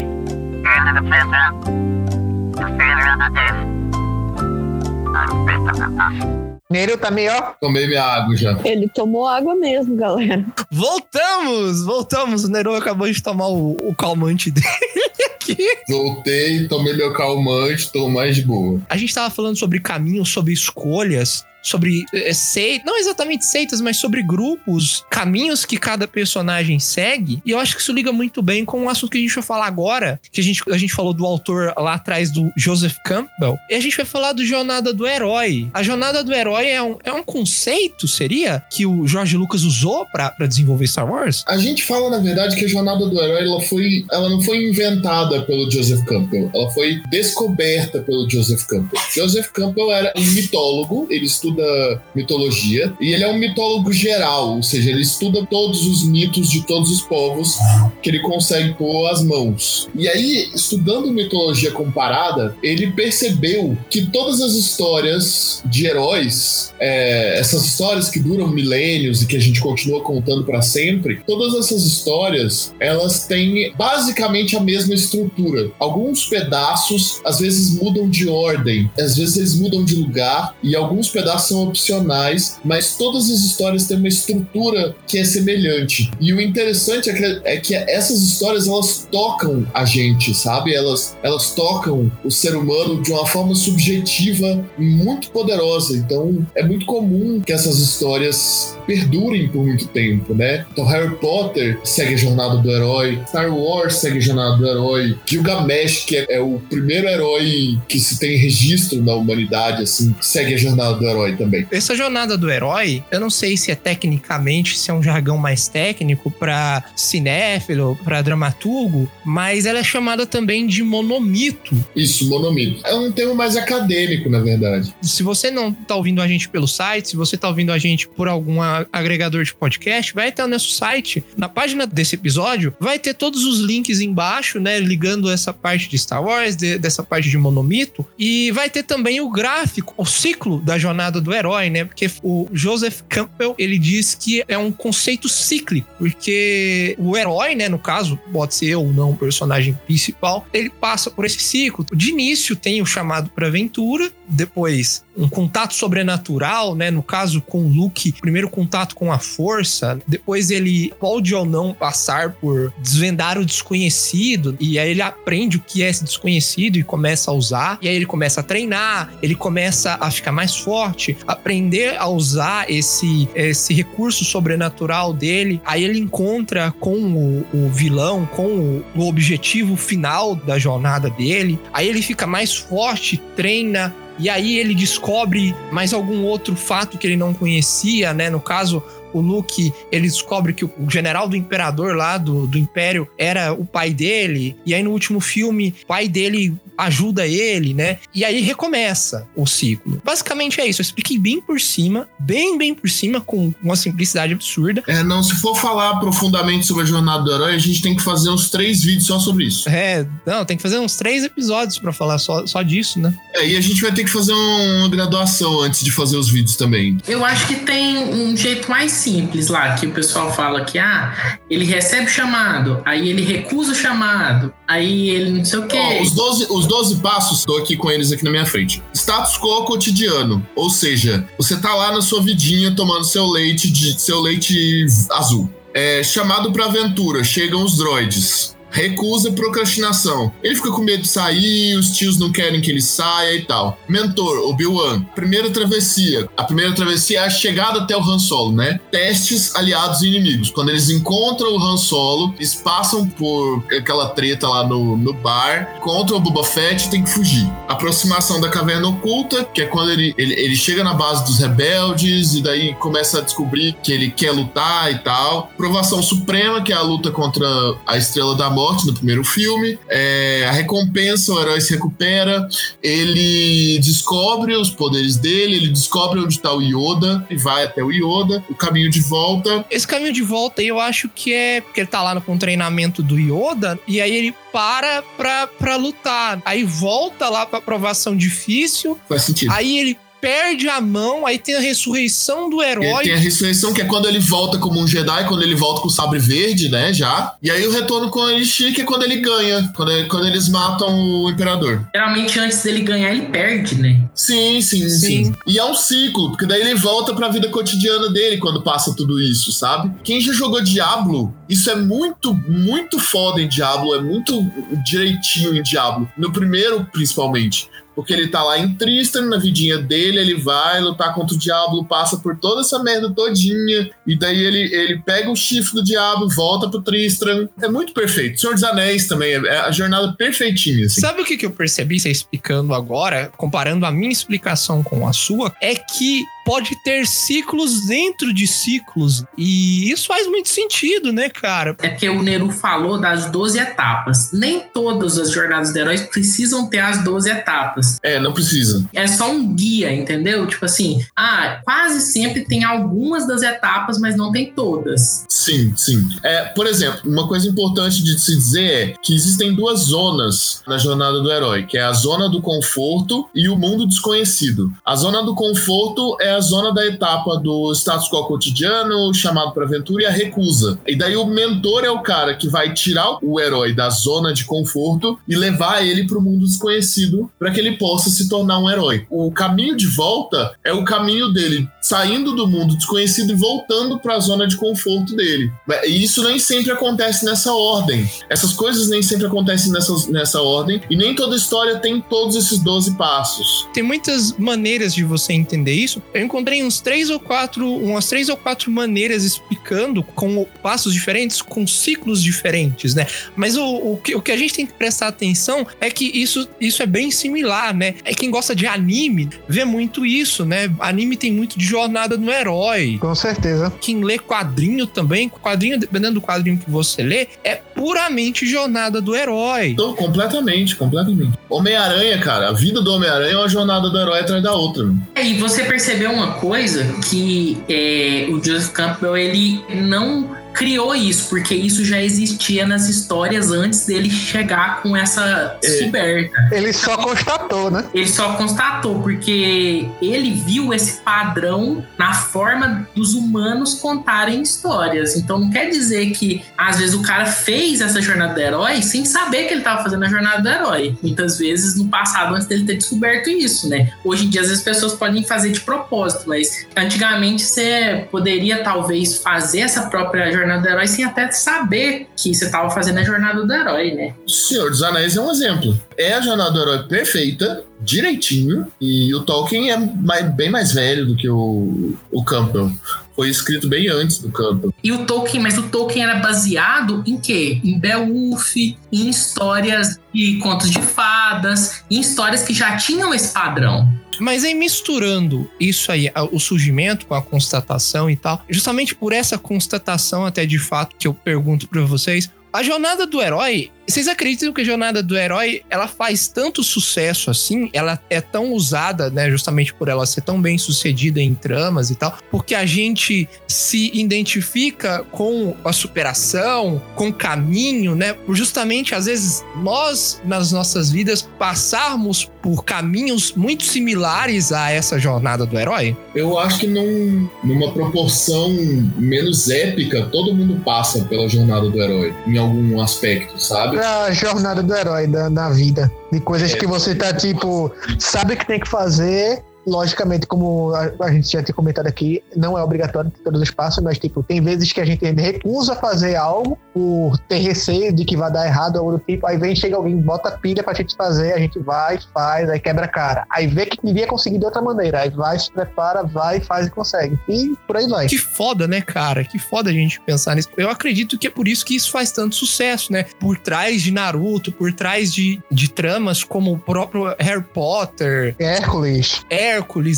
Neiro 6.70 6.98
tá 6.98 7.12
meio, 7.12 7.32
ó. 7.32 7.42
Tomei 7.62 7.88
minha 7.88 8.04
água 8.04 8.36
já. 8.36 8.60
Ele 8.64 8.90
tomou 8.90 9.28
água 9.28 9.56
mesmo, 9.56 9.96
galera. 9.96 10.44
Voltamos! 10.72 11.86
Voltamos! 11.86 12.44
O 12.44 12.50
Nero 12.50 12.76
acabou 12.76 13.12
de 13.12 13.22
tomar 13.22 13.48
o, 13.48 13.78
o 13.84 13.96
calmante 13.96 14.50
dele. 14.50 14.66
quê? 15.46 15.78
Voltei, 15.88 16.68
tomei 16.68 16.94
meu 16.94 17.14
calmante, 17.14 17.92
tô 17.92 18.10
mais 18.10 18.36
de 18.36 18.42
boa. 18.42 18.82
A 18.90 18.98
gente 18.98 19.14
tava 19.14 19.30
falando 19.30 19.58
sobre 19.58 19.80
caminhos, 19.80 20.30
sobre 20.30 20.54
escolhas, 20.54 21.46
sobre 21.66 22.06
é, 22.14 22.34
seitas, 22.34 22.86
não 22.86 22.98
exatamente 22.98 23.46
seitas, 23.46 23.82
mas 23.82 23.98
sobre 23.98 24.22
grupos, 24.22 25.04
caminhos 25.10 25.66
que 25.66 25.78
cada 25.78 26.08
personagem 26.08 26.80
segue. 26.80 27.42
E 27.46 27.52
eu 27.52 27.60
acho 27.60 27.76
que 27.76 27.82
isso 27.82 27.92
liga 27.92 28.12
muito 28.12 28.42
bem 28.42 28.64
com 28.64 28.86
o 28.86 28.90
assunto 28.90 29.12
que 29.12 29.18
a 29.18 29.22
gente 29.22 29.34
vai 29.34 29.44
falar 29.44 29.66
agora, 29.66 30.20
que 30.32 30.42
a 30.42 30.44
gente, 30.44 30.62
a 30.72 30.78
gente 30.78 30.94
falou 30.94 31.14
do 31.14 31.26
autor 31.26 31.74
lá 31.78 31.96
atrás 31.96 32.32
do 32.32 32.52
Joseph 32.56 32.98
Campbell. 33.04 33.58
E 33.70 33.74
a 33.74 33.80
gente 33.80 33.98
vai 33.98 34.06
falar 34.06 34.34
do 34.34 34.46
Jornada 34.46 34.94
do 34.94 35.08
Herói. 35.08 35.70
A 35.74 35.82
Jornada 35.82 36.24
do 36.24 36.34
Herói 36.34 36.68
é 36.68 36.82
um, 36.82 36.98
é 37.04 37.12
um 37.12 37.24
conceito, 37.24 38.08
seria, 38.08 38.64
que 38.70 38.86
o 38.86 39.08
Jorge 39.08 39.36
Lucas 39.36 39.64
usou 39.64 40.06
para 40.06 40.48
desenvolver 40.48 40.88
Star 40.88 41.10
Wars? 41.10 41.44
A 41.48 41.58
gente 41.58 41.84
fala, 41.84 42.10
na 42.10 42.20
verdade, 42.20 42.56
que 42.56 42.66
a 42.66 42.68
jornada 42.68 43.08
do 43.08 43.22
herói 43.22 43.42
ela 43.42 43.62
foi, 43.62 44.06
ela 44.12 44.30
não 44.30 44.42
foi 44.42 44.70
inventada 44.70 45.42
pelo 45.44 45.70
Joseph 45.70 46.04
Campbell, 46.06 46.50
ela 46.54 46.70
foi 46.72 47.02
descoberta 47.10 48.00
pelo 48.02 48.30
Joseph 48.30 48.64
Campbell. 48.66 49.00
Joseph 49.14 49.50
Campbell 49.52 49.92
era 49.92 50.14
um 50.16 50.24
mitólogo, 50.32 51.08
ele 51.10 51.26
estuda 51.56 52.02
mitologia 52.14 52.94
e 53.00 53.14
ele 53.14 53.24
é 53.24 53.32
um 53.32 53.38
mitólogo 53.38 53.92
geral, 53.92 54.56
ou 54.56 54.64
seja, 54.64 54.90
ele 54.90 55.02
estuda 55.02 55.46
todos 55.50 55.88
os 55.88 56.04
mitos 56.04 56.50
de 56.50 56.66
todos 56.66 56.92
os 56.92 57.02
povos 57.02 57.58
que 58.02 58.10
ele 58.10 58.20
consegue 58.20 58.74
pôr 58.74 59.08
as 59.08 59.24
mãos. 59.24 59.88
E 59.96 60.08
aí, 60.08 60.50
estudando 60.54 61.12
mitologia 61.12 61.72
comparada, 61.72 62.56
ele 62.62 62.92
percebeu 62.92 63.78
que 63.90 64.08
todas 64.08 64.42
as 64.42 64.54
histórias 64.54 65.62
de 65.66 65.88
heróis, 65.88 66.74
é, 66.80 67.40
essas 67.40 67.66
histórias 67.66 68.10
que 68.10 68.20
duram 68.20 68.48
milênios 68.48 69.22
e 69.22 69.28
que 69.28 69.38
a 69.38 69.42
gente 69.42 69.60
continua 69.60 70.02
contando 70.02 70.44
para 70.44 70.62
sempre, 70.62 71.22
todas 71.26 71.54
essas 71.56 71.84
histórias 71.84 72.74
elas 72.80 73.26
têm 73.26 73.74
basicamente 73.78 74.56
a 74.56 74.60
mesma 74.60 74.94
estrutura. 74.94 75.72
Alguns 75.80 76.26
pedaços 76.26 77.22
às 77.26 77.40
vezes 77.40 77.80
mudam 77.80 78.10
de 78.10 78.28
ordem, 78.28 78.90
às 78.98 79.18
vezes 79.18 79.38
eles 79.38 79.56
mudam 79.56 79.84
de 79.84 79.96
lugar 79.96 80.56
e 80.62 80.76
alguns 80.76 81.10
pedaços 81.10 81.45
são 81.48 81.64
opcionais, 81.64 82.58
mas 82.64 82.96
todas 82.96 83.30
as 83.30 83.40
histórias 83.40 83.88
têm 83.88 83.98
uma 83.98 84.08
estrutura 84.08 84.96
que 85.08 85.18
é 85.18 85.24
semelhante. 85.24 86.12
E 86.20 86.34
o 86.34 86.42
interessante 86.42 87.10
é 87.10 87.14
que, 87.14 87.42
é 87.44 87.58
que 87.58 87.76
essas 87.76 88.22
histórias 88.22 88.68
elas 88.68 89.08
tocam 89.12 89.66
a 89.74 89.86
gente, 89.86 90.34
sabe? 90.34 90.74
Elas, 90.74 91.16
elas 91.24 91.52
tocam 91.54 92.12
o 92.24 92.32
ser 92.32 92.56
humano 92.56 93.02
de 93.02 93.12
uma 93.12 93.26
forma 93.26 93.56
subjetiva 93.56 94.66
muito 94.78 95.32
poderosa. 95.32 95.96
Então 95.96 96.46
é 96.56 96.64
muito 96.64 96.86
comum 96.86 97.42
que 97.46 97.54
essas 97.54 97.80
histórias 97.80 98.78
perdurem 98.86 99.48
por 99.50 99.66
muito 99.66 99.88
tempo, 99.88 100.34
né? 100.34 100.66
Então 100.72 100.86
Harry 100.86 101.16
Potter 101.16 101.80
segue 101.84 102.14
a 102.14 102.18
jornada 102.18 102.58
do 102.58 102.70
herói, 102.70 103.20
Star 103.28 103.54
Wars 103.54 103.96
segue 103.96 104.18
a 104.18 104.22
jornada 104.22 104.58
do 104.58 104.68
herói, 104.68 105.18
Gilgamesh, 105.26 106.06
que 106.06 106.18
é, 106.18 106.26
é 106.30 106.40
o 106.40 106.60
primeiro 106.70 107.08
herói 107.08 107.80
que 107.88 108.00
se 108.00 108.20
tem 108.20 108.38
registro 108.38 109.02
na 109.04 109.14
humanidade, 109.16 109.84
assim, 109.84 110.16
segue 110.22 110.54
a 110.54 110.58
jornada 110.58 110.96
do 110.96 111.06
herói 111.06 111.35
também. 111.36 111.68
Essa 111.72 111.96
jornada 111.96 112.38
do 112.38 112.50
herói, 112.50 113.04
eu 113.12 113.20
não 113.20 113.30
sei 113.30 113.58
se 113.58 113.72
é 113.72 113.76
tecnicamente, 113.76 114.78
se 114.78 114.90
é 114.90 114.94
um 114.94 115.04
jargão 115.04 115.38
mais 115.38 115.68
técnico 115.68 116.32
para 116.32 116.84
cinéfilo, 116.96 117.98
para 118.04 118.22
dramaturgo, 118.22 119.10
mas 119.24 119.66
ela 119.66 119.80
é 119.80 119.84
chamada 119.84 120.26
também 120.26 120.68
de 120.68 120.84
monomito. 120.84 121.76
Isso, 121.96 122.30
monomito. 122.30 122.82
É 122.86 122.94
um 122.94 123.12
termo 123.12 123.36
mais 123.36 123.56
acadêmico, 123.56 124.30
na 124.30 124.40
verdade. 124.40 124.94
Se 125.02 125.24
você 125.24 125.52
não 125.52 125.72
tá 125.72 125.96
ouvindo 125.96 126.22
a 126.22 126.28
gente 126.28 126.50
pelo 126.50 126.68
site, 126.68 127.10
se 127.10 127.16
você 127.16 127.38
tá 127.38 127.48
ouvindo 127.48 127.72
a 127.72 127.78
gente 127.78 128.08
por 128.08 128.28
algum 128.28 128.62
agregador 128.92 129.44
de 129.44 129.54
podcast, 129.54 130.14
vai 130.14 130.32
ter 130.32 130.44
o 130.44 130.48
nosso 130.48 130.72
site, 130.72 131.24
na 131.38 131.50
página 131.50 131.86
desse 131.86 132.16
episódio, 132.16 132.74
vai 132.80 133.00
ter 133.00 133.14
todos 133.14 133.44
os 133.44 133.60
links 133.60 134.00
embaixo, 134.00 134.60
né, 134.60 134.80
ligando 134.80 135.30
essa 135.30 135.54
parte 135.54 135.90
de 135.90 135.98
Star 135.98 136.24
Wars, 136.24 136.56
de, 136.56 136.78
dessa 136.78 137.04
parte 137.04 137.30
de 137.30 137.38
monomito, 137.38 138.06
e 138.18 138.52
vai 138.52 138.70
ter 138.70 138.84
também 138.84 139.22
o 139.22 139.30
gráfico, 139.30 139.94
o 139.98 140.06
ciclo 140.06 140.60
da 140.60 140.78
jornada 140.78 141.20
do 141.26 141.34
herói, 141.34 141.70
né? 141.70 141.84
Porque 141.84 142.10
o 142.24 142.48
Joseph 142.54 143.02
Campbell, 143.10 143.56
ele 143.58 143.78
diz 143.78 144.16
que 144.16 144.44
é 144.48 144.58
um 144.58 144.72
conceito 144.72 145.28
cíclico, 145.28 145.90
porque 145.98 146.96
o 146.98 147.18
herói, 147.18 147.56
né, 147.56 147.68
no 147.68 147.80
caso, 147.80 148.18
pode 148.32 148.56
ser 148.56 148.76
ou 148.76 148.92
não 148.92 149.12
o 149.12 149.18
personagem 149.18 149.78
principal, 149.86 150.46
ele 150.54 150.70
passa 150.70 151.12
por 151.12 151.26
esse 151.26 151.40
ciclo. 151.40 151.86
De 151.94 152.12
início 152.12 152.56
tem 152.56 152.82
o 152.82 152.86
chamado 152.86 153.30
para 153.30 153.48
aventura, 153.48 154.12
depois 154.28 155.04
um 155.18 155.30
contato 155.30 155.74
sobrenatural, 155.74 156.76
né? 156.76 156.92
No 156.92 157.02
caso 157.02 157.42
com 157.42 157.64
o 157.64 157.68
Luke, 157.68 158.12
primeiro 158.14 158.50
contato 158.50 158.96
com 158.96 159.12
a 159.12 159.20
força, 159.20 160.00
depois 160.06 160.52
ele 160.52 160.94
pode 161.00 161.34
ou 161.34 161.46
não 161.46 161.74
passar 161.74 162.34
por 162.34 162.74
desvendar 162.80 163.38
o 163.38 163.46
desconhecido 163.46 164.58
e 164.60 164.78
aí 164.78 164.92
ele 164.92 165.02
aprende 165.02 165.58
o 165.58 165.62
que 165.62 165.84
é 165.84 165.90
esse 165.90 166.04
desconhecido 166.04 166.78
e 166.78 166.84
começa 166.84 167.32
a 167.32 167.34
usar, 167.34 167.78
e 167.82 167.88
aí 167.88 167.96
ele 167.96 168.06
começa 168.06 168.42
a 168.42 168.44
treinar, 168.44 169.14
ele 169.22 169.36
começa 169.36 169.98
a 170.00 170.12
ficar 170.12 170.32
mais 170.32 170.56
forte, 170.56 171.05
aprender 171.28 171.98
a 171.98 172.08
usar 172.08 172.70
esse 172.70 173.28
esse 173.36 173.74
recurso 173.74 174.24
sobrenatural 174.24 175.14
dele. 175.14 175.62
Aí 175.66 175.84
ele 175.84 176.00
encontra 176.00 176.74
com 176.80 176.96
o, 176.96 177.46
o 177.54 177.70
vilão, 177.70 178.26
com 178.26 178.48
o, 178.48 178.86
o 178.96 179.08
objetivo 179.08 179.76
final 179.76 180.36
da 180.36 180.58
jornada 180.58 181.10
dele. 181.10 181.60
Aí 181.74 181.88
ele 181.88 182.02
fica 182.02 182.26
mais 182.26 182.56
forte, 182.56 183.22
treina, 183.36 183.94
e 184.18 184.30
aí 184.30 184.58
ele 184.58 184.74
descobre 184.74 185.54
mais 185.72 185.94
algum 185.94 186.24
outro 186.24 186.56
fato 186.56 186.98
que 186.98 187.06
ele 187.06 187.18
não 187.18 187.34
conhecia, 187.34 188.14
né? 188.14 188.30
No 188.30 188.40
caso, 188.40 188.82
o 189.16 189.22
Luke, 189.22 189.74
ele 189.92 190.08
descobre 190.08 190.54
que 190.54 190.66
o 190.66 190.72
general 190.90 191.30
do 191.30 191.38
imperador 191.38 191.96
lá 191.96 192.18
do, 192.18 192.46
do 192.46 192.58
império 192.58 193.08
era 193.18 193.54
o 193.54 193.66
pai 193.66 193.94
dele. 193.94 194.58
E 194.66 194.74
aí 194.74 194.84
no 194.84 194.92
último 194.92 195.22
filme, 195.22 195.74
o 195.84 195.88
pai 195.88 196.10
dele 196.10 196.54
ajuda 196.78 197.26
ele, 197.26 197.74
né? 197.74 198.00
E 198.14 198.26
aí 198.26 198.42
recomeça 198.42 199.26
o 199.36 199.48
ciclo. 199.48 200.02
Basicamente 200.04 200.60
é 200.60 200.68
isso. 200.68 200.82
Eu 200.82 200.84
expliquei 200.84 201.18
bem 201.18 201.40
por 201.40 201.60
cima, 201.62 202.10
bem, 202.20 202.58
bem 202.58 202.74
por 202.74 202.90
cima, 202.90 203.22
com 203.22 203.54
uma 203.64 203.78
simplicidade 203.78 204.34
absurda. 204.34 204.84
É, 204.88 205.04
não, 205.04 205.24
se 205.24 205.36
for 205.36 205.56
falar 205.56 205.98
profundamente 206.00 206.66
sobre 206.66 206.84
a 206.84 206.86
jornada 206.86 207.24
do 207.24 207.34
herói, 207.34 207.56
a 207.56 207.60
gente 207.60 207.82
tem 207.82 207.96
que 207.96 208.04
fazer 208.04 208.30
uns 208.30 208.50
três 208.50 208.84
vídeos 208.84 209.06
só 209.06 209.20
sobre 209.20 209.46
isso. 209.46 209.70
É, 209.70 210.06
não, 210.26 210.44
tem 210.44 210.58
que 210.58 210.64
fazer 210.64 210.80
uns 210.80 210.98
três 210.98 211.24
episódios 211.24 211.80
para 211.80 211.94
falar 211.94 212.18
só, 212.18 212.46
só 212.46 212.62
disso, 212.62 213.00
né? 213.00 213.18
É, 213.34 213.48
e 213.48 213.56
a 213.56 213.62
gente 213.62 213.82
vai 213.82 213.94
ter 213.94 214.04
que 214.04 214.10
fazer 214.12 214.34
uma 214.34 214.90
graduação 214.90 215.62
antes 215.62 215.84
de 215.84 215.92
fazer 215.92 216.18
os 216.18 216.30
vídeos 216.30 216.58
também. 216.58 216.98
Eu 217.08 217.24
acho 217.24 217.48
que 217.48 217.56
tem 217.56 217.98
um 217.98 218.36
jeito 218.36 218.70
mais 218.70 218.92
simples 219.06 219.50
lá, 219.50 219.76
que 219.76 219.86
o 219.86 219.92
pessoal 219.92 220.34
fala 220.34 220.66
que, 220.66 220.80
ah, 220.80 221.38
ele 221.48 221.64
recebe 221.64 222.08
o 222.08 222.10
chamado, 222.10 222.82
aí 222.84 223.08
ele 223.08 223.22
recusa 223.22 223.72
o 223.72 223.76
chamado, 223.76 224.52
aí 224.68 225.10
ele 225.10 225.30
não 225.30 225.46
sei 225.46 225.60
o 225.60 225.68
quê. 225.68 226.00
Os, 226.02 226.12
12, 226.12 226.48
os 226.50 226.66
12 226.66 226.96
passos, 226.98 227.40
estou 227.40 227.58
aqui 227.60 227.78
com 227.78 227.92
eles 227.92 228.12
aqui 228.12 228.24
na 228.24 228.32
minha 228.32 228.46
frente. 228.46 228.82
Status 228.94 229.38
quo 229.38 229.64
cotidiano, 229.66 230.46
ou 230.56 230.70
seja, 230.70 231.28
você 231.38 231.56
tá 231.58 231.74
lá 231.76 231.92
na 231.92 232.02
sua 232.02 232.22
vidinha 232.22 232.76
tomando 232.76 233.04
seu 233.04 233.28
leite 233.28 233.72
de 233.72 234.00
seu 234.02 234.20
leite 234.20 234.86
azul. 235.12 235.50
É, 235.74 236.02
chamado 236.04 236.52
para 236.52 236.66
aventura, 236.66 237.24
chegam 237.24 237.64
os 237.64 237.78
droids 237.78 238.55
recusa 238.76 239.32
procrastinação. 239.32 240.32
Ele 240.44 240.56
fica 240.56 240.70
com 240.70 240.82
medo 240.82 241.04
de 241.04 241.08
sair, 241.08 241.76
os 241.78 241.92
tios 241.92 242.20
não 242.20 242.32
querem 242.32 242.60
que 242.60 242.70
ele 242.70 242.82
saia 242.82 243.36
e 243.36 243.42
tal. 243.44 243.80
Mentor, 243.88 244.50
Obi-Wan, 244.50 245.02
primeira 245.16 245.50
travessia. 245.50 246.30
A 246.36 246.44
primeira 246.44 246.74
travessia 246.74 247.22
é 247.22 247.26
a 247.26 247.30
chegada 247.30 247.80
até 247.80 247.96
o 247.96 248.02
Han 248.02 248.20
Solo, 248.20 248.52
né? 248.52 248.80
Testes 248.92 249.56
aliados 249.56 250.02
e 250.02 250.08
inimigos. 250.08 250.50
Quando 250.52 250.70
eles 250.70 250.90
encontram 250.90 251.56
o 251.56 251.64
Han 251.64 251.78
Solo, 251.78 252.34
eles 252.38 252.54
passam 252.54 253.08
por 253.08 253.64
aquela 253.72 254.10
treta 254.10 254.48
lá 254.48 254.68
no, 254.68 254.98
no 254.98 255.14
bar, 255.14 255.76
encontram 255.78 256.18
o 256.18 256.20
Boba 256.20 256.44
Fett 256.44 256.90
tem 256.90 257.02
que 257.02 257.10
fugir. 257.10 257.50
Aproximação 257.70 258.42
da 258.42 258.50
caverna 258.50 258.90
oculta, 258.90 259.46
que 259.46 259.62
é 259.62 259.66
quando 259.66 259.92
ele, 259.92 260.14
ele, 260.18 260.34
ele 260.34 260.56
chega 260.56 260.84
na 260.84 260.94
base 260.94 261.24
dos 261.24 261.40
rebeldes 261.40 262.36
e 262.36 262.42
daí 262.42 262.74
começa 262.76 263.20
a 263.20 263.22
descobrir 263.22 263.74
que 263.82 263.94
ele 263.94 264.12
quer 264.12 264.32
lutar 264.32 264.92
e 264.92 264.98
tal. 265.00 265.50
Provação 265.56 266.04
suprema, 266.04 266.62
que 266.62 266.74
é 266.74 266.76
a 266.76 266.82
luta 266.82 267.10
contra 267.10 267.48
a 267.88 267.98
Estrela 267.98 268.36
da 268.36 268.50
Morte 268.50 268.65
morte 268.66 268.88
no 268.88 268.94
primeiro 268.94 269.24
filme. 269.24 269.78
É, 269.88 270.46
a 270.50 270.52
recompensa, 270.52 271.32
o 271.32 271.40
herói 271.40 271.62
se 271.62 271.74
recupera, 271.74 272.48
ele 272.82 273.80
descobre 273.80 274.56
os 274.56 274.72
poderes 274.72 275.18
dele, 275.18 275.58
ele 275.58 275.70
descobre 275.70 276.20
onde 276.20 276.34
está 276.34 276.52
o 276.52 276.62
Yoda 276.62 277.26
e 277.30 277.36
vai 277.36 277.64
até 277.64 277.84
o 277.84 277.92
Yoda, 277.92 278.44
o 278.50 278.56
caminho 278.56 278.90
de 278.90 279.02
volta. 279.02 279.64
Esse 279.70 279.88
caminho 279.88 280.14
de 280.14 280.24
volta 280.24 280.64
eu 280.64 280.80
acho 280.80 281.08
que 281.10 281.32
é 281.34 281.62
porque 281.62 281.82
ele 281.82 281.88
tá 281.88 282.02
lá 282.02 282.20
com 282.20 282.36
o 282.36 282.40
treinamento 282.40 283.04
do 283.04 283.20
Yoda 283.20 283.80
e 283.88 284.02
aí 284.02 284.16
ele 284.16 284.34
para 284.52 285.04
pra, 285.18 285.48
pra 285.48 285.76
lutar. 285.76 286.42
Aí 286.46 286.64
volta 286.64 287.30
lá 287.30 287.46
pra 287.46 287.62
provação 287.62 288.16
difícil. 288.16 288.98
Faz 289.08 289.24
sentido. 289.24 289.52
Aí 289.52 289.78
ele 289.78 289.98
perde 290.26 290.68
a 290.68 290.82
mão, 290.82 291.26
aí 291.26 291.38
tem 291.38 291.56
a 291.56 291.60
ressurreição 291.60 292.50
do 292.50 292.62
herói. 292.64 293.04
tem 293.04 293.14
a 293.14 293.18
ressurreição, 293.18 293.74
que 293.74 293.82
é 293.82 293.86
quando 293.86 294.08
ele 294.08 294.18
volta 294.20 294.58
como 294.58 294.80
um 294.80 294.88
Jedi, 294.88 295.28
quando 295.28 295.44
ele 295.44 295.54
volta 295.56 295.82
com 295.82 295.88
o 295.88 295.92
sabre 295.92 296.18
verde, 296.20 296.68
né, 296.70 296.92
já. 296.92 297.34
E 297.44 297.52
aí 297.52 297.66
o 297.68 297.72
retorno 297.72 298.10
com 298.10 298.28
ele 298.30 298.46
que 298.46 298.82
é 298.82 298.84
quando 298.84 299.04
ele 299.04 299.18
ganha, 299.18 299.72
quando, 299.76 299.92
ele- 299.92 300.08
quando 300.08 300.26
eles 300.28 300.50
matam 300.50 300.88
o 300.98 301.30
Imperador. 301.30 301.86
Geralmente 301.94 302.40
antes 302.40 302.64
dele 302.64 302.82
ganhar, 302.82 303.12
ele 303.12 303.28
perde, 303.28 303.76
né? 303.76 304.02
Sim, 304.16 304.62
sim, 304.62 304.90
Sim. 304.90 305.26
sim, 305.26 305.36
E 305.46 305.60
é 305.60 305.66
um 305.66 305.76
ciclo, 305.76 306.30
porque 306.32 306.46
daí 306.46 306.62
ele 306.62 306.76
volta 306.76 307.14
pra 307.14 307.28
vida 307.30 307.48
cotidiana 307.50 308.10
dele 308.10 308.38
quando 308.38 308.62
passa 308.64 308.96
tudo 308.96 309.22
isso, 309.22 309.52
sabe? 309.52 309.92
Quem 310.04 310.20
já 310.22 310.34
jogou 310.34 310.62
Diablo, 310.64 311.34
isso 311.48 311.70
é 311.70 311.76
muito, 311.76 312.34
muito 312.34 312.98
foda 313.00 313.42
em 313.42 313.48
Diablo, 313.48 313.94
é 313.94 314.02
muito 314.02 314.44
direitinho 314.84 315.56
em 315.56 315.62
Diablo. 315.62 316.10
No 316.18 316.32
primeiro, 316.32 316.86
principalmente. 316.92 317.68
Porque 317.96 318.14
ele 318.14 318.28
tá 318.28 318.44
lá 318.44 318.60
em 318.60 318.76
Tristan, 318.76 319.28
na 319.28 319.38
vidinha 319.38 319.78
dele, 319.78 320.20
ele 320.20 320.36
vai 320.36 320.82
lutar 320.82 321.14
contra 321.14 321.36
o 321.36 321.40
Diablo, 321.40 321.86
passa 321.86 322.18
por 322.18 322.38
toda 322.38 322.62
essa 322.62 322.84
merda 322.84 323.10
todinha, 323.10 323.90
e 324.06 324.18
daí 324.18 324.44
ele, 324.44 324.74
ele 324.74 325.00
pega 325.00 325.32
o 325.32 325.36
chifre 325.36 325.76
do 325.76 325.84
Diablo, 325.84 326.30
volta 326.30 326.70
pro 326.70 326.82
Tristram. 326.82 327.50
É 327.62 327.68
muito 327.68 327.94
perfeito. 327.94 328.40
Senhor 328.40 328.54
dos 328.54 328.64
Anéis 328.64 329.08
também, 329.08 329.34
é 329.34 329.56
é 329.56 329.60
a 329.60 329.72
jornada 329.72 330.14
perfeitinha, 330.14 330.86
assim. 330.86 331.02
Sabe 331.02 331.22
o 331.22 331.26
que, 331.26 331.38
que 331.38 331.46
eu 331.46 331.52
percebi, 331.52 332.00
você 332.00 332.10
explicando 332.10 332.74
agora, 332.74 333.32
comparando 333.38 333.86
a 333.86 333.92
minha 333.92 334.12
explicação 334.12 334.84
com 334.84 335.08
a 335.08 335.14
sua? 335.14 335.56
É 335.62 335.76
que 335.76 336.24
pode 336.46 336.76
ter 336.84 337.08
ciclos 337.08 337.88
dentro 337.88 338.32
de 338.32 338.46
ciclos. 338.46 339.24
E 339.36 339.92
isso 339.92 340.08
faz 340.08 340.28
muito 340.28 340.48
sentido, 340.48 341.12
né, 341.12 341.28
cara? 341.28 341.76
É 341.82 341.90
porque 341.90 342.08
o 342.08 342.22
Neru 342.22 342.52
falou 342.52 343.02
das 343.02 343.32
12 343.32 343.58
etapas. 343.58 344.32
Nem 344.32 344.60
todas 344.60 345.18
as 345.18 345.32
jornadas 345.32 345.74
de 345.74 345.80
heróis 345.80 346.02
precisam 346.02 346.70
ter 346.70 346.80
as 346.80 347.04
12 347.04 347.30
etapas. 347.30 347.98
É, 348.04 348.20
não 348.20 348.32
precisa. 348.32 348.88
É 348.94 349.08
só 349.08 349.32
um 349.32 349.56
guia, 349.56 349.92
entendeu? 349.92 350.46
Tipo 350.46 350.66
assim, 350.66 351.04
ah, 351.16 351.60
quase 351.66 352.00
sempre 352.02 352.46
tem 352.46 352.64
algumas 352.64 353.28
das 353.28 353.42
etapas, 353.42 354.00
mas 354.00 354.16
não 354.16 354.32
tem 354.32 354.52
todas. 354.52 355.26
Sim, 355.28 355.74
sim. 355.76 356.08
É, 356.24 356.46
por 356.46 356.68
exemplo, 356.68 357.02
uma 357.06 357.28
coisa 357.28 357.48
importante 357.48 358.04
de 358.04 358.20
se 358.20 358.36
dizer 358.36 358.72
é 358.72 358.94
que 359.02 359.16
existem 359.16 359.54
duas 359.56 359.82
zonas 359.82 360.62
na 360.68 360.78
jornada 360.78 361.20
do 361.22 361.32
herói, 361.32 361.64
que 361.66 361.78
é 361.78 361.84
a 361.84 361.94
zona 361.94 362.30
do 362.30 362.42
conforto 362.42 363.28
e 363.34 363.50
o 363.50 363.56
mundo 363.56 363.88
desconhecido. 363.88 364.72
A 364.86 364.96
zona 364.96 365.24
do 365.24 365.34
conforto 365.34 366.18
é 366.22 366.35
a 366.36 366.42
zona 366.42 366.74
da 366.74 366.86
etapa 366.86 367.38
do 367.38 367.74
status 367.74 368.10
quo 368.10 368.26
cotidiano, 368.26 369.14
chamado 369.14 369.52
para 369.54 369.66
aventura 369.66 370.04
e 370.04 370.06
a 370.06 370.12
recusa. 370.12 370.80
E 370.86 370.96
daí 370.96 371.16
o 371.16 371.26
mentor 371.26 371.84
é 371.84 371.90
o 371.90 372.02
cara 372.02 372.36
que 372.36 372.48
vai 372.48 372.74
tirar 372.74 373.18
o 373.22 373.40
herói 373.40 373.74
da 373.74 373.90
zona 373.90 374.34
de 374.34 374.46
conforto 374.46 375.20
e 375.28 375.36
levar 375.36 375.86
ele 375.86 376.06
para 376.06 376.18
o 376.18 376.22
mundo 376.22 376.46
desconhecido 376.46 377.30
para 377.40 377.52
que 377.52 377.60
ele 377.60 377.78
possa 377.78 378.10
se 378.10 378.30
tornar 378.30 378.60
um 378.60 378.70
herói. 378.70 379.06
O 379.10 379.32
caminho 379.32 379.76
de 379.76 379.88
volta 379.88 380.54
é 380.64 380.74
o 380.74 380.84
caminho 380.84 381.32
dele 381.32 381.68
saindo 381.82 382.36
do 382.36 382.48
mundo 382.48 382.76
desconhecido 382.76 383.32
e 383.32 383.36
voltando 383.36 384.00
para 384.00 384.16
a 384.16 384.20
zona 384.20 384.48
de 384.48 384.58
conforto 384.58 385.16
dele. 385.16 385.52
E 385.86 386.04
isso 386.04 386.24
nem 386.24 386.40
sempre 386.40 386.72
acontece 386.72 387.24
nessa 387.24 387.54
ordem. 387.54 388.10
Essas 388.28 388.54
coisas 388.54 388.90
nem 388.90 389.04
sempre 389.04 389.28
acontecem 389.28 389.72
nessa, 389.72 389.94
nessa 390.10 390.42
ordem 390.42 390.82
e 390.90 390.96
nem 390.96 391.16
toda 391.16 391.36
história 391.36 391.78
tem 391.78 392.02
todos 392.02 392.36
esses 392.36 392.60
12 392.60 392.98
passos. 392.98 393.68
Tem 393.72 393.84
muitas 393.84 394.36
maneiras 394.38 394.96
de 394.96 395.04
você 395.04 395.34
entender 395.34 395.74
isso. 395.74 396.02
Eu 396.14 396.24
encontrei 396.26 396.64
uns 396.64 396.80
três 396.82 397.10
ou 397.10 397.20
quatro, 397.20 397.68
umas 397.78 398.08
três 398.08 398.30
ou 398.30 398.38
quatro 398.38 398.72
maneiras 398.72 399.24
explicando 399.24 400.04
com 400.04 400.46
passos 400.62 400.94
diferentes, 400.94 401.42
com 401.42 401.66
ciclos 401.66 402.22
diferentes, 402.22 402.94
né? 402.94 403.08
Mas 403.36 403.56
o, 403.56 403.64
o, 403.64 403.98
que, 403.98 404.16
o 404.16 404.22
que 404.22 404.32
a 404.32 404.38
gente 404.38 404.54
tem 404.54 404.66
que 404.66 404.74
prestar 404.74 405.08
atenção 405.08 405.66
é 405.80 405.90
que 405.90 406.06
isso, 406.06 406.48
isso 406.60 406.82
é 406.84 406.86
bem 406.86 407.12
similar, 407.12 407.74
né? 407.74 407.96
É 408.04 408.14
quem 408.14 408.30
gosta 408.30 408.56
de 408.56 408.68
anime 408.68 409.30
vê 409.48 409.64
muito 409.64 410.06
isso, 410.06 410.46
né? 410.46 410.72
Anime 410.80 411.16
tem 411.16 411.32
muito 411.32 411.58
de 411.58 411.66
jornada 411.66 412.18
no 412.18 412.32
herói. 412.32 412.98
Com 413.00 413.16
certeza. 413.16 413.72
Quem 413.80 414.04
lê 414.04 414.18
quadrinho 414.18 414.88
também, 414.88 415.30
quadrinho, 415.30 415.80
dependendo 415.80 416.16
do 416.16 416.22
quadrinho 416.22 416.58
que 416.58 416.70
você 416.70 417.04
lê, 417.04 417.28
é 417.44 417.56
puramente 417.56 418.46
jornada 418.46 419.02
do 419.02 419.16
herói. 419.16 419.70
Então, 419.70 419.94
completamente, 419.96 420.76
completamente. 420.76 421.34
Homem-Aranha, 421.50 422.20
cara, 422.20 422.50
a 422.50 422.54
vida 422.54 422.82
do 422.82 422.92
Homem-Aranha 422.94 423.34
é 423.34 423.38
uma 423.38 423.50
jornada 423.50 423.90
do 423.90 424.00
herói 424.00 424.20
atrás 424.20 424.42
da 424.42 424.54
outra. 424.54 424.94
E 425.22 425.34
você 425.36 425.64
percebeu 425.64 426.15
uma 426.16 426.34
coisa 426.34 426.86
que 427.10 427.62
é, 427.68 428.28
o 428.30 428.44
Joseph 428.44 428.72
Campbell 428.72 429.18
ele 429.18 429.64
não 429.70 430.36
criou 430.56 430.96
isso, 430.96 431.30
porque 431.30 431.54
isso 431.54 431.84
já 431.84 432.02
existia 432.02 432.66
nas 432.66 432.88
histórias 432.88 433.52
antes 433.52 433.86
dele 433.86 434.10
chegar 434.10 434.82
com 434.82 434.96
essa 434.96 435.58
descoberta. 435.62 436.50
Ele 436.52 436.72
só 436.72 436.98
constatou, 436.98 437.70
né? 437.70 437.86
Ele 437.94 438.08
só 438.08 438.34
constatou, 438.34 439.02
porque 439.02 439.88
ele 440.02 440.32
viu 440.32 440.74
esse 440.74 441.02
padrão 441.02 441.86
na 441.98 442.14
forma 442.14 442.88
dos 442.96 443.14
humanos 443.14 443.76
contarem 443.76 444.42
histórias. 444.42 445.16
Então 445.16 445.40
não 445.40 445.50
quer 445.50 445.70
dizer 445.70 446.12
que 446.12 446.44
às 446.58 446.80
vezes 446.80 446.96
o 446.96 447.02
cara 447.02 447.26
fez 447.26 447.82
essa 447.82 448.02
jornada 448.02 448.34
do 448.34 448.40
herói 448.40 448.82
sem 448.82 449.04
saber 449.04 449.46
que 449.46 449.54
ele 449.54 449.62
estava 449.62 449.84
fazendo 449.84 450.06
a 450.06 450.10
jornada 450.10 450.42
do 450.42 450.50
herói. 450.50 450.98
Muitas 451.04 451.38
vezes 451.38 451.76
no 451.76 451.88
passado, 451.90 452.34
antes 452.34 452.48
dele 452.48 452.64
ter 452.64 452.78
descoberto 452.78 453.30
isso, 453.30 453.68
né? 453.68 453.92
Hoje 454.04 454.26
em 454.26 454.30
dia, 454.30 454.42
às 454.42 454.48
vezes, 454.48 454.60
as 454.60 454.74
pessoas 454.74 454.94
podem 454.94 455.24
fazer 455.24 455.52
de 455.52 455.60
propósito, 455.60 456.24
mas 456.28 456.66
antigamente 456.76 457.44
você 457.44 458.08
poderia 458.10 458.64
talvez 458.64 459.18
fazer 459.18 459.60
essa 459.60 459.84
própria 459.84 460.32
jornada 460.32 460.45
do 460.62 460.68
herói 460.68 460.88
sem 460.88 461.04
até 461.04 461.30
saber 461.32 462.08
que 462.16 462.34
você 462.34 462.46
estava 462.46 462.70
fazendo 462.70 463.00
a 463.00 463.04
jornada 463.04 463.46
do 463.46 463.54
herói, 463.54 463.94
né? 463.94 464.14
Senhor 464.28 464.70
dos 464.70 464.82
Anéis 464.84 465.16
é 465.18 465.22
um 465.22 465.32
exemplo. 465.32 465.80
É 465.98 466.14
a 466.14 466.22
jornada 466.22 466.52
do 466.52 466.62
herói 466.62 466.84
perfeita, 466.88 467.64
direitinho, 467.82 468.68
e 468.80 469.14
o 469.16 469.22
Tolkien 469.22 469.72
é 469.72 469.78
mais- 469.78 470.34
bem 470.36 470.50
mais 470.50 470.72
velho 470.72 471.06
do 471.06 471.16
que 471.16 471.30
o, 471.30 471.94
o 472.12 472.24
Campbell. 472.24 472.72
Foi 473.16 473.30
escrito 473.30 473.68
bem 473.70 473.88
antes 473.88 474.18
do 474.20 474.30
Campbell. 474.30 474.74
E 474.84 474.92
o 474.92 475.06
Tolkien, 475.06 475.42
mas 475.42 475.58
o 475.58 475.64
Tolkien 475.64 476.04
era 476.04 476.16
baseado 476.20 477.02
em 477.08 477.18
quê? 477.18 477.62
Em 477.64 477.80
Beowulf, 477.80 478.56
em 478.58 479.10
histórias 479.10 479.98
de 480.14 480.38
contos 480.40 480.70
de 480.70 480.82
fadas, 480.82 481.84
em 481.90 482.00
histórias 482.02 482.44
que 482.44 482.54
já 482.54 482.76
tinham 482.76 483.14
esse 483.14 483.34
padrão. 483.34 483.88
Mas 484.20 484.44
aí 484.44 484.54
misturando 484.54 485.50
isso 485.60 485.92
aí, 485.92 486.12
o 486.32 486.40
surgimento 486.40 487.06
com 487.06 487.16
a 487.16 487.22
constatação 487.22 488.10
e 488.10 488.16
tal, 488.16 488.44
justamente 488.50 488.96
por 488.96 489.14
essa 489.14 489.38
constatação 489.38 490.26
até 490.26 490.46
de 490.46 490.60
fato 490.60 490.96
que 490.98 491.08
eu 491.08 491.14
pergunto 491.14 491.68
pra 491.68 491.82
vocês, 491.82 492.30
a 492.52 492.64
jornada 492.64 493.06
do 493.06 493.22
herói, 493.22 493.70
vocês 493.88 494.08
acreditam 494.08 494.52
que 494.52 494.62
a 494.62 494.66
jornada 494.66 495.02
do 495.04 495.18
herói, 495.18 495.62
ela 495.70 495.88
faz 495.88 496.28
tanto 496.28 496.64
sucesso 496.64 497.30
assim, 497.30 497.70
ela 497.74 498.00
é 498.10 498.20
tão 498.20 498.52
usada, 498.54 499.10
né, 499.10 499.30
justamente 499.30 499.74
por 499.74 499.88
ela 499.88 500.06
ser 500.06 500.22
tão 500.22 500.42
bem 500.42 500.58
sucedida 500.58 501.22
em 501.22 501.34
tramas 501.34 501.90
e 501.92 501.96
tal, 501.96 502.18
porque 502.32 502.56
a 502.56 502.66
gente 502.66 503.30
se 503.48 503.92
identifica 503.94 505.06
com 505.12 505.56
a 505.64 505.72
superação, 505.72 506.82
com 506.96 507.10
o 507.10 507.14
caminho, 507.14 507.96
né, 507.96 508.16
justamente 508.30 508.96
às 508.96 509.06
vezes 509.06 509.44
nós 509.62 510.22
nas 510.26 510.52
nossas 510.52 510.92
vidas 510.92 511.22
passarmos 511.22 512.30
por 512.42 512.64
caminhos 512.64 513.34
muito 513.36 513.64
similares 513.64 514.52
a 514.52 514.72
essa 514.72 515.00
jornada 515.00 515.46
do 515.46 515.58
herói? 515.58 515.98
Eu 516.14 516.38
acho 516.38 516.60
que 516.60 516.68
num, 516.68 517.28
numa 517.44 517.72
proporção 517.72 518.50
menos 518.98 519.50
épica, 519.50 520.06
todo 520.12 520.34
mundo 520.34 520.62
passa 520.64 521.04
pela 521.06 521.28
jornada 521.28 521.70
do 521.70 521.82
herói, 521.82 522.14
em 522.28 522.38
algum 522.38 522.80
aspecto, 522.80 523.42
sabe? 523.42 523.75
A 523.80 524.12
jornada 524.12 524.62
do 524.64 524.76
herói 524.76 525.08
da, 525.08 525.30
da 525.30 525.50
vida. 525.50 525.92
De 526.12 526.20
coisas 526.20 526.54
É. 526.54 526.58
que 526.58 526.66
você 526.68 526.96
tá, 526.96 527.14
tipo, 527.14 527.72
sabe 528.00 528.36
que 528.36 528.46
tem 528.46 528.60
que 528.60 528.68
fazer. 528.68 529.44
Logicamente, 529.66 530.28
como 530.28 530.74
a, 530.76 531.12
gente 531.12 531.32
já 531.32 531.42
tinha 531.44 531.56
comentado 531.56 531.88
aqui, 531.88 532.24
não 532.36 532.58
é 532.58 532.64
obrigatório 532.64 533.10
ter 533.10 533.22
todos 533.24 533.42
os 533.42 533.52
passos, 533.52 533.84
mas, 533.84 533.98
tipo, 533.98 534.22
tem 534.24 534.42
vezes 534.42 534.72
que 534.72 534.82
a 534.82 534.86
gente 534.86 535.04
recusa 535.06 535.76
fazer 535.76 536.16
algo 536.16 536.58
por 536.74 537.18
ter 537.28 537.38
receio 537.38 537.94
de 537.94 538.06
que 538.06 538.16
vai 538.16 538.32
dar 538.32 538.46
errado 538.46 538.78
ou 538.78 538.92
do 538.92 539.00
tipo. 539.00 539.26
Aí 539.26 539.38
vem, 539.38 539.56
chega 539.56 539.76
alguém, 539.76 539.98
bota 539.98 540.32
pilha 540.32 540.64
pra 540.64 540.74
gente 540.74 540.96
fazer, 540.96 541.34
a 541.34 541.40
gente 541.40 541.60
vai, 541.60 542.00
faz, 542.14 542.50
aí 542.50 542.60
quebra 542.60 542.86
a 542.86 542.88
cara. 542.88 543.26
Aí 543.30 543.48
vê 543.48 543.66
que 543.66 543.78
devia 543.84 544.08
conseguir 544.08 544.38
de 544.38 544.46
outra 544.46 544.62
maneira. 544.62 545.02
Aí 545.02 545.10
vai, 545.10 545.38
se 545.40 545.52
prepara, 545.52 546.04
vai, 546.04 546.40
faz 546.40 546.68
e 546.68 546.70
consegue. 546.70 547.18
E 547.28 547.56
por 547.68 547.78
aí 547.78 547.88
vai. 547.88 548.08
Que 548.08 548.18
foda, 548.18 548.68
né, 548.68 548.82
cara? 548.82 549.24
Que 549.24 549.40
foda 549.40 549.70
a 549.70 549.74
gente 549.74 550.00
pensar 550.02 550.36
nisso. 550.36 550.50
Eu 550.58 550.70
acredito 550.70 551.18
que 551.18 551.28
é 551.28 551.30
por 551.30 551.48
isso 551.48 551.66
que 551.66 551.76
isso 551.76 551.92
faz 551.92 552.12
tanto 552.12 552.36
sucesso, 552.36 552.92
né? 552.92 553.06
Por 553.20 553.38
trás 553.38 553.82
de 553.82 553.92
Naruto, 553.92 554.52
por 554.52 554.72
trás 554.74 555.14
de, 555.14 555.42
de 555.52 555.70
tramas 555.70 556.24
como 556.24 556.54
o 556.54 556.60
próprio 556.60 557.16
Harry 557.20 557.44
Potter, 557.44 558.36
Hércules. 558.40 558.66
Hércules, 558.76 559.26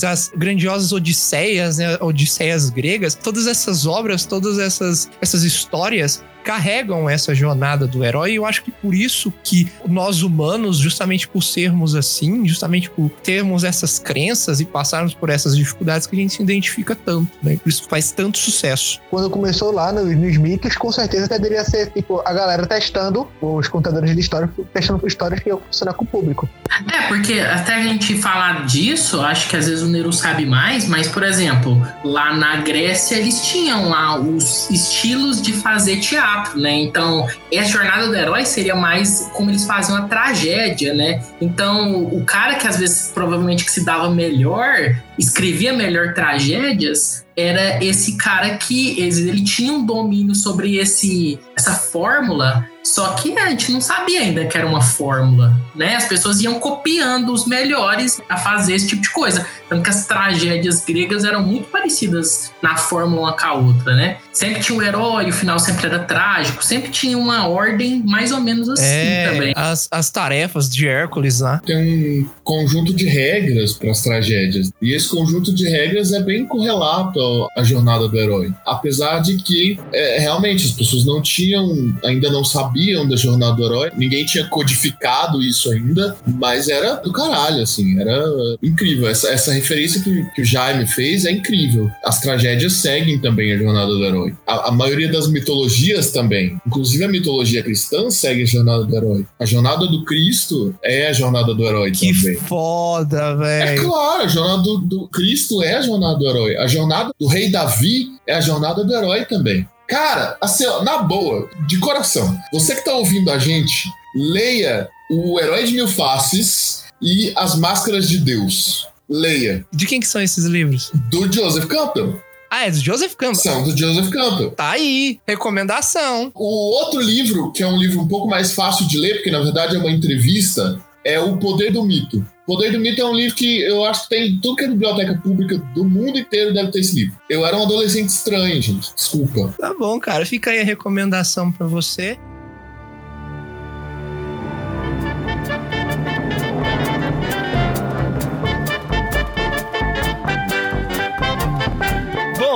as 0.03 0.32
grandiosas 0.36 0.91
Odisseias, 0.91 1.78
né? 1.78 1.97
Odisseias 2.01 2.70
gregas, 2.70 3.16
todas 3.16 3.47
essas 3.47 3.86
obras, 3.86 4.26
todas 4.26 4.60
essas, 4.60 5.10
essas 5.22 5.43
histórias. 5.43 6.24
Carregam 6.48 7.10
essa 7.10 7.36
jornada 7.36 7.86
do 7.86 8.06
herói. 8.06 8.32
E 8.32 8.36
eu 8.36 8.45
acho 8.45 8.64
que 8.64 8.72
por 8.72 8.95
isso 8.95 9.34
que 9.43 9.70
nós 9.86 10.22
humanos, 10.22 10.78
justamente 10.78 11.28
por 11.28 11.43
sermos 11.43 11.93
assim, 11.93 12.48
justamente 12.48 12.89
por 12.89 13.10
termos 13.10 13.66
essas 13.66 14.00
crenças 14.00 14.62
e 14.62 14.66
passarmos 14.66 15.14
por 15.14 15.30
essas 15.30 15.58
dificuldades, 15.58 16.08
que 16.08 16.16
a 16.16 16.20
gente 16.20 16.36
se 16.36 16.41
identifica 16.41 16.95
tanto, 16.95 17.30
né? 17.43 17.58
Por 17.62 17.68
isso 17.68 17.84
faz 17.89 18.12
tanto 18.12 18.38
sucesso. 18.38 19.02
Quando 19.10 19.30
começou 19.30 19.74
lá 19.74 19.91
nos, 19.91 20.16
nos 20.16 20.38
mitos, 20.38 20.78
com 20.78 20.89
certeza 20.89 21.28
deveria 21.28 21.66
ser 21.66 21.91
tipo 21.91 22.22
a 22.26 22.32
galera 22.32 22.66
testando, 22.66 23.28
os 23.41 23.68
contadores 23.68 24.16
de 24.16 24.22
histórias, 24.22 24.50
testando 24.74 25.00
por 25.00 25.08
histórias 25.08 25.41
que 25.41 25.50
iam 25.50 25.60
funcionar 25.60 25.95
com 25.95 26.06
o 26.06 26.08
público. 26.08 26.48
É, 26.93 27.08
porque 27.10 27.41
até 27.41 27.76
a 27.76 27.84
gente 27.84 28.18
falar 28.22 28.66
disso, 28.66 29.20
acho 29.20 29.50
que 29.50 29.58
às 29.58 29.68
vezes 29.68 29.84
o 29.84 29.88
Nero 29.88 30.14
sabe 30.14 30.45
mais, 30.45 30.88
mas, 30.88 31.10
por 31.10 31.24
exemplo, 31.24 31.86
lá 32.06 32.34
na 32.34 32.58
Grécia 32.58 33.16
eles 33.16 33.41
tinham 33.41 33.89
lá 33.89 34.18
os 34.18 34.70
estilos 34.70 35.41
de 35.41 35.52
fazer 35.52 35.98
teatro, 35.98 36.36
né? 36.55 36.73
Então, 36.73 37.27
essa 37.51 37.71
jornada 37.71 38.07
do 38.07 38.15
herói 38.15 38.45
seria 38.45 38.75
mais 38.75 39.29
como 39.33 39.49
eles 39.49 39.65
faziam 39.65 39.97
a 39.97 40.03
tragédia, 40.03 40.93
né? 40.93 41.21
Então, 41.41 42.03
o 42.03 42.23
cara 42.23 42.55
que 42.55 42.67
às 42.67 42.77
vezes 42.77 43.11
provavelmente 43.13 43.65
que 43.65 43.71
se 43.71 43.85
dava 43.85 44.09
melhor, 44.09 44.95
escrevia 45.17 45.73
melhor 45.73 46.13
tragédias, 46.13 47.25
era 47.38 47.83
esse 47.83 48.17
cara 48.17 48.57
que 48.57 48.99
ele 48.99 49.43
tinha 49.43 49.71
um 49.71 49.85
domínio 49.85 50.33
sobre 50.33 50.77
esse 50.77 51.39
essa 51.55 51.73
fórmula 51.73 52.67
só 52.88 53.09
que 53.15 53.38
a 53.38 53.49
gente 53.49 53.71
não 53.71 53.81
sabia 53.81 54.21
ainda 54.21 54.45
que 54.45 54.57
era 54.57 54.65
uma 54.65 54.81
fórmula, 54.81 55.53
né? 55.75 55.95
As 55.95 56.05
pessoas 56.05 56.39
iam 56.41 56.57
copiando 56.57 57.33
os 57.33 57.45
melhores 57.45 58.21
a 58.29 58.38
fazer 58.38 58.75
esse 58.75 58.88
tipo 58.88 59.01
de 59.01 59.09
coisa. 59.11 59.45
Tanto 59.67 59.83
que 59.83 59.89
as 59.89 60.05
tragédias 60.05 60.85
gregas 60.85 61.25
eram 61.25 61.43
muito 61.43 61.67
parecidas 61.67 62.51
na 62.61 62.77
fórmula 62.77 63.17
uma 63.17 63.33
com 63.33 63.45
a 63.45 63.53
outra, 63.53 63.93
né? 63.93 64.17
Sempre 64.31 64.61
tinha 64.61 64.77
um 64.77 64.81
herói, 64.81 65.29
o 65.29 65.33
final 65.33 65.59
sempre 65.59 65.88
era 65.88 65.99
trágico, 65.99 66.63
sempre 66.63 66.89
tinha 66.89 67.17
uma 67.17 67.47
ordem 67.47 68.01
mais 68.05 68.31
ou 68.31 68.39
menos 68.39 68.69
assim 68.69 68.83
É, 68.85 69.31
também. 69.31 69.53
as, 69.55 69.88
as 69.91 70.09
tarefas 70.09 70.69
de 70.69 70.88
Hércules 70.88 71.41
lá. 71.41 71.59
Tem 71.65 72.21
um 72.21 72.29
conjunto 72.43 72.93
de 72.93 73.05
regras 73.05 73.73
para 73.73 73.91
as 73.91 74.01
tragédias. 74.01 74.71
E 74.81 74.93
esse 74.93 75.09
conjunto 75.09 75.53
de 75.53 75.67
regras 75.67 76.13
é 76.13 76.21
bem 76.21 76.45
correlato 76.45 77.19
à 77.55 77.63
jornada 77.63 78.07
do 78.07 78.17
herói. 78.17 78.53
Apesar 78.65 79.19
de 79.19 79.38
que, 79.38 79.80
é, 79.93 80.19
realmente, 80.19 80.65
as 80.65 80.71
pessoas 80.71 81.05
não 81.05 81.21
tinham, 81.21 81.93
ainda 82.03 82.30
não 82.32 82.43
sabiam 82.43 83.07
da 83.07 83.15
jornada 83.15 83.55
do 83.55 83.65
herói, 83.65 83.91
ninguém 83.95 84.25
tinha 84.25 84.45
codificado 84.47 85.41
isso 85.41 85.71
ainda, 85.71 86.15
mas 86.25 86.67
era 86.69 86.95
do 86.95 87.11
caralho, 87.11 87.61
assim, 87.61 87.99
era 87.99 88.23
incrível. 88.61 89.07
Essa, 89.07 89.30
essa 89.30 89.51
referência 89.53 90.01
que, 90.01 90.23
que 90.36 90.41
o 90.41 90.45
Jaime 90.45 90.86
fez 90.88 91.25
é 91.25 91.32
incrível. 91.32 91.89
As 92.03 92.19
tragédias 92.19 92.73
seguem 92.73 93.19
também 93.19 93.51
a 93.53 93.57
jornada 93.57 93.88
do 93.88 94.03
herói. 94.03 94.34
A, 94.45 94.69
a 94.69 94.71
maioria 94.71 95.11
das 95.11 95.28
mitologias 95.28 96.11
também, 96.11 96.57
inclusive 96.65 97.03
a 97.03 97.07
mitologia 97.07 97.63
cristã, 97.63 98.09
segue 98.09 98.43
a 98.43 98.45
jornada 98.45 98.84
do 98.86 98.95
herói. 98.95 99.25
A 99.39 99.45
jornada 99.45 99.86
do 99.88 100.03
Cristo 100.05 100.75
é 100.84 101.07
a 101.07 101.13
jornada 101.13 101.53
do 101.53 101.63
herói 101.65 101.91
Que 101.91 102.13
também. 102.13 102.36
foda, 102.38 103.17
É 103.17 103.36
velho. 103.75 103.84
claro, 103.89 104.23
a 104.23 104.28
jornada 104.28 104.61
do, 104.63 104.78
do 104.80 105.07
Cristo 105.07 105.61
é 105.63 105.75
a 105.75 105.82
jornada 105.82 106.17
do 106.17 106.28
herói. 106.28 106.57
A 106.57 106.67
jornada 106.67 107.11
do 107.20 107.28
rei 107.28 107.49
Davi 107.49 108.11
é 108.26 108.36
a 108.36 108.41
jornada 108.41 108.84
do 108.84 108.93
herói 108.93 109.26
também. 109.26 109.68
Cara, 109.88 110.38
assim, 110.41 110.65
ó, 110.65 110.84
na 110.84 110.99
boa, 110.99 111.49
de 111.68 111.80
coração, 111.80 112.38
você 112.51 112.76
que 112.76 112.84
tá 112.84 112.93
ouvindo 112.93 113.32
a 113.32 113.39
gente, 113.39 113.89
leia 114.13 114.89
O 115.09 115.39
Herói 115.39 115.63
de 115.63 115.74
Mil 115.74 115.88
Faces 115.88 116.84
e 117.01 117.32
As 117.36 117.55
Máscaras 117.55 118.09
de 118.09 118.18
Deus. 118.20 118.88
Leia. 119.09 119.65
De 119.72 119.86
quem 119.86 120.01
que 120.01 120.07
são 120.07 120.22
esses 120.22 120.43
livros? 120.43 120.91
Do 121.09 121.32
Joseph 121.32 121.65
Campbell. 121.65 122.22
Ah, 122.49 122.65
é 122.65 122.72
do 122.72 122.78
Joseph 122.78 123.15
Campbell. 123.15 123.41
São 123.41 123.63
do 123.63 123.78
Joseph 123.78 124.09
Campbell. 124.09 124.51
Tá 124.51 124.72
aí, 124.72 125.20
recomendação. 125.26 126.32
O 126.36 126.76
outro 126.76 126.99
livro, 126.99 127.51
que 127.53 127.63
é 127.63 127.68
um 127.68 127.78
livro 127.78 128.01
um 128.01 128.07
pouco 128.07 128.28
mais 128.28 128.51
fácil 128.51 128.88
de 128.88 128.97
ler, 128.97 129.15
porque 129.15 129.32
na 129.32 129.39
verdade 129.39 129.76
é 129.76 129.80
uma 129.80 129.91
entrevista, 129.91 130.82
é 131.08 131.18
O 131.20 131.38
Poder 131.38 131.72
do 131.72 131.84
Mito. 131.84 132.18
O 132.45 132.53
Poder 132.53 132.72
do 132.72 132.80
Mito 132.80 133.01
é 133.01 133.05
um 133.05 133.16
livro 133.16 133.36
que 133.36 133.62
eu 133.62 133.86
acho 133.86 134.03
que 134.03 134.10
tem 134.10 134.39
tudo 134.41 134.58
que 134.58 134.66
é 134.66 134.68
biblioteca 134.68 135.18
pública 135.24 135.58
do 135.74 135.86
mundo 135.86 136.20
inteiro 136.20 136.53
deve 136.53 136.70
ter 136.70 136.80
esse 136.82 136.95
livro. 136.95 137.16
Eu 137.30 137.45
era 137.45 137.58
um 137.58 137.64
adolescente 137.64 138.10
estranho, 138.10 138.62
gente. 138.62 138.93
Desculpa. 138.93 139.55
Tá 139.58 139.74
bom, 139.74 139.97
cara. 139.99 140.26
Fica 140.26 140.51
aí 140.51 140.60
a 140.60 140.66
recomendação 140.66 141.49
pra 141.49 141.66
você. 141.66 142.20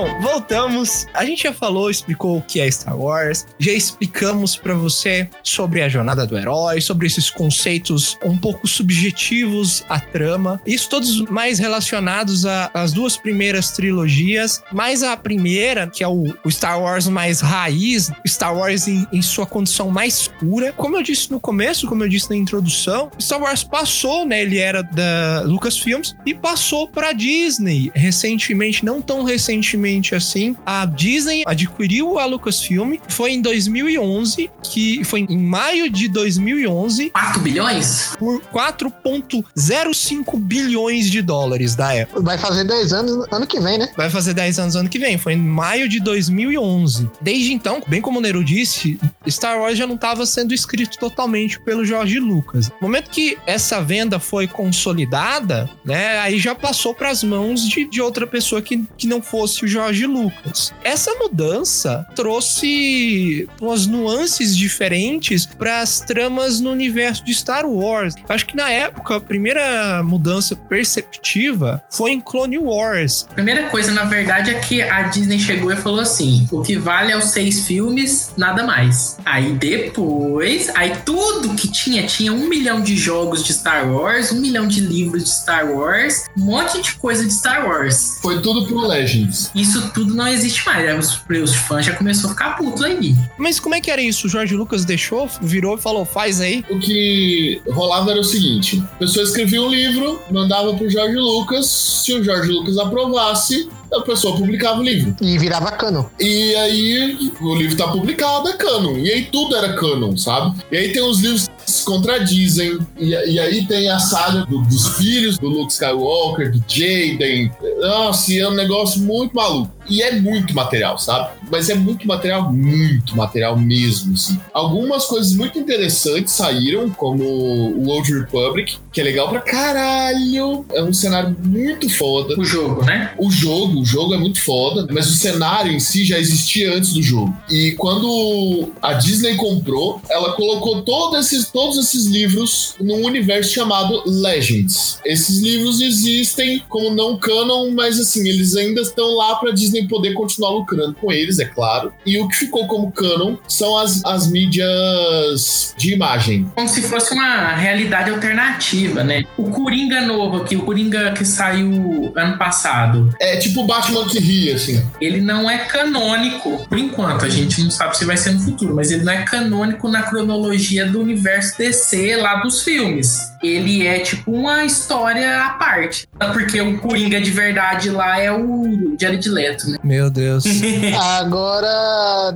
Bom, 0.02 0.20
voltamos. 0.20 1.06
A 1.14 1.24
gente 1.24 1.44
já 1.44 1.54
falou, 1.54 1.88
explicou 1.88 2.38
o 2.38 2.42
que 2.42 2.60
é 2.60 2.72
Star 2.72 3.00
Wars, 3.00 3.46
já 3.60 3.72
explicamos 3.72 4.56
pra 4.56 4.74
você 4.74 5.30
sobre 5.44 5.84
a 5.84 5.88
jornada 5.88 6.26
do 6.26 6.36
herói, 6.36 6.82
sobre 6.82 7.06
esses 7.06 7.30
conceitos 7.30 8.18
um 8.26 8.36
pouco 8.36 8.68
subjetivos 8.68 9.86
à 9.88 10.00
trama. 10.00 10.60
Isso 10.66 10.90
todos 10.90 11.22
mais 11.30 11.60
relacionados 11.60 12.48
às 12.74 12.92
duas 12.92 13.16
primeiras 13.16 13.70
trilogias, 13.74 14.64
mais 14.72 15.04
a 15.04 15.16
primeira, 15.16 15.86
que 15.86 16.04
é 16.04 16.08
o, 16.08 16.24
o 16.44 16.50
Star 16.50 16.82
Wars 16.82 17.08
mais 17.08 17.40
raiz, 17.40 18.12
Star 18.26 18.58
Wars 18.58 18.88
em, 18.88 19.06
em 19.14 19.22
sua 19.22 19.46
condição 19.46 19.92
mais 19.92 20.28
pura. 20.28 20.74
Como 20.74 20.98
eu 20.98 21.04
disse 21.04 21.30
no 21.30 21.40
começo, 21.40 21.86
como 21.86 22.04
eu 22.04 22.10
disse 22.10 22.28
na 22.28 22.36
introdução, 22.36 23.12
Star 23.20 23.40
Wars 23.40 23.64
passou, 23.64 24.26
né? 24.26 24.42
Ele 24.42 24.58
era 24.58 24.82
da 24.82 25.44
Lucasfilms 25.46 26.16
e 26.26 26.34
passou 26.34 26.88
pra 26.88 27.14
Disney 27.14 27.92
recentemente, 27.94 28.84
não 28.84 29.00
tão 29.00 29.22
recentemente 29.22 29.91
assim. 30.16 30.56
A 30.66 30.86
Disney 30.86 31.44
adquiriu 31.46 32.20
a 32.20 32.26
Lucasfilm. 32.26 32.96
Foi 33.08 33.32
em 33.32 33.42
2011, 33.42 34.50
que 34.64 35.04
foi 35.04 35.26
em 35.28 35.38
maio 35.38 35.90
de 35.90 36.08
2011, 36.08 37.10
4 37.10 37.42
bilhões? 37.42 38.12
por 38.18 38.42
4,05 38.54 40.38
bilhões 40.38 41.10
de 41.10 41.22
dólares 41.22 41.76
da 41.76 41.94
época. 41.94 42.22
Vai 42.22 42.38
fazer 42.38 42.64
10 42.64 42.94
anos 42.94 43.28
ano 43.32 43.48
que 43.48 43.60
vem, 43.60 43.78
né? 43.78 43.90
Vai 43.98 44.10
fazer 44.10 44.34
10 44.34 44.60
anos 44.60 44.76
ano 44.76 44.90
que 44.90 45.00
vem. 45.00 45.18
Foi 45.18 45.34
em 45.34 45.38
maio 45.38 45.90
de 45.90 46.00
2011. 46.00 47.10
Desde 47.20 47.54
então, 47.54 47.82
bem 47.88 48.02
como 48.02 48.20
o 48.20 48.22
Nero 48.22 48.44
disse, 48.44 49.00
Star 49.28 49.60
Wars 49.60 49.78
já 49.78 49.88
não 49.88 49.96
estava 49.96 50.26
sendo 50.26 50.54
escrito 50.54 50.98
totalmente 50.98 51.60
pelo 51.60 51.86
George 51.86 52.20
Lucas. 52.20 52.70
No 52.70 52.88
momento 52.88 53.10
que 53.10 53.38
essa 53.46 53.82
venda 53.82 54.20
foi 54.20 54.48
consolidada, 54.48 55.70
né, 55.84 56.20
aí 56.20 56.40
já 56.40 56.54
passou 56.54 56.94
para 56.94 57.10
as 57.10 57.24
mãos 57.24 57.68
de, 57.68 57.86
de 57.86 58.02
outra 58.02 58.28
pessoa 58.28 58.62
que, 58.62 58.86
que 58.98 59.08
não 59.08 59.22
fosse 59.22 59.66
o 59.66 59.68
George 59.68 59.81
Lucas. 60.08 60.74
Essa 60.84 61.14
mudança 61.16 62.06
trouxe 62.16 63.48
umas 63.60 63.88
nuances 63.88 64.56
diferentes 64.56 65.46
para 65.46 65.82
as 65.82 66.00
tramas 66.02 66.60
no 66.60 66.72
universo 66.72 67.24
de 67.24 67.34
Star 67.34 67.66
Wars. 67.66 68.16
Acho 68.28 68.46
que 68.46 68.56
na 68.56 68.70
época 68.70 69.16
a 69.16 69.22
primeira 69.22 70.02
mudança 70.04 70.56
perceptiva 70.56 71.84
foi 71.90 72.12
em 72.12 72.22
Clone 72.22 72.58
Wars, 72.58 73.28
Primeira 73.34 73.70
coisa, 73.70 73.92
na 73.92 74.04
verdade, 74.04 74.52
é 74.52 74.60
que 74.60 74.82
a 74.82 75.04
Disney 75.04 75.40
chegou 75.40 75.72
e 75.72 75.76
falou 75.76 76.00
assim: 76.00 76.48
o 76.52 76.62
que 76.62 76.78
vale 76.78 77.12
é 77.12 77.18
os 77.18 77.26
seis 77.26 77.66
filmes, 77.66 78.34
nada 78.38 78.64
mais. 78.64 79.18
Aí 79.26 79.54
depois, 79.54 80.70
aí 80.76 80.94
tudo 81.06 81.56
que 81.56 81.72
tinha, 81.72 82.06
tinha 82.06 82.34
um 82.34 82.48
milhão 82.48 82.82
de 82.82 82.96
jogos 82.96 83.44
de 83.44 83.54
Star 83.54 83.92
Wars, 83.92 84.32
um 84.32 84.40
milhão 84.40 84.68
de 84.68 84.82
livros 84.82 85.24
de 85.24 85.30
Star 85.30 85.72
Wars, 85.72 86.26
um 86.38 86.42
monte 86.42 86.82
de 86.82 86.94
coisa 86.96 87.26
de 87.26 87.34
Star 87.34 87.68
Wars. 87.68 88.20
Foi 88.22 88.42
tudo 88.42 88.68
pro 88.68 88.86
Legends. 88.88 89.50
Isso 89.62 89.92
tudo 89.94 90.16
não 90.16 90.28
existe 90.28 90.66
mais. 90.66 90.90
Aí 90.90 90.98
Os, 90.98 91.22
os 91.44 91.56
fãs 91.56 91.86
já 91.86 91.94
começaram 91.94 92.30
a 92.30 92.34
ficar 92.34 92.58
putos 92.58 92.84
aí. 92.84 93.16
Mas 93.38 93.60
como 93.60 93.76
é 93.76 93.82
que 93.82 93.92
era 93.92 94.02
isso? 94.02 94.28
O 94.28 94.30
Jorge 94.30 94.56
Lucas 94.56 94.86
deixou, 94.86 95.30
virou 95.42 95.78
e 95.78 95.82
falou: 95.82 96.04
faz 96.04 96.42
aí. 96.42 96.64
O 96.70 96.80
que 96.80 97.62
rolava 97.70 98.12
era 98.12 98.20
o 98.20 98.24
seguinte: 98.24 98.84
a 98.94 98.98
pessoa 98.98 99.24
escrevia 99.24 99.62
um 99.62 99.70
livro, 99.70 100.22
mandava 100.32 100.74
pro 100.74 100.90
Jorge 100.90 101.16
Lucas, 101.16 101.68
se 101.68 102.14
o 102.14 102.24
Jorge 102.24 102.52
Lucas 102.52 102.78
aprovasse, 102.78 103.70
a 103.94 104.02
pessoa 104.02 104.38
publicava 104.38 104.80
o 104.80 104.84
livro. 104.84 105.16
E 105.22 105.38
virava 105.38 105.72
cano. 105.72 106.10
E 106.20 106.56
aí 106.56 107.32
o 107.40 107.56
livro 107.56 107.76
tá 107.76 107.88
publicado, 107.88 108.50
é 108.50 108.54
canon. 108.54 108.98
E 108.98 109.12
aí 109.12 109.26
tudo 109.26 109.56
era 109.56 109.74
canon, 109.74 110.16
sabe? 110.18 110.58
E 110.72 110.78
aí 110.78 110.94
tem 110.94 111.02
os 111.02 111.20
livros 111.20 111.50
se 111.72 111.86
contradizem. 111.86 112.80
E, 112.98 113.10
e 113.10 113.40
aí 113.40 113.66
tem 113.68 113.90
a 113.90 114.00
saga 114.00 114.46
do- 114.46 114.62
dos 114.64 114.98
filhos 114.98 115.38
do 115.38 115.48
Luke 115.48 115.72
Skywalker, 115.72 116.52
do 116.52 116.64
Jaden. 116.68 117.52
Nossa, 117.80 118.34
é 118.34 118.48
um 118.48 118.54
negócio 118.54 119.02
muito 119.02 119.36
maluco. 119.36 119.72
E 119.90 120.02
é 120.02 120.20
muito 120.20 120.54
material, 120.54 120.98
sabe? 120.98 121.32
Mas 121.52 121.70
é 121.70 121.76
muito 121.76 122.08
material, 122.08 122.52
muito 122.52 123.16
material 123.16 123.58
mesmo, 123.58 124.14
assim. 124.14 124.40
Algumas 124.54 125.06
coisas 125.06 125.34
muito 125.34 125.60
interessantes 125.60 126.34
saíram, 126.34 126.90
como 126.90 127.24
o 127.24 127.88
Old 127.88 128.14
Republic, 128.14 128.78
que 128.92 129.02
é 129.02 129.04
legal 129.04 129.30
pra 129.30 129.42
caralho. 129.42 130.66
É 130.74 130.82
um 130.84 130.94
cenário 130.94 131.36
muito 131.44 131.90
foda. 131.90 132.40
O 132.40 132.46
jogo, 132.46 132.84
né? 132.84 133.12
O 133.18 133.32
jogo, 133.32 133.82
o 133.82 133.86
jogo 133.86 134.14
é 134.14 134.18
muito 134.18 134.42
foda, 134.42 134.88
mas 134.92 135.10
o 135.10 135.14
cenário 135.14 135.72
em 135.72 135.80
si 135.80 136.06
já 136.06 136.20
existia 136.20 136.74
antes 136.74 136.94
do 136.94 137.02
jogo. 137.02 137.36
E 137.50 137.72
quando 137.72 138.72
a 138.82 138.94
Disney 138.94 139.36
comprou, 139.36 140.02
ela 140.10 140.34
colocou 140.34 140.82
todos 140.82 141.26
esses, 141.26 141.50
todos 141.50 141.78
esses 141.78 142.06
livros 142.06 142.76
num 142.80 143.06
universo 143.06 143.54
chamado 143.54 144.04
Legends. 144.06 145.00
Esses 145.06 145.40
livros 145.40 145.82
existem 145.82 146.64
como 146.70 146.92
não 146.92 147.18
canon, 147.18 147.72
mas 147.72 148.00
assim, 148.00 148.28
eles 148.28 148.56
ainda 148.56 148.82
estão 148.82 149.16
lá 149.16 149.36
pra 149.36 149.52
Disney 149.52 149.71
poder 149.88 150.14
continuar 150.14 150.50
lucrando 150.52 150.94
com 150.94 151.12
eles. 151.12 151.40
é 151.40 151.46
claro. 151.46 151.94
E 152.06 152.20
o 152.20 152.28
que 152.28 152.36
ficou 152.36 152.68
como 152.68 152.92
canon 152.92 153.36
são 153.48 153.78
as, 153.78 154.04
as 154.06 154.28
mídias 154.28 155.74
de 155.78 155.94
imagem. 155.94 156.50
Como 156.56 156.68
se 156.68 156.82
fosse 156.82 157.14
uma 157.14 157.54
realidade 157.56 158.10
alternativa, 158.10 159.04
né? 159.04 159.24
O 159.38 159.50
Coringa 159.50 160.02
novo 160.02 160.38
aqui, 160.38 160.56
o 160.56 160.62
Coringa 160.64 161.12
que 161.14 161.26
saiu 161.26 162.12
ano 162.16 162.38
passado, 162.38 163.14
É 163.20 163.38
tipo 163.38 163.62
o 163.62 163.68
Batman 163.68 164.06
que 164.08 164.20
ri, 164.20 164.52
assim. 164.52 164.84
ele 165.00 165.22
não 165.22 165.50
é 165.50 165.60
canônico, 165.60 166.66
por 166.68 166.78
enquanto. 166.78 167.26
A 167.26 167.30
gente 167.30 167.64
não 167.64 167.72
sabe 167.72 167.98
se 167.98 168.06
vai 168.06 168.18
ser 168.18 168.32
no 168.32 168.40
futuro, 168.40 168.76
mas 168.76 168.92
ele 168.92 169.04
não 169.04 169.14
é 169.14 169.24
canônico 169.24 169.88
na 169.88 170.04
cronologia 170.04 170.86
do 170.86 171.00
universo 171.02 171.58
DC 171.58 172.16
lá 172.18 172.36
dos 172.36 172.62
filmes. 172.62 173.31
Ele 173.44 173.88
é 173.88 174.00
tipo 174.00 174.32
uma 174.32 174.64
história 174.64 175.46
à 175.46 175.50
parte. 175.52 176.08
Porque 176.34 176.62
o 176.62 176.80
Coringa 176.80 177.20
de 177.20 177.32
verdade 177.32 177.90
lá 177.90 178.20
é 178.20 178.32
o 178.32 178.96
Jared 179.00 179.28
Leto, 179.28 179.70
né? 179.70 179.78
Meu 179.84 180.10
Deus. 180.10 180.44
Agora, 181.20 181.68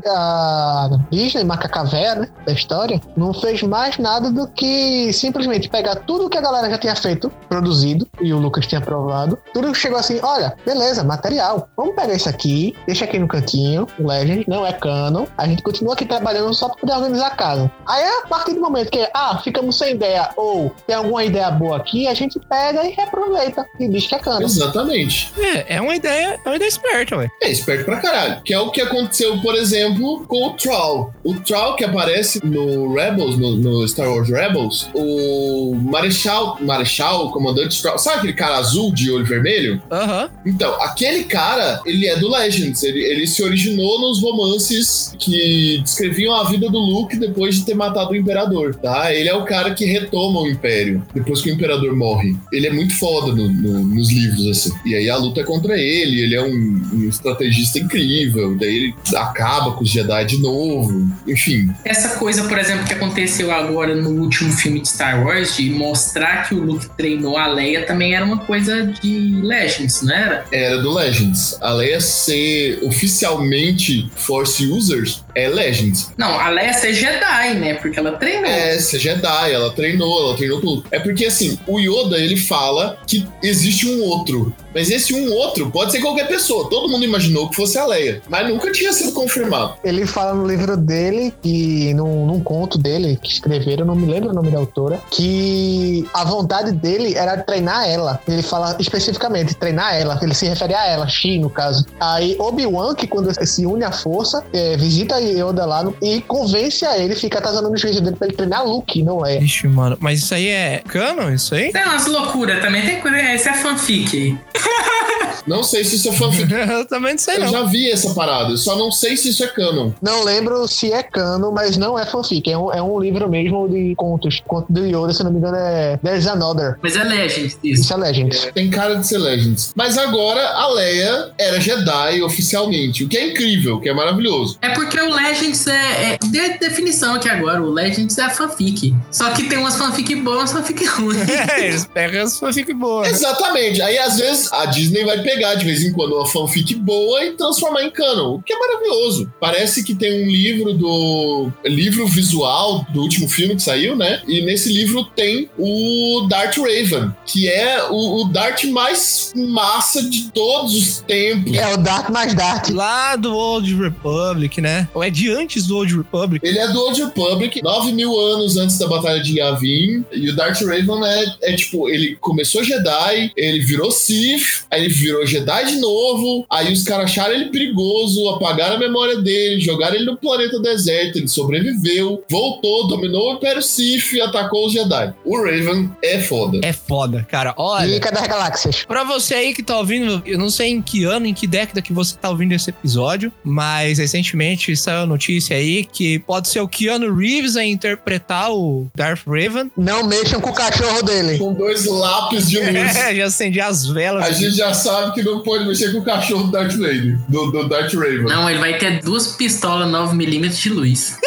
a 0.08 0.89
Disney, 1.12 1.43
Macacavé, 1.43 2.16
né, 2.16 2.28
da 2.45 2.53
história, 2.53 2.99
não 3.16 3.34
fez 3.34 3.62
mais 3.62 3.97
nada 3.97 4.32
do 4.32 4.47
que 4.47 5.14
simplesmente 5.14 5.70
pegar 5.70 5.95
tudo 5.95 6.30
que 6.30 6.38
a 6.38 6.41
galera 6.41 6.70
já 6.70 6.78
tinha 6.78 6.95
feito, 6.95 7.32
produzido, 7.47 8.08
e 8.22 8.34
o 8.34 8.39
Lucas 8.39 8.66
tinha 8.66 8.80
aprovado. 8.80 9.38
Tudo 9.53 9.74
chegou 9.76 9.99
assim, 9.99 10.20
olha, 10.24 10.56
beleza, 10.66 11.03
material. 11.03 11.70
Vamos 11.78 11.95
pegar 11.95 12.14
isso 12.14 12.30
aqui, 12.30 12.76
deixa 12.86 13.06
aqui 13.06 13.20
no 13.20 13.28
cantinho, 13.28 13.88
o 13.99 14.08
Legend, 14.08 14.45
não 14.47 14.66
é 14.66 14.74
canon. 14.74 15.26
A 15.38 15.47
gente 15.47 15.62
continua 15.62 15.93
aqui 15.93 16.06
trabalhando 16.06 16.53
só 16.53 16.70
pra 16.70 16.78
poder 16.78 16.93
organizar 16.93 17.28
a 17.28 17.36
casa. 17.36 17.72
Aí, 17.88 18.03
a 18.03 18.28
partir 18.28 18.53
do 18.53 18.62
momento 18.62 18.89
que, 18.89 19.08
ah, 19.14 19.39
ficamos 19.43 19.78
sem 19.78 19.93
ideia, 19.95 20.30
ou 20.36 20.74
tem 20.88 20.94
alguma 20.95 21.23
ideia 21.23 21.51
boa 21.51 21.77
aqui, 21.77 22.07
a 22.07 22.13
gente 22.13 22.39
pega 22.39 22.85
e 22.85 22.91
reaproveita 22.91 23.65
e 23.79 23.87
diz 23.87 24.07
que 24.07 24.15
é 24.15 24.19
canon. 24.19 24.45
Exatamente. 24.45 25.31
É, 25.37 25.75
é 25.75 25.81
uma 25.81 25.95
ideia, 25.95 26.39
é 26.43 26.49
uma 26.49 26.55
ideia 26.55 26.69
esperta, 26.69 27.17
ué. 27.17 27.29
É 27.41 27.49
esperto 27.49 27.85
pra 27.85 27.97
caralho. 27.97 28.41
Que 28.43 28.53
é 28.53 28.59
o 28.59 28.71
que 28.71 28.81
aconteceu, 28.81 29.39
por 29.41 29.55
exemplo, 29.55 30.25
com 30.27 30.47
o 30.47 30.53
Troll. 30.53 31.13
O 31.23 31.35
Troll 31.35 31.75
que 31.75 31.83
aparece 31.83 32.45
no 32.45 32.93
Rebels, 32.93 33.37
no, 33.37 33.55
no 33.55 33.87
Star 33.87 34.09
Wars 34.09 34.29
Rebels, 34.29 34.89
o 34.93 35.75
Marechal, 35.75 36.57
Marechal, 36.61 37.27
o 37.27 37.31
comandante 37.31 37.81
Troll. 37.81 37.97
Sabe 37.97 38.17
aquele 38.17 38.33
cara 38.33 38.57
azul 38.57 38.91
de 38.93 39.11
olho 39.11 39.25
vermelho? 39.25 39.81
Aham. 39.91 40.29
Então, 40.45 40.73
aquele 40.81 41.23
cara, 41.23 41.81
ele 41.85 42.07
é 42.07 42.17
do 42.17 42.29
Legends. 42.29 42.83
Ele, 42.83 43.03
ele 43.03 43.27
se 43.27 43.43
originou 43.43 43.99
nos 43.99 44.21
romances 44.21 45.15
que 45.19 45.79
descreviam 45.81 46.35
a 46.35 46.43
vida 46.43 46.69
do 46.69 46.79
Luke 46.79 47.17
depois 47.17 47.55
de 47.55 47.65
ter 47.65 47.75
matado 47.75 48.11
o 48.11 48.15
Imperador, 48.15 48.75
tá? 48.75 49.13
Ele 49.13 49.29
é 49.29 49.35
o 49.35 49.43
cara 49.43 49.73
que 49.73 49.85
retoma 49.85 50.41
o 50.41 50.47
Império 50.47 50.84
depois 51.13 51.41
que 51.41 51.49
o 51.49 51.53
Imperador 51.53 51.95
morre. 51.95 52.36
Ele 52.51 52.67
é 52.67 52.73
muito 52.73 52.93
foda 52.97 53.33
no- 53.33 53.51
no- 53.51 53.83
nos 53.86 54.11
livros, 54.11 54.47
assim. 54.47 54.71
E 54.86 54.95
aí 54.95 55.09
a 55.09 55.17
luta 55.17 55.41
é 55.41 55.43
contra 55.43 55.77
ele, 55.77 56.21
ele 56.21 56.36
é 56.36 56.41
um, 56.43 56.81
um 56.93 57.07
estrategista 57.09 57.79
incrível, 57.79 58.55
daí 58.55 58.75
ele 58.75 58.95
acaba 59.15 59.71
com 59.73 59.83
os 59.83 59.89
Jedi 59.89 60.25
de 60.25 60.38
novo. 60.41 61.09
Enfim, 61.27 61.69
Essa 61.86 62.17
coisa, 62.17 62.43
por 62.43 62.57
exemplo, 62.57 62.86
que 62.86 62.93
aconteceu 62.93 63.51
agora 63.51 63.95
no 63.95 64.09
último 64.21 64.51
filme 64.51 64.81
de 64.81 64.89
Star 64.89 65.25
Wars, 65.25 65.55
de 65.57 65.69
mostrar 65.69 66.47
que 66.47 66.55
o 66.55 66.59
Luke 66.61 66.88
treinou 66.97 67.38
a 67.38 67.47
Leia, 67.47 67.86
também 67.86 68.13
era 68.15 68.25
uma 68.25 68.39
coisa 68.39 68.86
de 69.01 69.39
Legends, 69.41 70.01
não 70.01 70.13
era? 70.15 70.45
era 70.51 70.77
do 70.81 70.93
Legends. 70.93 71.57
A 71.61 71.71
Leia 71.73 71.99
ser 72.01 72.79
oficialmente 72.83 74.09
Force 74.15 74.65
Users 74.65 75.23
é 75.33 75.47
Legends. 75.49 76.11
Não, 76.17 76.39
a 76.39 76.49
Leia 76.49 76.73
ser 76.73 76.93
Jedi, 76.93 77.53
né? 77.55 77.73
Porque 77.75 77.99
ela 77.99 78.13
treinou. 78.13 78.45
É, 78.45 78.77
ser 78.79 78.99
Jedi, 78.99 79.51
ela 79.51 79.71
treinou, 79.71 80.27
ela 80.27 80.36
treinou 80.38 80.61
tudo. 80.61 80.74
É 80.91 80.99
porque 80.99 81.26
assim, 81.26 81.57
o 81.67 81.80
Yoda 81.80 82.17
ele 82.17 82.38
fala 82.38 82.97
que 83.07 83.26
existe 83.43 83.88
um 83.88 84.01
outro. 84.03 84.53
Mas 84.73 84.89
esse 84.91 85.13
um 85.13 85.32
outro 85.32 85.71
pode 85.71 85.93
ser 85.93 86.01
qualquer 86.01 86.28
pessoa. 86.28 86.69
Todo 86.69 86.89
mundo 86.89 87.05
imaginou 87.05 87.49
que 87.49 87.55
fosse 87.55 87.78
a 87.78 87.86
Leia, 87.86 88.21
mas 88.28 88.49
nunca 88.49 88.69
tinha 88.73 88.91
sido 88.91 89.13
confirmado. 89.13 89.76
Ele 89.84 90.05
fala 90.05 90.34
no 90.34 90.45
livro 90.45 90.76
dele, 90.76 91.34
que 91.41 91.93
num, 91.93 92.26
num 92.26 92.41
conto 92.41 92.78
dele, 92.78 93.17
que 93.21 93.32
escreveram, 93.32 93.86
não 93.86 93.95
me 93.95 94.05
lembro 94.11 94.32
o 94.32 94.34
nome 94.34 94.51
da 94.51 94.57
autora, 94.59 94.99
que 95.09 96.05
a 96.13 96.26
vontade 96.26 96.73
dele 96.73 97.15
era 97.15 97.38
treinar 97.38 97.88
ela. 97.88 98.19
Ele 98.28 98.41
fala 98.43 98.76
especificamente, 98.78 99.53
treinar 99.55 99.95
ela. 99.95 100.19
Ele 100.21 100.34
se 100.34 100.45
refere 100.45 100.73
a 100.73 100.86
ela, 100.88 101.07
Shi, 101.07 101.39
no 101.39 101.49
caso. 101.49 101.86
Aí 101.99 102.36
Obi-Wan, 102.38 102.95
que 102.95 103.07
quando 103.07 103.32
se 103.45 103.65
une 103.65 103.84
à 103.86 103.91
força, 103.93 104.43
é, 104.51 104.76
visita 104.76 105.19
Yoda 105.21 105.65
lá 105.65 105.84
no- 105.84 105.95
e 106.01 106.19
convence 106.21 106.86
a 106.86 106.97
ele, 106.97 107.15
fica 107.15 107.39
atazanando 107.39 107.73
os 107.73 107.82
vídeos 107.82 108.01
dele 108.01 108.15
pra 108.17 108.28
ele 108.28 108.36
treinar 108.36 108.65
Luke, 108.67 109.01
não 109.03 109.26
é? 109.26 109.38
Ixi, 109.41 109.67
mano. 109.69 109.97
Mas 110.01 110.19
isso 110.19 110.34
aí 110.34 110.47
é 110.47 110.64
canon, 110.88 111.32
isso 111.34 111.55
aí? 111.55 111.72
Tem 111.72 111.84
umas 111.84 112.05
loucuras 112.07 112.61
também, 112.61 112.86
tem 112.86 113.01
é 113.49 113.53
fanfic. 113.53 114.38
Não 115.47 115.63
sei 115.63 115.83
se 115.83 115.95
isso 115.95 116.09
é 116.09 116.11
fanfic. 116.13 116.51
Eu 116.51 116.85
também 116.85 117.11
não 117.13 117.19
sei, 117.19 117.35
Eu 117.35 117.39
não. 117.41 117.47
já 117.47 117.63
vi 117.63 117.91
essa 117.91 118.13
parada, 118.13 118.51
eu 118.51 118.57
só 118.57 118.75
não 118.75 118.91
sei 118.91 119.15
se 119.15 119.29
isso 119.29 119.43
é 119.43 119.47
canon. 119.47 119.91
Não 120.01 120.23
lembro 120.23 120.67
se 120.67 120.91
é 120.91 121.03
cano, 121.03 121.51
mas 121.51 121.77
não 121.77 121.97
é 121.97 122.05
fanfic. 122.05 122.49
É 122.51 122.57
um, 122.57 122.71
é 122.71 122.81
um 122.81 122.99
livro 122.99 123.29
mesmo 123.29 123.67
de 123.69 123.93
contos. 123.95 124.41
Conto 124.47 124.71
do 124.71 124.85
Yoda, 124.85 125.13
se 125.13 125.23
não 125.23 125.31
me 125.31 125.37
engano, 125.37 125.57
é 125.57 125.97
There's 125.97 126.27
Another. 126.27 126.77
Mas 126.81 126.95
é 126.95 127.03
Legends 127.03 127.57
isso. 127.63 127.83
Isso 127.83 127.93
é 127.93 127.97
Legends. 127.97 128.49
Tem 128.53 128.69
cara 128.69 128.95
de 128.95 129.07
ser 129.07 129.17
Legends. 129.17 129.71
Mas 129.75 129.97
agora 129.97 130.47
a 130.49 130.67
Leia 130.73 131.31
era 131.37 131.59
Jedi 131.59 132.21
oficialmente, 132.21 133.03
o 133.03 133.07
que 133.07 133.17
é 133.17 133.29
incrível, 133.31 133.75
o 133.75 133.81
que 133.81 133.89
é 133.89 133.93
maravilhoso. 133.93 134.57
É 134.61 134.69
porque 134.69 134.99
o 134.99 135.13
Legends 135.13 135.67
é. 135.67 136.13
é 136.13 136.17
de 136.17 136.57
definição 136.57 137.15
aqui 137.15 137.29
agora. 137.29 137.61
O 137.61 137.71
Legends 137.71 138.17
é 138.17 138.23
a 138.23 138.29
fanfic. 138.29 138.95
Só 139.11 139.29
que 139.31 139.43
tem 139.43 139.57
umas 139.57 139.75
fanfic 139.75 140.15
boas 140.15 140.35
e 140.35 140.39
umas 140.39 140.51
fanfic 140.51 140.85
ruins. 140.85 141.25
É, 141.55 141.67
eles 141.67 141.85
pegam 141.85 142.23
as 142.23 142.39
fanfic 142.39 142.73
boas. 142.73 143.09
Exatamente. 143.09 143.81
Aí, 143.81 143.97
às 143.97 144.17
vezes, 144.17 144.51
a 144.51 144.65
Disney 144.65 145.03
vai 145.03 145.21
pegar 145.21 145.34
de 145.36 145.65
vez 145.65 145.83
em 145.83 145.91
quando 145.91 146.15
uma 146.15 146.25
fanfic 146.25 146.75
boa 146.75 147.23
e 147.23 147.31
transformar 147.31 147.83
em 147.83 147.91
canon, 147.91 148.36
o 148.36 148.41
que 148.41 148.53
é 148.53 148.57
maravilhoso. 148.57 149.31
Parece 149.39 149.83
que 149.83 149.95
tem 149.95 150.23
um 150.23 150.29
livro 150.29 150.73
do. 150.73 151.51
livro 151.65 152.07
visual 152.07 152.86
do 152.91 153.01
último 153.01 153.27
filme 153.27 153.55
que 153.55 153.61
saiu, 153.61 153.95
né? 153.95 154.21
E 154.27 154.41
nesse 154.41 154.71
livro 154.71 155.03
tem 155.15 155.49
o 155.57 156.27
Darth 156.29 156.57
Raven, 156.57 157.11
que 157.25 157.47
é 157.47 157.83
o, 157.89 158.21
o 158.21 158.25
Darth 158.25 158.63
mais 158.65 159.33
massa 159.36 160.09
de 160.09 160.31
todos 160.31 160.75
os 160.75 161.01
tempos. 161.01 161.55
É 161.55 161.73
o 161.73 161.77
Dark 161.77 162.09
mais 162.09 162.33
Dark. 162.33 162.69
Lá 162.69 163.15
do 163.15 163.36
Old 163.36 163.73
Republic, 163.75 164.61
né? 164.61 164.88
Ou 164.93 165.03
é 165.03 165.09
de 165.09 165.31
antes 165.31 165.67
do 165.67 165.77
Old 165.77 165.95
Republic? 165.95 166.45
Ele 166.45 166.59
é 166.59 166.67
do 166.67 166.79
Old 166.79 167.03
Republic, 167.03 167.61
9 167.61 167.91
mil 167.91 168.17
anos 168.17 168.57
antes 168.57 168.77
da 168.77 168.88
Batalha 168.88 169.21
de 169.21 169.39
Yavin. 169.39 170.05
E 170.11 170.29
o 170.29 170.36
Darth 170.36 170.61
Raven 170.61 171.05
é, 171.05 171.51
é 171.51 171.55
tipo, 171.55 171.89
ele 171.89 172.15
começou 172.19 172.63
Jedi, 172.63 173.31
ele 173.36 173.59
virou 173.59 173.91
Sith, 173.91 174.65
aí 174.71 174.86
ele 174.86 174.93
virou 174.93 175.24
Jedi 175.26 175.65
de 175.65 175.76
novo. 175.78 176.45
Aí 176.49 176.71
os 176.71 176.84
caras 176.84 177.05
acharam 177.05 177.34
ele 177.36 177.49
perigoso, 177.49 178.30
apagaram 178.30 178.76
a 178.76 178.80
memória 178.80 179.17
dele, 179.17 179.59
jogaram 179.59 179.95
ele 179.95 180.05
no 180.05 180.17
planeta 180.17 180.59
deserto. 180.59 181.17
Ele 181.17 181.28
sobreviveu, 181.28 182.23
voltou, 182.30 182.88
dominou 182.88 183.32
o 183.32 183.36
Império 183.36 183.61
Sith 183.61 184.13
e 184.13 184.21
atacou 184.21 184.67
os 184.67 184.73
Jedi. 184.73 185.13
O 185.23 185.38
Raven 185.38 185.89
é 186.03 186.19
foda. 186.19 186.59
É 186.63 186.73
foda, 186.73 187.26
cara. 187.30 187.53
Olha. 187.57 187.86
Liga 187.86 188.11
das 188.11 188.28
Galáxias. 188.28 188.84
Pra 188.86 189.03
você 189.03 189.36
aí 189.36 189.53
que 189.53 189.63
tá 189.63 189.78
ouvindo, 189.78 190.21
eu 190.26 190.38
não 190.38 190.49
sei 190.49 190.69
em 190.69 190.82
que 190.82 191.03
ano, 191.03 191.26
em 191.26 191.34
que 191.34 191.47
década 191.47 191.82
que 191.82 191.93
você 191.93 192.15
tá 192.15 192.30
ouvindo 192.30 192.53
esse 192.53 192.69
episódio, 192.69 193.32
mas 193.43 193.97
recentemente 193.97 194.76
saiu 194.76 195.01
a 195.01 195.05
notícia 195.05 195.55
aí 195.55 195.86
que 195.86 196.19
pode 196.19 196.47
ser 196.47 196.59
o 196.59 196.67
Keanu 196.67 197.13
Reeves 197.15 197.55
a 197.55 197.65
interpretar 197.65 198.51
o 198.51 198.88
Darth 198.95 199.21
Raven. 199.26 199.71
Não 199.78 200.05
mexam 200.05 200.41
com 200.41 200.49
o 200.49 200.53
cachorro 200.53 201.01
dele. 201.01 201.38
Com 201.38 201.53
dois 201.53 201.86
lápis 201.86 202.49
de 202.49 202.59
luz. 202.59 202.95
É, 202.95 203.15
já 203.15 203.26
acendi 203.26 203.59
as 203.59 203.86
velas. 203.86 204.26
A 204.26 204.32
gente 204.32 204.55
já 204.55 204.73
sabe 204.73 205.14
que 205.16 205.24
não 205.24 205.41
pode 205.41 205.66
mexer 205.66 205.91
com 205.91 205.99
o 205.99 206.03
cachorro 206.05 206.43
do 206.45 206.51
Darth 206.51 206.74
Vader, 206.74 207.18
do, 207.28 207.51
do 207.51 207.68
Darth 207.68 207.93
Raven. 207.93 208.24
Não, 208.24 208.49
ele 208.49 208.59
vai 208.59 208.78
ter 208.78 209.01
duas 209.01 209.28
pistolas 209.36 209.89
9mm 209.89 210.49
de 210.61 210.70
luz. 210.70 211.18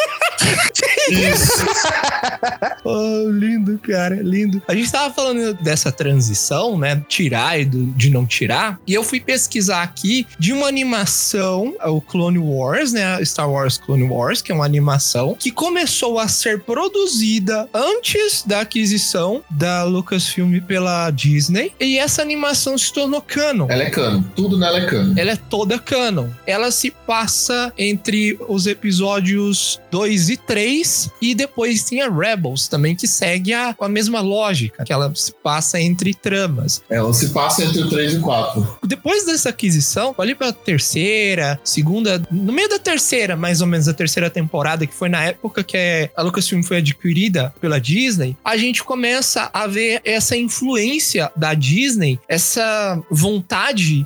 Isso. 1.09 1.65
Oh, 2.91 3.29
lindo, 3.29 3.77
cara, 3.77 4.15
lindo. 4.15 4.63
A 4.67 4.73
gente 4.73 4.91
tava 4.91 5.13
falando 5.13 5.53
dessa 5.55 5.91
transição, 5.91 6.77
né? 6.77 7.03
Tirar 7.07 7.59
e 7.59 7.65
do- 7.65 7.87
de 7.87 8.09
não 8.09 8.25
tirar. 8.25 8.79
E 8.87 8.93
eu 8.93 9.03
fui 9.03 9.19
pesquisar 9.19 9.83
aqui 9.83 10.25
de 10.39 10.53
uma 10.53 10.67
animação, 10.67 11.75
o 11.85 12.01
Clone 12.01 12.39
Wars, 12.39 12.93
né? 12.93 13.23
Star 13.25 13.49
Wars 13.51 13.77
Clone 13.77 14.03
Wars, 14.03 14.41
que 14.41 14.51
é 14.51 14.55
uma 14.55 14.65
animação 14.65 15.35
que 15.37 15.51
começou 15.51 16.17
a 16.17 16.27
ser 16.27 16.61
produzida 16.61 17.69
antes 17.73 18.43
da 18.43 18.61
aquisição 18.61 19.43
da 19.51 19.83
Lucasfilm 19.83 20.59
pela 20.61 21.11
Disney. 21.11 21.73
E 21.79 21.99
essa 21.99 22.21
animação 22.21 22.77
se 22.77 22.91
tornou 22.91 23.21
canon. 23.21 23.67
Ela 23.69 23.78
é 23.83 23.89
cano. 23.89 24.31
Tudo 24.35 24.57
nela 24.57 24.79
é 24.79 24.85
cano. 24.85 25.17
Ela 25.17 25.31
é 25.31 25.35
toda 25.35 25.79
canon. 25.79 26.27
Ela 26.45 26.71
se 26.71 26.91
passa 26.91 27.71
entre 27.77 28.37
os 28.47 28.67
episódios 28.67 29.79
2 29.91 30.09
2 30.09 30.29
e 30.29 30.37
3. 30.37 31.09
E 31.21 31.35
depois 31.35 31.83
tem 31.83 32.01
a 32.01 32.09
Rebels 32.09 32.67
também, 32.67 32.95
que 32.95 33.07
segue 33.07 33.53
a, 33.53 33.75
a 33.79 33.89
mesma 33.89 34.21
lógica, 34.21 34.83
que 34.83 34.91
ela 34.91 35.11
se 35.15 35.33
passa 35.43 35.79
entre 35.79 36.13
tramas. 36.13 36.81
Ela 36.89 37.13
se 37.13 37.29
passa 37.29 37.63
entre 37.63 37.81
o 37.81 37.89
3 37.89 38.13
e 38.13 38.17
o 38.17 38.21
4. 38.21 38.79
Depois 38.85 39.25
dessa 39.25 39.49
aquisição, 39.49 40.15
ali 40.17 40.33
pra 40.33 40.51
terceira, 40.51 41.59
segunda, 41.63 42.21
no 42.31 42.51
meio 42.51 42.69
da 42.69 42.79
terceira, 42.79 43.35
mais 43.35 43.61
ou 43.61 43.67
menos, 43.67 43.87
a 43.87 43.93
terceira 43.93 44.29
temporada, 44.29 44.85
que 44.87 44.93
foi 44.93 45.09
na 45.09 45.23
época 45.23 45.63
que 45.63 46.09
a 46.15 46.21
Lucasfilm 46.21 46.63
foi 46.63 46.77
adquirida 46.77 47.53
pela 47.61 47.79
Disney, 47.79 48.35
a 48.43 48.57
gente 48.57 48.83
começa 48.83 49.49
a 49.53 49.67
ver 49.67 50.01
essa 50.03 50.35
influência 50.35 51.31
da 51.35 51.53
Disney, 51.53 52.19
essa 52.27 53.01
vontade 53.11 53.58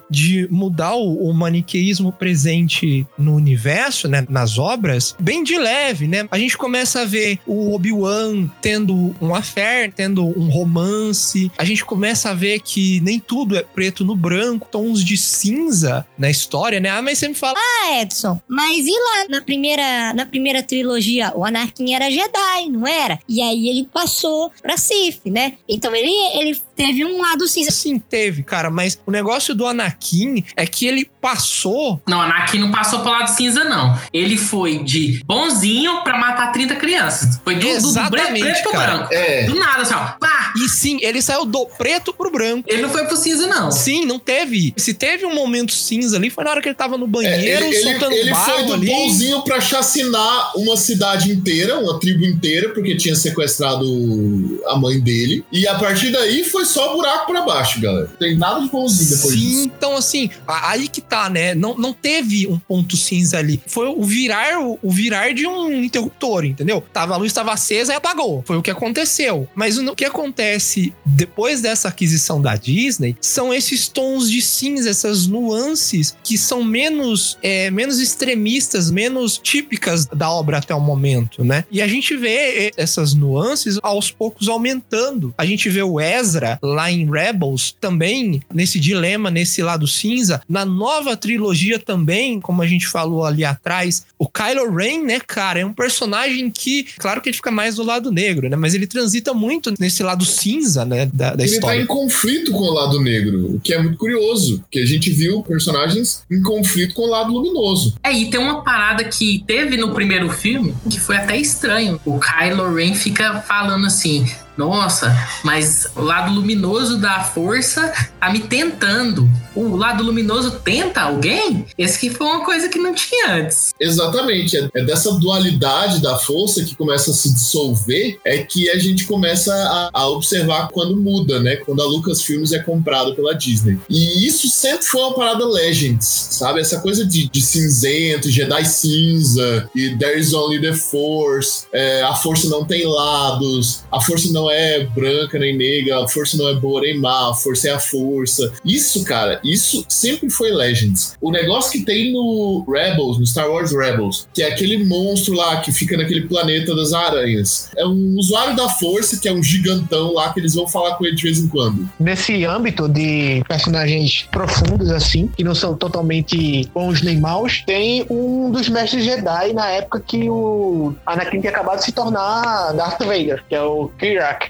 de 0.10 0.48
mudar 0.50 0.96
o, 0.96 1.30
o 1.30 1.34
maniqueísmo 1.34 2.12
presente 2.12 3.06
no 3.18 3.36
universo, 3.36 4.08
né, 4.08 4.26
nas 4.30 4.58
obras, 4.58 5.16
bem 5.20 5.44
de 5.44 5.58
leve, 5.58 6.08
né? 6.08 6.28
A 6.32 6.38
gente 6.38 6.58
começa 6.58 7.02
a 7.02 7.06
ver 7.06 7.40
o 7.46 7.74
Obi-Wan 7.74 8.50
tendo 8.62 9.16
um 9.22 9.34
affair, 9.34 9.92
tendo 9.94 10.26
um 10.26 10.50
romance. 10.50 11.52
A 11.58 11.64
gente 11.64 11.84
começa 11.86 12.30
a 12.30 12.34
ver 12.34 12.60
que 12.60 13.00
nem 13.02 13.20
tudo 13.20 13.56
é 13.58 13.64
preto 13.64 14.04
no 14.04 14.16
branco, 14.16 14.68
tons 14.72 15.04
de 15.04 15.18
cinza 15.18 16.06
na 16.18 16.30
história, 16.30 16.80
né? 16.80 16.90
Ah, 16.90 17.02
mas 17.02 17.20
você 17.20 17.28
me 17.28 17.36
fala, 17.36 17.58
Ah, 17.58 18.02
Edson, 18.02 18.40
mas 18.48 18.86
e 18.86 18.92
lá 18.92 19.28
na 19.30 19.42
primeira, 19.42 20.14
na 20.14 20.26
primeira 20.26 20.64
trilogia? 20.64 21.32
O 21.36 21.46
Anakin 21.46 21.94
era 21.94 22.10
Jedi, 22.10 22.70
não 22.70 22.88
era? 22.88 23.20
E 23.28 23.42
aí 23.42 23.70
ele 23.70 23.88
passou 23.92 24.52
pra 24.62 24.78
Sith, 24.78 25.22
né? 25.26 25.54
Então 25.68 25.96
ele, 25.96 26.12
ele 26.38 26.60
teve 26.76 27.06
um 27.06 27.22
lado 27.22 27.48
cinza. 27.48 27.72
sim, 27.72 27.98
teve, 28.00 28.44
cara, 28.44 28.70
mas 28.70 29.00
o 29.06 29.12
negócio 29.12 29.54
do 29.56 29.66
Anakin 29.66 30.44
é 30.56 30.66
que 30.66 30.86
ele 30.86 31.10
passou 31.22 32.02
Não, 32.08 32.22
Anakin 32.22 32.60
não 32.60 32.72
passou 32.72 33.00
pro 33.00 33.12
lado 33.12 33.28
cinza, 33.30 33.64
não. 33.64 33.98
Ele 34.14 34.38
foi 34.38 34.84
de 34.84 35.22
bonzinho 35.26 36.04
pra 36.04 36.18
matar 36.18 36.52
30 36.52 36.76
crianças. 36.76 37.40
Foi 37.44 37.56
do, 37.56 37.62
do, 37.62 37.66
do 37.82 37.88
Exatamente, 37.88 38.40
preto 38.42 38.64
pro 38.64 38.72
branco. 38.74 39.14
É. 39.14 39.44
Do 39.46 39.56
nada, 39.56 39.82
assim, 39.84 39.94
ó. 39.94 40.00
Pá! 40.20 40.54
e 40.56 40.70
sim, 40.70 41.00
ele 41.02 41.22
saiu 41.22 41.46
do 41.46 41.66
preto 41.66 42.14
pro 42.14 42.32
branco. 42.32 42.68
Ele 42.70 42.82
não 42.82 42.90
foi 42.90 43.06
pro 43.06 43.18
cinza, 43.18 43.48
não. 43.48 43.72
Sim, 43.72 44.06
não 44.06 44.20
teve. 44.20 44.74
Se 44.78 44.94
teve 44.94 45.26
um 45.26 45.34
momento 45.34 45.72
cinza 45.74 46.18
ali, 46.18 46.30
foi 46.30 46.44
na 46.44 46.52
hora 46.52 46.62
que 46.62 46.68
ele 46.68 46.76
tava 46.76 46.98
no 46.98 47.06
É, 47.06 47.10
banheiro, 47.10 47.66
ele, 47.66 47.76
ele, 47.76 47.84
soltando 47.92 48.14
ele 48.14 48.30
barro 48.30 48.54
foi 48.54 48.64
do 48.66 48.74
ali. 48.74 48.86
bonzinho 48.88 49.42
pra 49.44 49.60
chacinar 49.62 50.52
uma 50.56 50.78
cidade 50.78 51.32
inteira, 51.32 51.80
uma 51.80 52.00
tribo 52.00 52.24
inteira, 52.26 52.70
porque 52.70 52.96
tinha 52.96 53.16
sequestrado 53.16 54.62
a 54.68 54.76
mãe 54.78 55.00
dele. 55.00 55.44
E 55.52 55.68
a 55.68 55.76
partir 55.76 56.12
daí 56.12 56.44
foi 56.44 56.63
só 56.66 56.94
buraco 56.94 57.32
pra 57.32 57.42
baixo, 57.42 57.80
galera. 57.80 58.08
Não 58.08 58.18
tem 58.18 58.38
nada 58.38 58.62
de 58.62 58.70
bonzinho 58.70 59.10
depois 59.10 59.34
Sim, 59.34 59.40
disso. 59.40 59.72
então 59.76 59.98
assim, 59.98 60.30
aí 60.48 60.88
que 60.88 61.02
tá, 61.02 61.30
né? 61.30 61.56
Não, 61.56 61.76
não 61.76 61.94
teve 61.94 62.48
um 62.48 62.58
ponto 62.58 62.96
cinza 62.96 63.38
ali. 63.38 63.62
Foi 63.68 63.88
o 63.88 64.04
virar, 64.04 64.60
o, 64.60 64.80
virar 64.84 65.34
de 65.34 65.48
um 65.48 65.84
interruptor, 65.84 66.46
entendeu? 66.46 66.84
Tava, 66.94 67.14
a 67.14 67.18
luz 67.18 67.28
estava 67.28 67.54
acesa 67.54 67.94
e 67.94 67.96
apagou. 67.96 68.44
Foi 68.46 68.58
o 68.58 68.62
que 68.62 68.72
aconteceu. 68.72 69.48
Mas 69.56 69.78
o 69.78 69.96
que 69.96 70.06
acontece 70.06 70.94
depois 71.06 71.62
dessa 71.62 71.88
aquisição 71.88 72.42
da 72.42 72.56
Disney 72.56 73.16
são 73.22 73.54
esses 73.54 73.88
tons 73.88 74.30
de 74.30 74.42
cinza, 74.42 74.90
essas 74.90 75.28
nuances 75.28 76.16
que 76.24 76.38
são 76.38 76.64
menos, 76.64 77.38
é, 77.42 77.70
menos 77.72 78.00
extremistas, 78.00 78.90
menos 78.90 79.38
típicas 79.38 80.06
da 80.06 80.30
obra 80.30 80.58
até 80.58 80.74
o 80.74 80.80
momento, 80.80 81.44
né? 81.44 81.66
E 81.72 81.82
a 81.82 81.88
gente 81.88 82.16
vê 82.16 82.68
eh, 82.68 82.72
essas 82.78 83.14
nuances 83.14 83.80
aos 83.82 84.12
poucos 84.12 84.48
aumentando. 84.48 85.34
A 85.38 85.46
gente 85.46 85.70
vê 85.70 85.82
o 85.84 86.00
Ezra 86.00 86.53
lá 86.62 86.92
em 86.92 87.10
Rebels 87.10 87.76
também 87.80 88.42
nesse 88.54 88.80
dilema, 88.80 89.30
nesse 89.32 89.62
lado 89.62 89.88
cinza. 89.88 90.42
Na 90.48 90.66
nova 90.66 91.16
trilogia 91.16 91.80
também, 91.80 92.40
como 92.40 92.62
a 92.62 92.68
gente 92.68 92.88
falou 92.88 93.26
ali 93.26 93.44
atrás, 93.44 94.06
o 94.18 94.28
Kylo 94.28 94.74
Ren, 94.76 95.04
né, 95.04 95.20
cara, 95.20 95.60
é 95.60 95.66
um 95.66 95.74
personagem 95.74 96.50
que, 96.50 96.84
claro 96.98 97.22
que 97.22 97.30
ele 97.30 97.36
fica 97.36 97.52
mais 97.52 97.76
do 97.76 97.84
lado 97.84 98.12
negro, 98.12 98.50
né? 98.50 98.56
Mas 98.56 98.74
ele 98.74 98.88
transita 98.88 99.34
muito 99.34 99.74
nesse 99.80 100.04
lado 100.04 100.26
cinza, 100.26 100.86
né, 100.86 101.10
da, 101.14 101.36
da 101.36 101.44
Ele 101.44 101.52
tá 101.52 101.56
história. 101.58 101.82
em 101.82 101.86
conflito 101.86 102.52
com 102.52 102.60
o 102.64 102.74
lado 102.74 103.00
negro, 103.02 103.56
o 103.56 103.60
que 103.60 103.74
é 103.74 103.82
muito 103.82 103.98
curioso, 103.98 104.60
porque 104.60 104.80
a 104.80 104.86
gente 104.86 105.10
viu 105.10 105.42
personagens 105.44 106.24
em 106.30 106.42
conflito 106.42 106.94
com 106.94 107.04
o 107.04 107.10
lado 107.10 107.32
luminoso. 107.34 107.96
É, 108.04 108.12
e 108.12 108.30
tem 108.30 108.40
uma 108.40 108.64
parada 108.64 109.04
que 109.04 109.44
teve 109.46 109.78
no 109.78 109.94
primeiro 109.94 110.30
filme 110.30 110.74
que 110.90 111.00
foi 111.00 111.18
até 111.18 111.38
estranho. 111.38 112.00
O 112.06 112.20
Kylo 112.20 112.74
Ren 112.74 112.94
fica 112.94 113.42
falando 113.42 113.86
assim: 113.86 114.26
Nossa, 114.58 115.16
mas 115.44 115.88
o 115.96 116.02
lado 116.02 116.32
luminoso 116.34 116.98
da 116.98 117.24
força 117.24 117.92
tá 118.20 118.32
me 118.32 118.40
tentando. 118.40 119.30
O 119.56 119.76
lado 119.76 120.04
luminoso 120.04 120.60
tenta 120.64 121.02
alguém? 121.02 121.66
Esse 121.78 122.00
que 122.00 122.10
foi 122.10 122.28
uma 122.28 122.46
coisa 122.46 122.70
que 122.70 122.80
não 122.80 122.94
tinha 122.94 123.34
antes. 123.34 123.74
Exatamente, 123.80 124.58
é, 124.58 124.70
é 124.76 124.84
dessa 124.84 125.12
dualidade 125.14 126.02
da 126.02 126.18
força 126.18 126.64
que 126.64 126.76
começa 126.76 127.12
a 127.12 127.14
se 127.14 127.34
dissolver 127.34 128.20
é 128.26 128.40
que 128.40 128.70
a 128.70 128.78
gente 128.78 129.06
começa 129.06 129.54
a, 129.54 129.90
a 129.94 130.08
observar 130.10 130.70
quando 130.70 130.96
muda, 130.98 131.40
né? 131.40 131.58
Quando 131.58 131.82
a 131.82 131.86
Lucasfilms 131.86 132.52
é 132.52 132.60
comprada 132.60 133.14
pela 133.14 133.34
Disney. 133.34 133.80
E 133.90 134.26
isso 134.26 134.48
sempre 134.48 134.86
foi 134.86 135.02
uma 135.02 135.14
parada 135.14 135.46
Legends, 135.46 136.06
sabe? 136.32 136.60
Essa 136.60 136.80
coisa 136.80 137.06
de, 137.06 137.30
de 137.30 137.42
cinzento, 137.42 138.30
Jedi 138.30 138.66
cinza, 138.66 139.70
e 139.76 139.96
There 139.98 140.20
is 140.20 140.34
only 140.34 140.62
the 140.62 140.74
Force, 140.74 141.66
é, 141.72 142.02
a 142.04 142.16
força 142.16 142.48
não 142.50 142.66
tem 142.66 142.86
lados, 142.86 143.84
a 143.92 144.00
força 144.00 144.32
não 144.32 144.43
é 144.50 144.86
branca 144.86 145.38
nem 145.40 145.56
negra, 145.56 146.04
a 146.04 146.08
força 146.08 146.38
não 146.38 146.50
é 146.50 146.56
boa 146.56 146.82
nem 146.82 146.98
má, 146.98 147.30
a 147.30 147.34
força 147.34 147.70
é 147.70 147.72
a 147.72 147.80
força. 147.80 148.52
Isso, 148.64 149.04
cara, 149.04 149.40
isso 149.44 149.86
sempre 149.88 150.30
foi 150.30 150.52
Legends. 150.52 151.16
O 151.22 151.32
negócio 151.32 151.72
que 151.72 151.86
tem 151.86 152.12
no 152.12 152.66
Rebels, 152.68 153.20
no 153.20 153.26
Star 153.26 153.50
Wars 153.50 153.72
Rebels, 153.72 154.28
que 154.34 154.42
é 154.42 154.48
aquele 154.48 154.84
monstro 154.86 155.34
lá 155.34 155.62
que 155.62 155.72
fica 155.72 155.98
naquele 155.98 156.28
planeta 156.28 156.76
das 156.76 156.94
aranhas. 156.94 157.70
É 157.76 157.86
um 157.86 158.16
usuário 158.18 158.56
da 158.56 158.70
força, 158.70 159.20
que 159.20 159.28
é 159.28 159.34
um 159.34 159.44
gigantão 159.44 160.14
lá, 160.14 160.34
que 160.34 160.40
eles 160.40 160.56
vão 160.56 160.68
falar 160.68 160.96
com 160.96 161.06
ele 161.06 161.16
de 161.16 161.24
vez 161.24 161.40
em 161.40 161.48
quando. 161.48 161.90
Nesse 162.00 162.44
âmbito 162.46 162.88
de 162.88 163.44
personagens 163.48 164.28
profundos, 164.32 164.92
assim, 164.92 165.28
que 165.28 165.44
não 165.44 165.56
são 165.56 165.76
totalmente 165.76 166.70
bons 166.74 167.02
nem 167.02 167.20
maus, 167.20 167.64
tem 167.66 168.06
um 168.10 168.52
dos 168.52 168.70
mestres 168.70 169.04
Jedi 169.04 169.54
na 169.54 169.70
época 169.70 170.00
que 170.00 170.30
o 170.30 170.94
Anakin 171.06 171.40
tinha 171.40 171.52
acabado 171.52 171.80
de 171.80 171.86
se 171.86 171.92
tornar 171.92 172.74
Darth 172.74 173.00
Vader, 173.00 173.44
que 173.48 173.56
é 173.56 173.62
o 173.62 173.90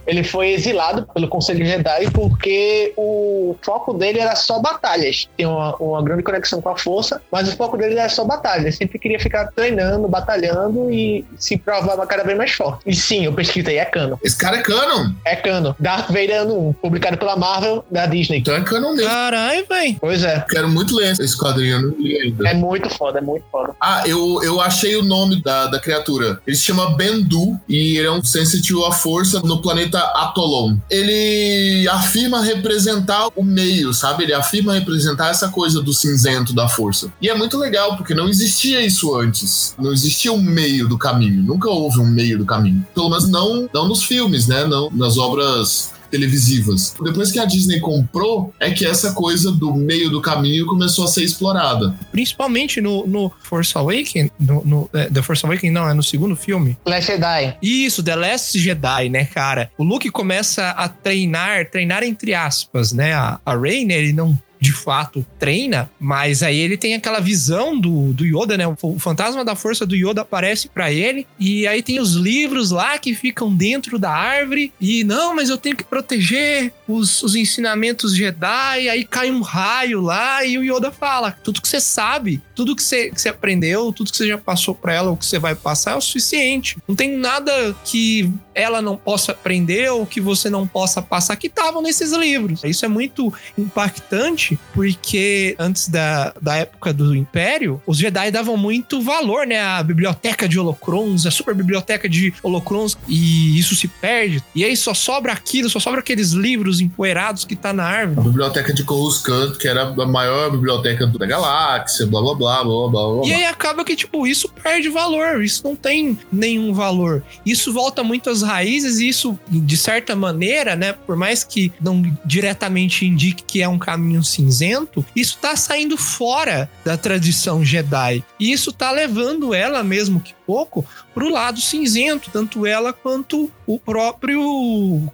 Ele 0.06 0.24
foi 0.24 0.50
exilado 0.52 1.08
pelo 1.14 1.28
Conselho 1.28 1.66
Jedi 1.66 2.10
porque 2.12 2.94
o 2.98 3.56
foco 3.62 3.94
dele 3.94 4.20
era 4.20 4.36
só 4.36 4.60
batalhas. 4.60 5.28
Tem 5.38 5.46
uma, 5.46 5.76
uma 5.78 6.02
grande 6.02 6.24
conexão 6.24 6.62
com 6.62 6.70
a 6.70 6.78
força, 6.78 7.22
mas 7.32 7.48
o 7.52 7.56
foco 7.56 7.78
dele 7.78 7.98
era 7.98 8.10
só 8.10 8.24
batalhas. 8.24 8.66
Ele 8.66 8.72
sempre 8.72 9.00
queria 9.00 9.20
ficar 9.20 9.48
treinando, 9.48 10.08
batalhando 10.08 10.92
e 10.92 11.26
se 11.38 11.58
provar 11.58 11.98
cada 12.08 12.24
vez 12.24 12.38
mais 12.38 12.52
forte. 12.52 12.84
E 12.86 12.96
sim, 12.96 13.26
eu 13.26 13.34
pesquisei, 13.34 13.78
é 13.78 13.86
canon. 13.86 14.18
Esse 14.24 14.38
cara 14.38 14.58
é 14.58 14.62
canon. 14.62 15.12
É 15.26 15.36
canon. 15.36 15.74
Darth 15.80 16.08
Vader 16.08 16.42
ano 16.42 16.70
1, 16.70 16.74
publicado 16.74 17.18
pela 17.18 17.36
Marvel 17.36 17.86
da 17.90 18.06
Disney. 18.06 18.40
Então 18.40 18.56
é 18.56 18.62
canon 18.62 18.94
mesmo. 18.94 19.10
Caralho, 19.10 19.66
velho. 19.68 19.98
Pois 20.00 20.24
é. 20.24 20.46
Quero 20.50 20.70
muito 20.70 20.96
ler 20.96 21.12
esse 21.12 21.38
quadrinho, 21.38 21.76
eu 21.76 21.82
não 21.82 21.98
li 22.00 22.18
ainda. 22.22 22.50
É 22.50 22.54
muito 22.54 22.90
foda, 22.90 23.20
é 23.20 23.22
muito 23.22 23.46
foda. 23.52 23.74
Ah, 23.80 24.04
eu, 24.06 24.42
eu 24.44 24.62
achei 24.62 24.96
o 24.96 25.04
nome 25.04 25.42
da, 25.42 25.68
da 25.68 25.80
criatura. 25.80 26.40
Ele 26.46 26.56
se 26.56 26.64
chama 26.64 26.96
Bendu 26.96 27.60
e 27.68 27.98
ele 27.98 28.08
é 28.08 28.12
um 28.12 28.24
sensitive 28.24 28.84
à 28.86 28.92
força 28.92 29.40
no 29.42 29.62
planeta 29.62 29.73
Atolon. 30.16 30.78
Ele 30.90 31.88
afirma 31.90 32.42
representar 32.42 33.30
o 33.36 33.44
meio, 33.44 33.94
sabe? 33.94 34.24
Ele 34.24 34.34
afirma 34.34 34.74
representar 34.74 35.30
essa 35.30 35.50
coisa 35.50 35.82
do 35.82 35.94
cinzento 35.94 36.54
da 36.54 36.68
força. 36.68 37.12
E 37.22 37.30
é 37.30 37.36
muito 37.36 37.58
legal, 37.58 37.96
porque 37.98 38.14
não 38.14 38.28
existia 38.28 38.82
isso 38.82 39.16
antes. 39.16 39.76
Não 39.78 39.92
existia 39.92 40.32
um 40.32 40.42
meio 40.42 40.88
do 40.88 40.98
caminho. 40.98 41.44
Nunca 41.44 41.70
houve 41.70 42.00
um 42.00 42.08
meio 42.08 42.38
do 42.38 42.46
caminho. 42.46 42.86
Pelo 42.94 43.10
menos 43.10 43.30
não, 43.30 43.70
não 43.74 43.88
nos 43.88 44.04
filmes, 44.04 44.48
né? 44.48 44.66
Não 44.66 44.90
nas 44.92 45.18
obras 45.18 45.94
televisivas. 46.14 46.96
Depois 47.04 47.32
que 47.32 47.40
a 47.40 47.46
Disney 47.46 47.80
comprou, 47.80 48.54
é 48.60 48.70
que 48.70 48.86
essa 48.86 49.14
coisa 49.14 49.52
do 49.52 49.74
meio 49.74 50.12
do 50.12 50.22
caminho 50.22 50.68
começou 50.68 51.06
a 51.06 51.08
ser 51.08 51.24
explorada. 51.24 51.96
Principalmente 52.12 52.80
no, 52.80 53.08
no 53.08 53.32
Force 53.42 53.76
Awakens. 53.76 54.30
No, 54.40 54.64
no, 54.64 54.90
é, 54.94 55.06
The 55.10 55.24
Force 55.24 55.44
Awakens, 55.44 55.74
não, 55.74 55.90
é 55.90 55.94
no 55.96 56.04
segundo 56.04 56.36
filme. 56.36 56.78
Last 56.86 57.12
Jedi. 57.12 57.58
Isso, 57.64 58.04
The 58.04 58.16
Last 58.16 58.60
Jedi, 58.60 59.10
né, 59.10 59.26
cara? 59.26 59.72
O 59.76 59.84
Luke 59.84 60.08
começa 60.12 60.70
a 60.70 60.88
treinar, 60.88 61.72
treinar 61.72 62.04
entre 62.04 62.36
aspas, 62.36 62.92
né? 62.92 63.14
A, 63.14 63.40
a 63.44 63.58
Rey, 63.58 63.84
né, 63.84 63.96
ele 63.96 64.14
não 64.14 64.38
de 64.64 64.72
fato 64.72 65.26
treina, 65.38 65.92
mas 66.00 66.42
aí 66.42 66.58
ele 66.58 66.78
tem 66.78 66.94
aquela 66.94 67.20
visão 67.20 67.78
do, 67.78 68.14
do 68.14 68.26
Yoda, 68.26 68.56
né? 68.56 68.66
O, 68.82 68.98
fantasma 68.98 69.44
da 69.44 69.56
força 69.56 69.86
do 69.86 69.94
Yoda 69.94 70.22
aparece 70.22 70.70
pra 70.70 70.90
ele 70.90 71.28
e 71.38 71.68
aí 71.68 71.84
tem 71.84 72.00
os 72.00 72.14
livros 72.14 72.72
lá 72.72 72.98
que 72.98 73.14
ficam 73.14 73.54
dentro 73.54 74.00
da 74.00 74.10
árvore 74.10 74.72
e 74.80 75.04
não, 75.04 75.36
mas 75.36 75.50
eu 75.50 75.58
tenho 75.58 75.76
que 75.76 75.84
proteger 75.84 76.72
os, 76.88 77.22
os 77.24 77.36
ensinamentos 77.36 78.16
Jedi, 78.16 78.88
aí 78.88 79.04
cai 79.04 79.30
um 79.30 79.42
raio 79.42 80.00
lá 80.00 80.46
e 80.46 80.58
o 80.58 80.64
Yoda 80.64 80.94
fala, 80.94 81.32
tudo 81.44 81.62
que 81.62 81.68
você 81.68 81.82
sabe 81.82 82.42
tudo 82.56 82.76
que 82.76 82.84
você, 82.84 83.10
que 83.10 83.22
você 83.22 83.30
aprendeu, 83.30 83.92
tudo 83.92 84.12
que 84.12 84.18
você 84.18 84.28
já 84.28 84.38
passou 84.38 84.76
pra 84.76 84.94
ela, 84.94 85.12
o 85.12 85.18
que 85.18 85.26
você 85.26 85.40
vai 85.40 85.56
passar 85.56 85.92
é 85.92 85.96
o 85.96 86.02
suficiente. 86.02 86.78
Não 86.88 86.96
tem 86.96 87.18
nada 87.18 87.76
que 87.84 88.32
ela 88.56 88.82
não 88.82 88.96
possa 88.96 89.32
aprender 89.32 89.92
ou 89.92 90.06
que 90.06 90.22
você 90.22 90.50
não 90.50 90.68
possa 90.68 91.02
passar 91.02 91.36
que 91.36 91.48
estavam 91.48 91.82
nesses 91.82 92.12
livros. 92.12 92.64
Isso 92.64 92.86
é 92.86 92.88
muito 92.88 93.34
impactante 93.58 94.58
porque 94.74 95.56
antes 95.58 95.88
da, 95.90 96.34
da 96.42 96.58
época 96.58 96.94
do 96.94 97.16
Império, 97.16 97.82
os 97.86 97.98
Jedi 97.98 98.32
davam 98.32 98.56
muito 98.56 99.02
valor, 99.02 99.46
né? 99.48 99.60
A 99.62 99.82
biblioteca 99.82 100.48
de 100.48 100.60
holocrons, 100.60 101.26
a 101.26 101.32
super 101.32 101.56
biblioteca 101.56 102.08
de 102.08 102.34
holocrons, 102.44 102.98
e 103.08 103.58
isso 103.58 103.76
se 103.76 103.88
perde. 103.88 104.44
E 104.54 104.64
aí 104.64 104.78
só 104.78 104.94
sobra 104.94 105.34
aquilo, 105.34 105.70
só 105.70 105.80
sobra 105.80 106.00
aqueles 106.00 106.32
livros 106.32 106.80
empoeirados 106.80 107.46
que 107.46 107.56
tá 107.56 107.74
na 107.74 107.84
A 107.84 107.88
árvore. 107.88 108.28
biblioteca 108.30 108.74
de 108.74 108.84
Coruscant, 108.84 109.58
que 109.58 109.68
era 109.68 109.84
a 109.84 110.06
maior 110.06 110.52
biblioteca 110.52 111.08
da 111.08 111.26
galáxia, 111.26 112.06
blá 112.06 112.22
blá 112.22 112.36
blá 112.36 112.43
blá 112.44 112.90
blá 112.90 112.90
blá. 112.90 113.28
E 113.28 113.34
aí 113.34 113.46
acaba 113.46 113.84
que, 113.84 113.96
tipo, 113.96 114.28
isso 114.28 114.50
perde 114.50 114.90
valor, 114.90 115.44
isso 115.44 115.64
não 115.64 115.76
tem 115.76 116.18
nenhum 116.32 116.74
valor. 116.74 117.24
Isso 117.46 117.72
volta 117.72 118.04
muito 118.04 118.30
às 118.30 118.42
raízes 118.42 119.00
e 119.00 119.08
isso, 119.08 119.38
de 119.50 119.78
certa 119.78 120.16
maneira, 120.16 120.76
né, 120.76 120.94
por 120.94 121.16
mais 121.16 121.44
que 121.44 121.72
não 121.80 122.04
diretamente 122.26 123.06
indique 123.06 123.44
que 123.44 123.62
é 123.62 123.68
um 123.68 123.80
caminho 123.80 124.24
cinzento, 124.24 125.06
isso 125.16 125.38
tá 125.42 125.56
saindo 125.56 125.98
fora 125.98 126.70
da 126.84 126.98
tradição 126.98 127.64
Jedi. 127.64 128.24
E 128.40 128.52
isso 128.52 128.72
tá 128.72 128.92
levando 128.92 129.54
ela, 129.54 129.84
mesmo 129.84 130.20
que 130.20 130.34
pouco, 130.46 130.86
pro 131.14 131.32
lado 131.32 131.62
cinzento, 131.62 132.30
tanto 132.32 132.66
ela 132.66 132.92
quanto 132.92 133.50
o 133.66 133.80
próprio 133.80 134.42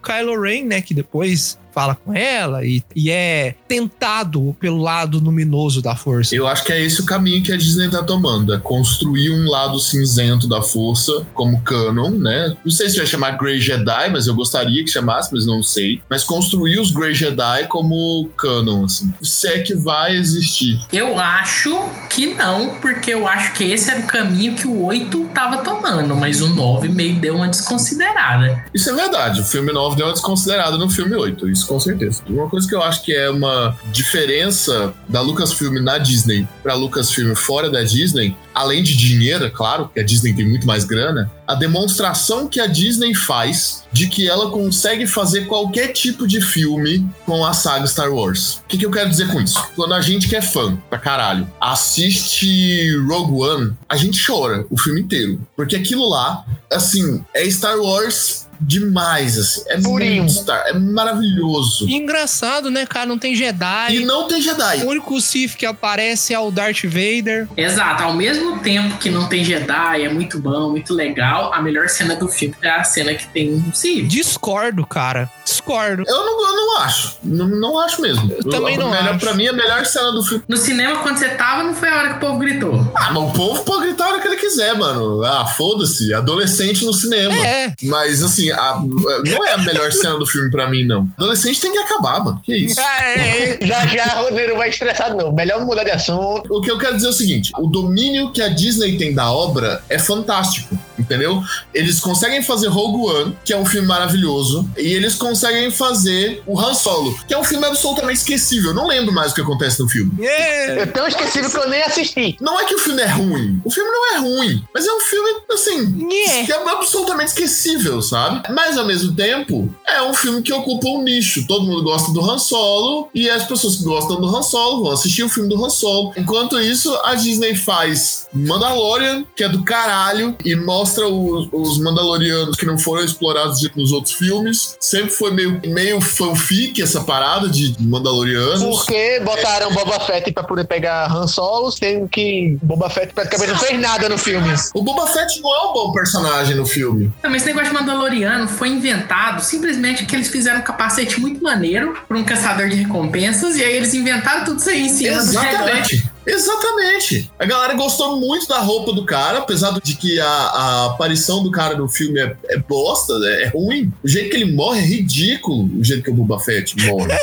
Kylo 0.01 0.41
Ren, 0.41 0.63
né, 0.63 0.81
que 0.81 0.93
depois 0.93 1.58
fala 1.71 1.95
com 1.95 2.13
ela 2.13 2.65
e, 2.65 2.83
e 2.95 3.09
é 3.09 3.55
tentado 3.67 4.55
pelo 4.59 4.77
lado 4.77 5.19
luminoso 5.19 5.81
da 5.81 5.95
força. 5.95 6.35
Eu 6.35 6.47
acho 6.47 6.63
que 6.63 6.73
é 6.73 6.83
esse 6.83 7.01
o 7.01 7.05
caminho 7.05 7.43
que 7.43 7.51
a 7.51 7.57
Disney 7.57 7.89
tá 7.89 8.03
tomando, 8.03 8.53
é 8.53 8.57
construir 8.57 9.31
um 9.31 9.49
lado 9.49 9.79
cinzento 9.79 10.47
da 10.47 10.61
força 10.61 11.25
como 11.33 11.61
canon, 11.61 12.11
né? 12.11 12.55
Não 12.63 12.71
sei 12.71 12.89
se 12.89 12.97
vai 12.97 13.05
chamar 13.05 13.31
Grey 13.31 13.59
Jedi, 13.59 14.09
mas 14.11 14.27
eu 14.27 14.35
gostaria 14.35 14.83
que 14.83 14.89
chamasse, 14.89 15.29
mas 15.33 15.45
não 15.45 15.61
sei. 15.61 16.01
Mas 16.09 16.23
construir 16.23 16.79
os 16.79 16.91
Grey 16.91 17.13
Jedi 17.13 17.67
como 17.67 18.29
canon, 18.37 18.85
assim. 18.85 19.13
Se 19.21 19.47
é 19.47 19.59
que 19.59 19.75
vai 19.75 20.15
existir. 20.15 20.79
Eu 20.91 21.19
acho 21.19 21.77
que 22.09 22.33
não, 22.33 22.75
porque 22.79 23.13
eu 23.13 23.27
acho 23.27 23.53
que 23.53 23.63
esse 23.63 23.89
era 23.89 24.01
o 24.01 24.07
caminho 24.07 24.55
que 24.55 24.67
o 24.67 24.85
8 24.85 25.29
tava 25.33 25.57
tomando, 25.57 26.15
mas 26.15 26.41
o 26.41 26.49
9 26.49 26.89
meio 26.89 27.19
deu 27.19 27.35
uma 27.35 27.47
desconsiderada. 27.47 28.65
Isso 28.73 28.89
é 28.89 28.93
verdade, 28.93 29.41
o 29.41 29.45
filme 29.45 29.71
9 29.71 29.95
deu 29.95 30.07
uma 30.07 30.13
desconsiderada 30.13 30.77
no 30.77 30.89
filme 30.89 31.15
8, 31.15 31.49
isso 31.59 31.67
com 31.67 31.79
certeza. 31.79 32.23
Uma 32.27 32.49
coisa 32.49 32.67
que 32.67 32.75
eu 32.75 32.81
acho 32.81 33.03
que 33.03 33.13
é 33.13 33.29
uma 33.29 33.77
diferença 33.91 34.93
da 35.07 35.21
Lucasfilm 35.21 35.79
na 35.81 35.97
Disney 35.97 36.47
pra 36.63 36.73
Lucasfilm 36.73 37.35
fora 37.35 37.69
da 37.69 37.83
Disney, 37.83 38.35
além 38.53 38.81
de 38.81 38.95
dinheiro, 38.95 39.45
é 39.45 39.49
claro, 39.49 39.89
que 39.93 39.99
a 39.99 40.03
Disney 40.03 40.33
tem 40.33 40.47
muito 40.47 40.65
mais 40.65 40.83
grana, 40.83 41.31
a 41.47 41.55
demonstração 41.55 42.47
que 42.47 42.59
a 42.59 42.67
Disney 42.67 43.13
faz 43.13 43.83
de 43.91 44.07
que 44.07 44.29
ela 44.29 44.51
consegue 44.51 45.07
fazer 45.07 45.47
qualquer 45.47 45.89
tipo 45.89 46.27
de 46.27 46.41
filme 46.41 47.07
com 47.25 47.45
a 47.45 47.53
saga 47.53 47.87
Star 47.87 48.11
Wars. 48.11 48.61
O 48.65 48.67
que, 48.67 48.77
que 48.77 48.85
eu 48.85 48.91
quero 48.91 49.09
dizer 49.09 49.27
com 49.29 49.41
isso? 49.41 49.61
Quando 49.75 49.93
a 49.93 50.01
gente 50.01 50.27
que 50.27 50.35
é 50.35 50.41
fã 50.41 50.75
pra 50.89 50.99
caralho 50.99 51.49
assiste 51.59 52.95
Rogue 53.07 53.41
One, 53.41 53.73
a 53.87 53.97
gente 53.97 54.23
chora 54.25 54.65
o 54.69 54.77
filme 54.77 55.01
inteiro. 55.01 55.41
Porque 55.55 55.75
aquilo 55.75 56.07
lá, 56.07 56.45
assim, 56.71 57.23
é 57.33 57.49
Star 57.49 57.79
Wars 57.79 58.48
demais, 58.59 59.37
assim. 59.37 59.63
É 59.67 59.79
Purinho. 59.79 60.23
muito 60.23 60.33
Star, 60.39 60.63
é 60.67 60.73
maravilhoso. 60.73 61.87
E 61.87 61.95
engraçado, 61.95 62.69
né, 62.69 62.85
cara? 62.85 63.05
Não 63.05 63.17
tem 63.17 63.35
Jedi. 63.35 63.95
E 63.95 64.05
não 64.05 64.27
tem 64.27 64.41
Jedi. 64.41 64.83
O 64.83 64.89
único 64.89 65.19
Sith 65.21 65.55
que 65.55 65.65
aparece 65.65 66.33
é 66.33 66.39
o 66.39 66.51
Darth 66.51 66.83
Vader. 66.83 67.47
Exato, 67.55 68.03
ao 68.03 68.13
mesmo 68.13 68.59
tempo 68.59 68.97
que 68.97 69.09
não 69.09 69.27
tem 69.27 69.43
Jedi, 69.43 70.03
é 70.03 70.09
muito 70.09 70.39
bom, 70.39 70.69
muito 70.69 70.93
legal, 70.93 71.53
a 71.53 71.61
melhor 71.61 71.89
cena 71.89 72.15
do 72.15 72.27
filme 72.27 72.55
é 72.61 72.69
a 72.69 72.83
cena 72.83 73.13
que 73.13 73.27
tem 73.27 73.53
um 73.53 73.73
Sith. 73.73 74.07
Discordo, 74.07 74.85
cara. 74.85 75.29
Discordo. 75.45 76.03
Eu 76.07 76.25
não, 76.25 76.47
eu 76.47 76.55
não 76.55 76.77
acho. 76.77 77.17
Não, 77.23 77.47
não 77.47 77.79
acho 77.79 78.01
mesmo. 78.01 78.31
Eu 78.31 78.49
também 78.49 78.77
não 78.77 78.91
melhor, 78.91 79.09
acho. 79.09 79.19
Pra 79.19 79.33
mim, 79.33 79.47
a 79.47 79.53
melhor 79.53 79.85
cena 79.85 80.11
do 80.11 80.23
filme. 80.23 80.43
No 80.47 80.57
cinema, 80.57 80.97
quando 81.01 81.17
você 81.17 81.29
tava, 81.29 81.63
não 81.63 81.73
foi 81.73 81.89
a 81.89 81.97
hora 81.97 82.09
que 82.09 82.15
o 82.17 82.19
povo 82.19 82.37
gritou. 82.39 82.91
Ah, 82.95 83.11
mas 83.11 83.23
o 83.23 83.31
povo 83.31 83.63
pode 83.63 83.87
gritar 83.87 84.05
a 84.05 84.09
hora 84.09 84.21
que 84.21 84.27
ele 84.27 84.37
quiser, 84.37 84.75
mano. 84.77 85.23
Ah, 85.23 85.45
foda-se. 85.45 86.13
Adolescente 86.13 86.85
no 86.85 86.93
cinema. 86.93 87.35
É. 87.35 87.73
Mas, 87.83 88.23
assim, 88.23 88.48
a- 88.51 88.81
não 89.25 89.45
é 89.45 89.53
a 89.53 89.57
melhor 89.57 89.91
cena 89.91 90.17
do 90.17 90.25
filme 90.25 90.49
pra 90.51 90.69
mim, 90.69 90.85
não. 90.85 91.07
Adolescente 91.17 91.59
tem 91.61 91.71
que 91.71 91.77
acabar, 91.77 92.23
mano. 92.23 92.41
Que 92.43 92.55
isso? 92.55 92.79
É, 92.79 93.57
Já 93.61 93.85
já 93.87 94.05
Rodrigo 94.21 94.57
vai 94.57 94.69
estressado, 94.69 95.15
não. 95.17 95.31
Melhor 95.33 95.65
mudar 95.65 95.83
de 95.83 95.91
assunto. 95.91 96.43
O 96.49 96.61
que 96.61 96.71
eu 96.71 96.77
quero 96.77 96.95
dizer 96.95 97.07
é 97.07 97.09
o 97.09 97.13
seguinte: 97.13 97.51
o 97.57 97.67
domínio 97.67 98.31
que 98.31 98.41
a 98.41 98.47
Disney 98.49 98.97
tem 98.97 99.13
da 99.13 99.31
obra 99.31 99.83
é 99.89 99.97
fantástico, 99.99 100.77
entendeu? 100.97 101.41
Eles 101.73 101.99
conseguem 101.99 102.41
fazer 102.41 102.67
Rogue 102.67 103.11
One, 103.15 103.37
que 103.43 103.53
é 103.53 103.57
um 103.57 103.65
filme 103.65 103.87
maravilhoso, 103.87 104.69
e 104.77 104.87
eles 104.93 105.15
conseguem 105.15 105.71
fazer 105.71 106.41
o 106.45 106.59
Han 106.59 106.73
Solo, 106.73 107.17
que 107.27 107.33
é 107.33 107.37
um 107.37 107.43
filme 107.43 107.65
absolutamente 107.65 108.19
esquecível. 108.19 108.71
Eu 108.71 108.75
não 108.75 108.87
lembro 108.87 109.13
mais 109.13 109.31
o 109.31 109.35
que 109.35 109.41
acontece 109.41 109.79
no 109.81 109.87
filme. 109.89 110.11
é. 110.25 110.81
Eu 110.81 110.87
tão 110.87 111.07
esquecido 111.07 111.49
que 111.49 111.57
eu 111.57 111.69
nem 111.69 111.81
assisti. 111.83 112.37
Não 112.39 112.59
é 112.59 112.65
que 112.65 112.75
o 112.75 112.79
filme 112.79 113.01
é 113.01 113.07
ruim. 113.07 113.61
O 113.65 113.71
filme 113.71 113.89
não 113.89 114.13
é 114.13 114.17
ruim. 114.19 114.63
Mas 114.73 114.85
é 114.87 114.91
um 114.93 114.99
filme, 114.99 115.29
assim, 115.51 115.85
Nhé. 115.85 116.45
que 116.45 116.51
é 116.51 116.55
absolutamente 116.71 117.29
esquecível, 117.29 118.01
sabe? 118.01 118.38
Mas 118.49 118.77
ao 118.77 118.85
mesmo 118.85 119.15
tempo, 119.15 119.73
é 119.87 120.01
um 120.03 120.13
filme 120.13 120.41
que 120.41 120.53
ocupa 120.53 120.87
um 120.87 121.03
nicho. 121.03 121.45
Todo 121.47 121.65
mundo 121.65 121.83
gosta 121.83 122.11
do 122.11 122.21
Han 122.21 122.37
Solo 122.37 123.09
e 123.13 123.29
as 123.29 123.43
pessoas 123.43 123.77
que 123.77 123.83
gostam 123.83 124.19
do 124.19 124.35
Han 124.35 124.41
Solo 124.41 124.83
vão 124.83 124.91
assistir 124.91 125.23
o 125.23 125.29
filme 125.29 125.49
do 125.49 125.63
Han 125.63 125.69
Solo. 125.69 126.13
Enquanto 126.17 126.59
isso, 126.59 126.93
a 127.03 127.15
Disney 127.15 127.55
faz 127.55 128.27
Mandalorian, 128.33 129.25
que 129.35 129.43
é 129.43 129.49
do 129.49 129.63
caralho, 129.63 130.35
e 130.43 130.55
mostra 130.55 131.07
os, 131.07 131.49
os 131.51 131.79
Mandalorianos 131.79 132.55
que 132.55 132.65
não 132.65 132.77
foram 132.77 133.03
explorados 133.03 133.59
nos 133.75 133.91
outros 133.91 134.13
filmes. 134.13 134.75
Sempre 134.79 135.11
foi 135.11 135.31
meio, 135.31 135.61
meio 135.65 136.01
fanfic 136.01 136.81
essa 136.81 137.01
parada 137.01 137.49
de 137.49 137.75
Mandalorianos. 137.79 138.63
Porque 138.63 139.19
botaram 139.21 139.71
Boba 139.73 139.99
Fett 139.99 140.31
pra 140.31 140.43
poder 140.43 140.65
pegar 140.65 141.11
Han 141.11 141.27
Solo, 141.27 141.71
sendo 141.71 142.07
que 142.07 142.57
Boba 142.61 142.89
Fett 142.89 143.13
praticamente 143.13 143.51
não 143.51 143.59
fez 143.59 143.79
nada 143.79 144.09
no 144.09 144.17
filme. 144.17 144.53
O 144.73 144.81
Boba 144.81 145.07
Fett 145.07 145.41
não 145.41 145.55
é 145.55 145.69
um 145.69 145.73
bom 145.73 145.91
personagem 145.91 146.55
no 146.55 146.65
filme. 146.65 147.11
Não, 147.23 147.29
mas 147.29 147.41
esse 147.41 147.53
negócio 147.53 147.69
de 147.69 147.79
Mandaloriano 147.79 148.28
foi 148.47 148.69
inventado 148.69 149.41
simplesmente 149.41 150.03
porque 150.03 150.15
eles 150.15 150.29
fizeram 150.29 150.59
um 150.59 150.63
capacete 150.63 151.19
muito 151.19 151.41
maneiro 151.43 151.97
pra 152.07 152.17
um 152.17 152.23
caçador 152.23 152.69
de 152.69 152.75
recompensas 152.75 153.55
e 153.55 153.63
aí 153.63 153.75
eles 153.75 153.93
inventaram 153.93 154.43
tudo 154.43 154.59
isso 154.59 154.69
aí 154.69 154.81
em 154.81 154.89
cima 154.89 155.23
do 155.23 155.33
negócio. 155.33 156.08
Exatamente. 156.31 157.31
A 157.39 157.45
galera 157.45 157.73
gostou 157.73 158.19
muito 158.19 158.47
da 158.47 158.59
roupa 158.59 158.93
do 158.93 159.05
cara, 159.05 159.39
apesar 159.39 159.71
de 159.81 159.95
que 159.95 160.19
a, 160.19 160.25
a 160.27 160.85
aparição 160.87 161.41
do 161.43 161.51
cara 161.51 161.75
no 161.75 161.87
filme 161.87 162.19
é, 162.19 162.35
é 162.49 162.57
bosta, 162.57 163.13
é, 163.23 163.43
é 163.43 163.47
ruim. 163.47 163.91
O 164.03 164.07
jeito 164.07 164.29
que 164.29 164.37
ele 164.37 164.53
morre 164.53 164.79
é 164.79 164.85
ridículo, 164.85 165.69
o 165.79 165.83
jeito 165.83 166.03
que 166.03 166.09
o 166.09 166.13
Boba 166.13 166.39
Fett 166.39 166.75
morre. 166.87 167.09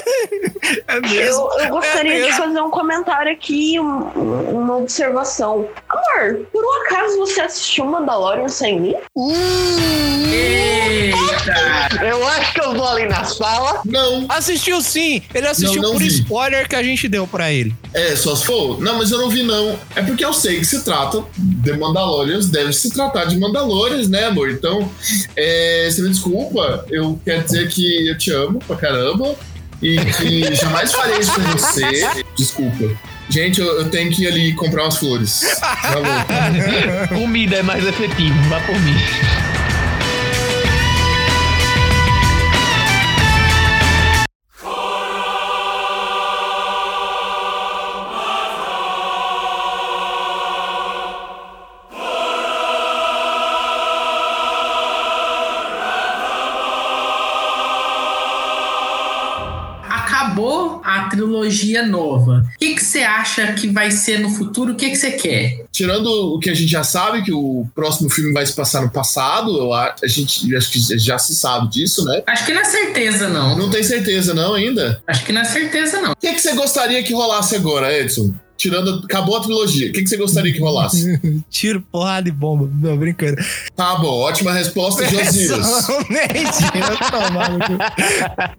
É 0.89 1.01
mesmo. 1.01 1.49
Eu, 1.53 1.61
eu 1.61 1.69
gostaria 1.71 2.19
É 2.27 2.27
de 2.27 2.37
fazer 2.37 2.61
um 2.61 2.71
comentário 2.71 3.31
aqui, 3.33 3.79
um- 3.79 4.09
um- 4.19 4.59
uma 4.63 4.77
observação. 4.79 5.69
Amor, 5.89 6.41
por 6.53 6.65
um 6.65 6.83
acaso 6.83 7.19
você 7.19 7.41
assistiu 7.41 7.85
Mandalorian 7.85 8.49
sem 8.49 8.81
mim? 8.81 8.95
Eita! 10.33 12.05
Eu 12.05 12.27
acho 12.27 12.53
que 12.55 12.61
eu 12.61 12.75
vou 12.75 12.87
ali 12.87 13.07
na 13.07 13.25
sala. 13.25 13.81
não, 13.85 14.27
Assistiu 14.29 14.81
sim. 14.83 15.23
Ele 15.35 15.47
assistiu 15.47 15.81
Não, 15.81 15.91
não 15.91 15.93
por 15.93 16.01
vi. 16.03 16.09
spoiler 16.09 16.69
que 16.69 16.75
a 16.77 16.83
gente 16.83 17.09
deu 17.09 17.27
pra 17.27 17.53
ele. 17.53 17.75
é, 17.95 18.15
só 18.17 18.35
se 18.35 18.45
for. 18.47 18.81
Não, 18.81 18.96
mas 18.97 19.11
eu 19.11 19.19
não 19.19 19.29
vi, 19.29 19.43
não. 19.43 19.79
É 19.95 20.03
porque 20.03 20.25
eu 20.25 20.33
sei 20.33 20.59
que 20.59 20.65
se 20.65 20.83
trata 20.83 21.25
de 21.37 21.73
Mandalorians, 21.73 22.49
deve 22.49 22.73
se 22.73 22.91
tratar 22.91 23.25
de 23.27 23.39
Mandalorians, 23.39 24.09
né, 24.09 24.25
amor? 24.25 24.51
Então, 24.51 24.91
é, 25.37 25.89
você 25.91 26.03
me 26.03 26.09
desculpa, 26.11 26.85
eu 26.91 27.19
quero 27.25 27.45
dizer 27.45 27.69
que 27.69 28.09
eu 28.09 28.19
te 28.19 28.31
amo 28.33 28.59
pra 28.67 28.77
caramba 28.77 29.35
e 29.83 29.97
que 29.97 30.55
jamais 30.55 30.93
farei 30.93 31.19
isso 31.19 31.35
com 31.35 31.43
você. 31.43 32.09
Desculpa. 32.37 32.97
Gente, 33.29 33.61
eu, 33.61 33.67
eu 33.81 33.91
tenho 33.91 34.11
que 34.11 34.23
ir 34.23 34.29
ali 34.29 34.53
comprar 34.55 34.85
umas 34.85 34.99
flores. 34.99 35.41
Tá 35.61 35.97
bom. 35.97 37.15
Comida 37.21 37.57
é 37.57 37.63
mais 37.63 37.85
efetivo, 37.85 38.37
vá 38.49 38.61
por 38.61 38.79
mim. 38.81 38.95
A 61.37 61.47
trilogia 61.47 61.87
nova. 61.87 62.45
O 62.55 62.59
que 62.59 62.75
que 62.75 62.85
você 62.85 63.01
acha 63.01 63.53
que 63.53 63.69
vai 63.69 63.91
ser 63.91 64.21
no 64.21 64.31
futuro? 64.31 64.73
O 64.73 64.77
que 64.77 64.91
que 64.91 64.97
você 64.97 65.13
quer? 65.13 65.65
Tirando 65.71 66.07
o 66.07 66.39
que 66.39 66.51
a 66.51 66.55
gente 66.55 66.71
já 66.71 66.83
sabe, 66.83 67.23
que 67.23 67.33
o 67.33 67.67
próximo 67.75 68.09
filme 68.11 68.33
vai 68.33 68.45
se 68.45 68.55
passar 68.55 68.83
no 68.83 68.91
passado, 68.91 69.57
eu 69.57 69.73
a, 69.73 69.95
a 70.03 70.07
gente 70.07 70.55
acho 70.57 70.71
que 70.71 70.81
já 70.99 71.19
se 71.19 71.35
sabe 71.35 71.69
disso, 71.71 72.05
né? 72.05 72.23
Acho 72.27 72.47
que 72.47 72.53
não 72.53 72.61
é 72.61 72.65
certeza, 72.65 73.29
não. 73.29 73.57
Não 73.57 73.71
tem 73.71 73.83
certeza 73.83 74.35
não 74.35 74.55
ainda. 74.55 75.01
Acho 75.07 75.25
que 75.25 75.33
não 75.33 75.41
é 75.41 75.45
certeza, 75.45 76.01
não. 76.01 76.13
O 76.13 76.17
que, 76.17 76.33
que 76.33 76.41
você 76.41 76.53
gostaria 76.55 77.03
que 77.03 77.13
rolasse 77.15 77.57
agora, 77.57 77.97
Edson? 77.97 78.35
Tirando. 78.57 79.03
Acabou 79.05 79.37
a 79.37 79.41
trilogia. 79.41 79.89
O 79.89 79.93
que, 79.93 80.03
que 80.03 80.09
você 80.09 80.17
gostaria 80.17 80.53
que 80.53 80.61
rolasse? 80.61 81.21
Tiro, 81.51 81.81
porrada 81.81 82.29
e 82.29 82.33
bomba. 82.33 82.71
Não, 82.73 82.97
brincando. 82.97 83.37
Tá 83.75 83.97
bom, 83.97 84.21
ótima 84.21 84.53
resposta, 84.53 85.07
Josias. 85.07 85.57
Pessoalmente. 85.57 86.65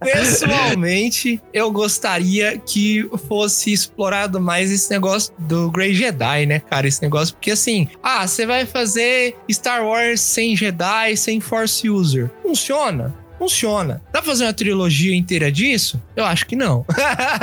Pessoalmente, 0.00 1.42
eu 1.52 1.70
gostaria 1.70 2.58
que 2.58 3.08
fosse 3.28 3.72
explorado 3.72 4.40
mais 4.40 4.70
esse 4.70 4.90
negócio 4.90 5.32
do 5.38 5.70
Grey 5.70 5.94
Jedi, 5.94 6.46
né, 6.46 6.60
cara? 6.60 6.86
Esse 6.86 7.02
negócio, 7.02 7.34
porque 7.34 7.50
assim, 7.50 7.88
ah, 8.02 8.26
você 8.26 8.46
vai 8.46 8.64
fazer 8.64 9.36
Star 9.50 9.84
Wars 9.84 10.20
sem 10.20 10.56
Jedi, 10.56 11.16
sem 11.16 11.40
Force 11.40 11.88
User. 11.88 12.30
Funciona 12.42 13.14
funciona. 13.38 14.02
Dá 14.12 14.20
pra 14.20 14.30
fazer 14.30 14.44
uma 14.44 14.52
trilogia 14.52 15.14
inteira 15.14 15.50
disso? 15.50 16.00
Eu 16.16 16.24
acho 16.24 16.46
que 16.46 16.56
não. 16.56 16.84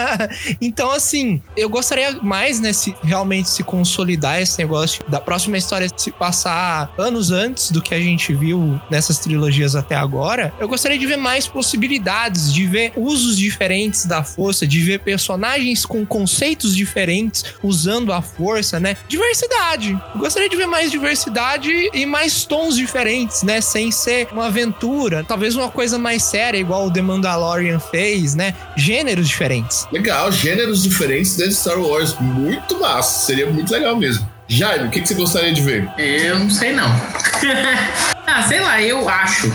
então, 0.59 0.91
assim, 0.91 1.41
eu 1.55 1.69
gostaria 1.69 2.11
mais, 2.21 2.59
né, 2.59 2.73
se 2.73 2.95
realmente 3.01 3.49
se 3.49 3.63
consolidar 3.63 4.41
esse 4.41 4.57
negócio 4.59 5.03
da 5.07 5.19
próxima 5.19 5.57
história 5.57 5.89
se 5.95 6.11
passar 6.11 6.93
anos 6.97 7.31
antes 7.31 7.71
do 7.71 7.81
que 7.81 7.93
a 7.93 7.99
gente 7.99 8.33
viu 8.33 8.79
nessas 8.89 9.19
trilogias 9.19 9.75
até 9.75 9.95
agora. 9.95 10.53
Eu 10.59 10.67
gostaria 10.67 10.97
de 10.97 11.05
ver 11.05 11.17
mais 11.17 11.47
possibilidades, 11.47 12.53
de 12.53 12.65
ver 12.65 12.93
usos 12.95 13.37
diferentes 13.37 14.05
da 14.05 14.23
força, 14.23 14.67
de 14.67 14.81
ver 14.81 14.99
personagens 14.99 15.85
com 15.85 16.05
conceitos 16.05 16.75
diferentes 16.75 17.45
usando 17.63 18.11
a 18.11 18.21
força, 18.21 18.79
né? 18.79 18.97
Diversidade. 19.07 19.91
Eu 20.13 20.19
gostaria 20.19 20.49
de 20.49 20.55
ver 20.55 20.67
mais 20.67 20.91
diversidade 20.91 21.71
e 21.93 22.05
mais 22.05 22.45
tons 22.45 22.75
diferentes, 22.75 23.43
né? 23.43 23.61
Sem 23.61 23.91
ser 23.91 24.27
uma 24.31 24.47
aventura, 24.47 25.23
talvez 25.23 25.55
uma 25.55 25.69
coisa 25.69 25.84
coisa 25.85 25.99
mais 25.99 26.23
séria, 26.23 26.57
igual 26.57 26.87
o 26.87 26.91
The 26.91 27.03
Mandalorian 27.03 27.79
fez, 27.79 28.33
né? 28.33 28.55
Gêneros 28.75 29.27
diferentes. 29.27 29.87
Legal, 29.91 30.31
gêneros 30.31 30.81
diferentes 30.81 31.35
dentro 31.35 31.51
de 31.51 31.59
Star 31.59 31.79
Wars. 31.79 32.15
Muito 32.19 32.79
massa. 32.79 33.27
Seria 33.27 33.45
muito 33.51 33.71
legal 33.71 33.95
mesmo. 33.95 34.27
Jaime, 34.47 34.87
o 34.87 34.89
que, 34.89 35.01
que 35.01 35.07
você 35.07 35.13
gostaria 35.13 35.53
de 35.53 35.61
ver? 35.61 35.87
Eu 35.95 36.39
não 36.39 36.49
sei 36.49 36.73
não. 36.73 36.87
ah, 38.25 38.41
sei 38.47 38.61
lá, 38.61 38.81
eu 38.81 39.07
acho 39.07 39.51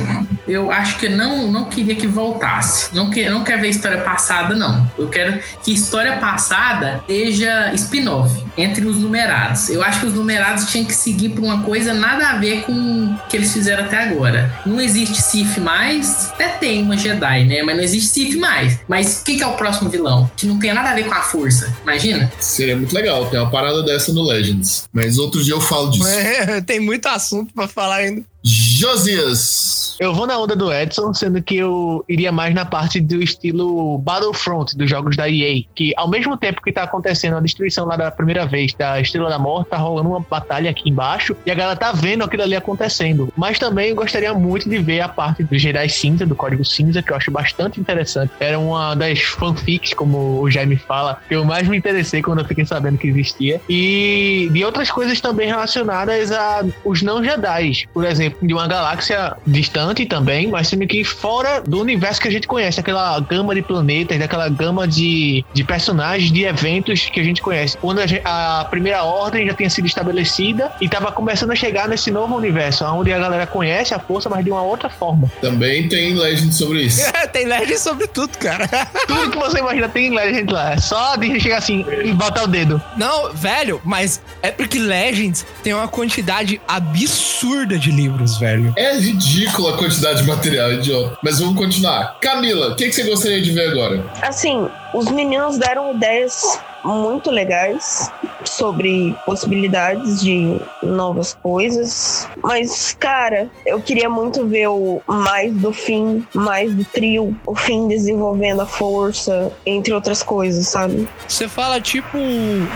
eu 0.50 0.70
acho 0.70 0.98
que 0.98 1.08
não, 1.08 1.50
não 1.50 1.64
queria 1.66 1.94
que 1.94 2.06
voltasse. 2.06 2.94
Não, 2.94 3.08
que, 3.08 3.28
não 3.28 3.44
quero 3.44 3.62
ver 3.62 3.68
história 3.68 3.98
passada, 3.98 4.54
não. 4.54 4.90
Eu 4.98 5.08
quero 5.08 5.40
que 5.62 5.72
história 5.72 6.16
passada 6.16 7.02
seja 7.06 7.72
spin-off 7.74 8.42
entre 8.56 8.84
os 8.84 8.98
numerados. 8.98 9.68
Eu 9.70 9.82
acho 9.82 10.00
que 10.00 10.06
os 10.06 10.14
numerados 10.14 10.66
tinham 10.70 10.84
que 10.84 10.94
seguir 10.94 11.30
por 11.30 11.44
uma 11.44 11.62
coisa 11.62 11.94
nada 11.94 12.30
a 12.30 12.36
ver 12.36 12.62
com 12.62 12.72
o 12.72 13.18
que 13.28 13.36
eles 13.36 13.52
fizeram 13.52 13.84
até 13.84 13.98
agora. 14.02 14.52
Não 14.66 14.80
existe 14.80 15.22
Sith 15.22 15.58
mais, 15.58 16.30
até 16.30 16.48
tem 16.48 16.82
uma 16.82 16.96
Jedi, 16.96 17.44
né? 17.44 17.62
Mas 17.62 17.76
não 17.76 17.84
existe 17.84 18.08
Sith 18.10 18.36
mais. 18.36 18.78
Mas 18.88 19.20
o 19.20 19.24
que, 19.24 19.36
que 19.36 19.42
é 19.42 19.46
o 19.46 19.54
próximo 19.54 19.88
vilão? 19.88 20.30
Que 20.36 20.46
não 20.46 20.58
tem 20.58 20.72
nada 20.74 20.90
a 20.90 20.94
ver 20.94 21.04
com 21.04 21.14
a 21.14 21.22
força. 21.22 21.74
Imagina? 21.82 22.30
Seria 22.40 22.76
muito 22.76 22.94
legal 22.94 23.26
ter 23.26 23.38
uma 23.38 23.50
parada 23.50 23.82
dessa 23.82 24.12
no 24.12 24.22
Legends. 24.22 24.88
Mas 24.92 25.16
outro 25.16 25.42
dia 25.42 25.54
eu 25.54 25.60
falo 25.60 25.90
disso. 25.90 26.08
É, 26.08 26.60
tem 26.62 26.80
muito 26.80 27.06
assunto 27.06 27.54
para 27.54 27.68
falar 27.68 27.96
ainda. 27.96 28.22
Josias. 28.42 29.69
Eu 30.00 30.14
vou 30.14 30.26
na 30.26 30.38
onda 30.38 30.56
do 30.56 30.72
Edson, 30.72 31.12
sendo 31.12 31.42
que 31.42 31.56
eu 31.56 32.02
iria 32.08 32.32
mais 32.32 32.54
na 32.54 32.64
parte 32.64 32.98
do 32.98 33.22
estilo 33.22 33.98
Battlefront 33.98 34.74
dos 34.74 34.88
jogos 34.88 35.14
da 35.14 35.28
EA, 35.28 35.62
que 35.74 35.92
ao 35.94 36.08
mesmo 36.08 36.38
tempo 36.38 36.62
que 36.62 36.72
tá 36.72 36.84
acontecendo 36.84 37.36
a 37.36 37.40
destruição 37.40 37.84
lá 37.84 37.98
da 37.98 38.10
primeira 38.10 38.46
vez 38.46 38.72
da 38.72 38.98
Estrela 38.98 39.28
da 39.28 39.38
Morte, 39.38 39.68
tá 39.68 39.76
rolando 39.76 40.08
uma 40.08 40.20
batalha 40.20 40.70
aqui 40.70 40.88
embaixo 40.88 41.36
e 41.44 41.50
a 41.50 41.54
galera 41.54 41.76
tá 41.76 41.92
vendo 41.92 42.24
aquilo 42.24 42.44
ali 42.44 42.56
acontecendo. 42.56 43.30
Mas 43.36 43.58
também 43.58 43.94
gostaria 43.94 44.32
muito 44.32 44.70
de 44.70 44.78
ver 44.78 45.02
a 45.02 45.08
parte 45.08 45.44
do 45.44 45.58
Jedi 45.58 45.90
Cinza, 45.90 46.24
do 46.24 46.34
Código 46.34 46.64
Cinza, 46.64 47.02
que 47.02 47.12
eu 47.12 47.16
acho 47.16 47.30
bastante 47.30 47.78
interessante. 47.78 48.32
Era 48.40 48.58
uma 48.58 48.94
das 48.94 49.20
fanfics, 49.20 49.92
como 49.92 50.40
o 50.40 50.50
Jaime 50.50 50.78
fala, 50.78 51.20
que 51.28 51.34
eu 51.34 51.44
mais 51.44 51.68
me 51.68 51.76
interessei 51.76 52.22
quando 52.22 52.38
eu 52.38 52.46
fiquei 52.46 52.64
sabendo 52.64 52.96
que 52.96 53.06
existia. 53.06 53.60
E 53.68 54.48
de 54.50 54.64
outras 54.64 54.90
coisas 54.90 55.20
também 55.20 55.46
relacionadas 55.46 56.32
a 56.32 56.64
os 56.86 57.02
não 57.02 57.22
Jedi, 57.22 57.86
por 57.92 58.06
exemplo 58.06 58.38
de 58.40 58.54
uma 58.54 58.66
galáxia 58.66 59.36
distante 59.46 59.89
também, 59.94 60.48
mas 60.48 60.68
sendo 60.68 60.86
que 60.86 61.04
fora 61.04 61.60
do 61.60 61.80
universo 61.80 62.20
que 62.20 62.28
a 62.28 62.30
gente 62.30 62.46
conhece, 62.46 62.80
aquela 62.80 63.18
gama 63.20 63.54
de 63.54 63.62
planetas, 63.62 64.18
daquela 64.18 64.48
gama 64.48 64.86
de, 64.86 65.44
de 65.52 65.64
personagens, 65.64 66.30
de 66.32 66.44
eventos 66.44 67.08
que 67.10 67.20
a 67.20 67.24
gente 67.24 67.42
conhece. 67.42 67.76
Quando 67.78 68.00
a, 68.00 68.06
gente, 68.06 68.22
a 68.24 68.66
primeira 68.70 69.02
ordem 69.04 69.46
já 69.46 69.54
tinha 69.54 69.70
sido 69.70 69.86
estabelecida 69.86 70.72
e 70.80 70.86
estava 70.86 71.12
começando 71.12 71.50
a 71.50 71.54
chegar 71.54 71.88
nesse 71.88 72.10
novo 72.10 72.36
universo, 72.36 72.84
onde 72.84 73.12
a 73.12 73.18
galera 73.18 73.46
conhece 73.46 73.94
a 73.94 73.98
força, 73.98 74.28
mas 74.28 74.44
de 74.44 74.50
uma 74.50 74.62
outra 74.62 74.88
forma. 74.88 75.30
Também 75.40 75.88
tem 75.88 76.14
Legend 76.14 76.54
sobre 76.54 76.82
isso. 76.82 77.10
tem 77.32 77.46
Legend 77.46 77.78
sobre 77.78 78.06
tudo, 78.06 78.36
cara. 78.38 78.66
tudo 79.06 79.30
que 79.30 79.38
você 79.38 79.58
imagina 79.58 79.88
tem 79.88 80.14
Legend 80.14 80.52
lá. 80.52 80.72
É 80.72 80.78
só 80.78 81.16
de 81.16 81.40
chegar 81.40 81.58
assim 81.58 81.84
e 82.04 82.12
botar 82.12 82.44
o 82.44 82.46
dedo. 82.46 82.80
Não, 82.96 83.32
velho, 83.32 83.80
mas 83.84 84.20
é 84.42 84.50
porque 84.50 84.78
Legends 84.78 85.44
tem 85.62 85.74
uma 85.74 85.88
quantidade 85.88 86.60
absurda 86.66 87.78
de 87.78 87.90
livros 87.90 88.38
velho. 88.38 88.72
É 88.76 88.96
ridícula 88.96 89.76
quantidade 89.80 90.22
de 90.22 90.28
material, 90.28 90.72
idiota. 90.72 91.18
Mas 91.22 91.40
vamos 91.40 91.56
continuar. 91.56 92.18
Camila, 92.20 92.68
o 92.68 92.76
que, 92.76 92.86
que 92.86 92.92
você 92.92 93.02
gostaria 93.02 93.40
de 93.40 93.50
ver 93.50 93.70
agora? 93.70 94.04
Assim, 94.22 94.68
os 94.92 95.10
meninos 95.10 95.58
deram 95.58 95.94
ideias 95.94 96.58
muito 96.84 97.30
legais 97.30 98.10
sobre 98.44 99.14
possibilidades 99.26 100.20
de 100.20 100.60
novas 100.82 101.34
coisas. 101.34 102.28
Mas, 102.42 102.96
cara, 102.98 103.50
eu 103.66 103.80
queria 103.80 104.08
muito 104.08 104.46
ver 104.46 104.68
o 104.68 105.02
mais 105.06 105.54
do 105.54 105.72
fim, 105.72 106.26
mais 106.34 106.74
do 106.74 106.84
trio, 106.84 107.36
o 107.46 107.54
fim 107.54 107.88
desenvolvendo 107.88 108.62
a 108.62 108.66
força, 108.66 109.52
entre 109.64 109.92
outras 109.92 110.22
coisas, 110.22 110.68
sabe? 110.68 111.08
Você 111.28 111.48
fala 111.48 111.80
tipo 111.80 112.18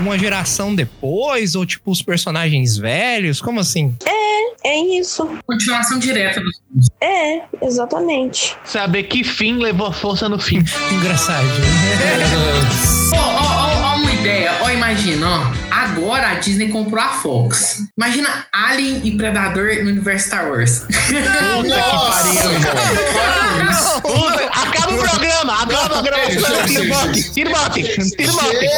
uma 0.01 0.19
geração 0.19 0.75
depois, 0.75 1.55
ou 1.55 1.65
tipo 1.65 1.91
os 1.91 2.03
personagens 2.03 2.77
velhos? 2.77 3.41
Como 3.41 3.61
assim? 3.61 3.95
É, 4.05 4.69
é 4.69 4.79
isso. 4.99 5.29
Continuação 5.47 5.99
direta 5.99 6.41
dos 6.41 6.59
filmes. 6.59 6.89
É, 7.01 7.43
exatamente. 7.63 8.57
Saber 8.65 9.05
que 9.05 9.25
fim 9.25 9.59
levou 9.59 9.87
a 9.87 9.93
força 9.93 10.29
no 10.29 10.39
fim. 10.39 10.59
Engraçado. 10.93 11.47
Ó, 13.13 13.17
ó, 13.17 13.93
ó, 13.93 13.97
uma 13.97 14.13
ideia. 14.13 14.53
Ó, 14.63 14.71
imagina, 14.71 15.27
ó. 15.29 15.65
Agora 15.71 16.31
a 16.31 16.35
Disney 16.35 16.69
comprou 16.71 17.03
a 17.03 17.09
Fox. 17.09 17.85
Imagina 17.97 18.47
Alien 18.53 19.01
e 19.05 19.17
Predador 19.17 19.75
no 19.83 19.91
universo 19.91 20.27
Star 20.29 20.49
Wars. 20.49 20.81
Puta 20.81 20.99
que 21.11 21.97
pariu. 22.11 22.41
Acaba 24.53 24.95
o 24.95 24.99
programa, 24.99 25.63
acaba 25.63 25.85
o 25.85 25.89
programa. 25.91 26.25
Tira 26.67 26.83
o 26.83 26.89
bote, 26.89 27.33
tira 27.33 27.51
o 27.51 27.53
bote, 27.53 27.83
tira 28.17 28.33
o 28.33 28.35
bote. 28.37 28.69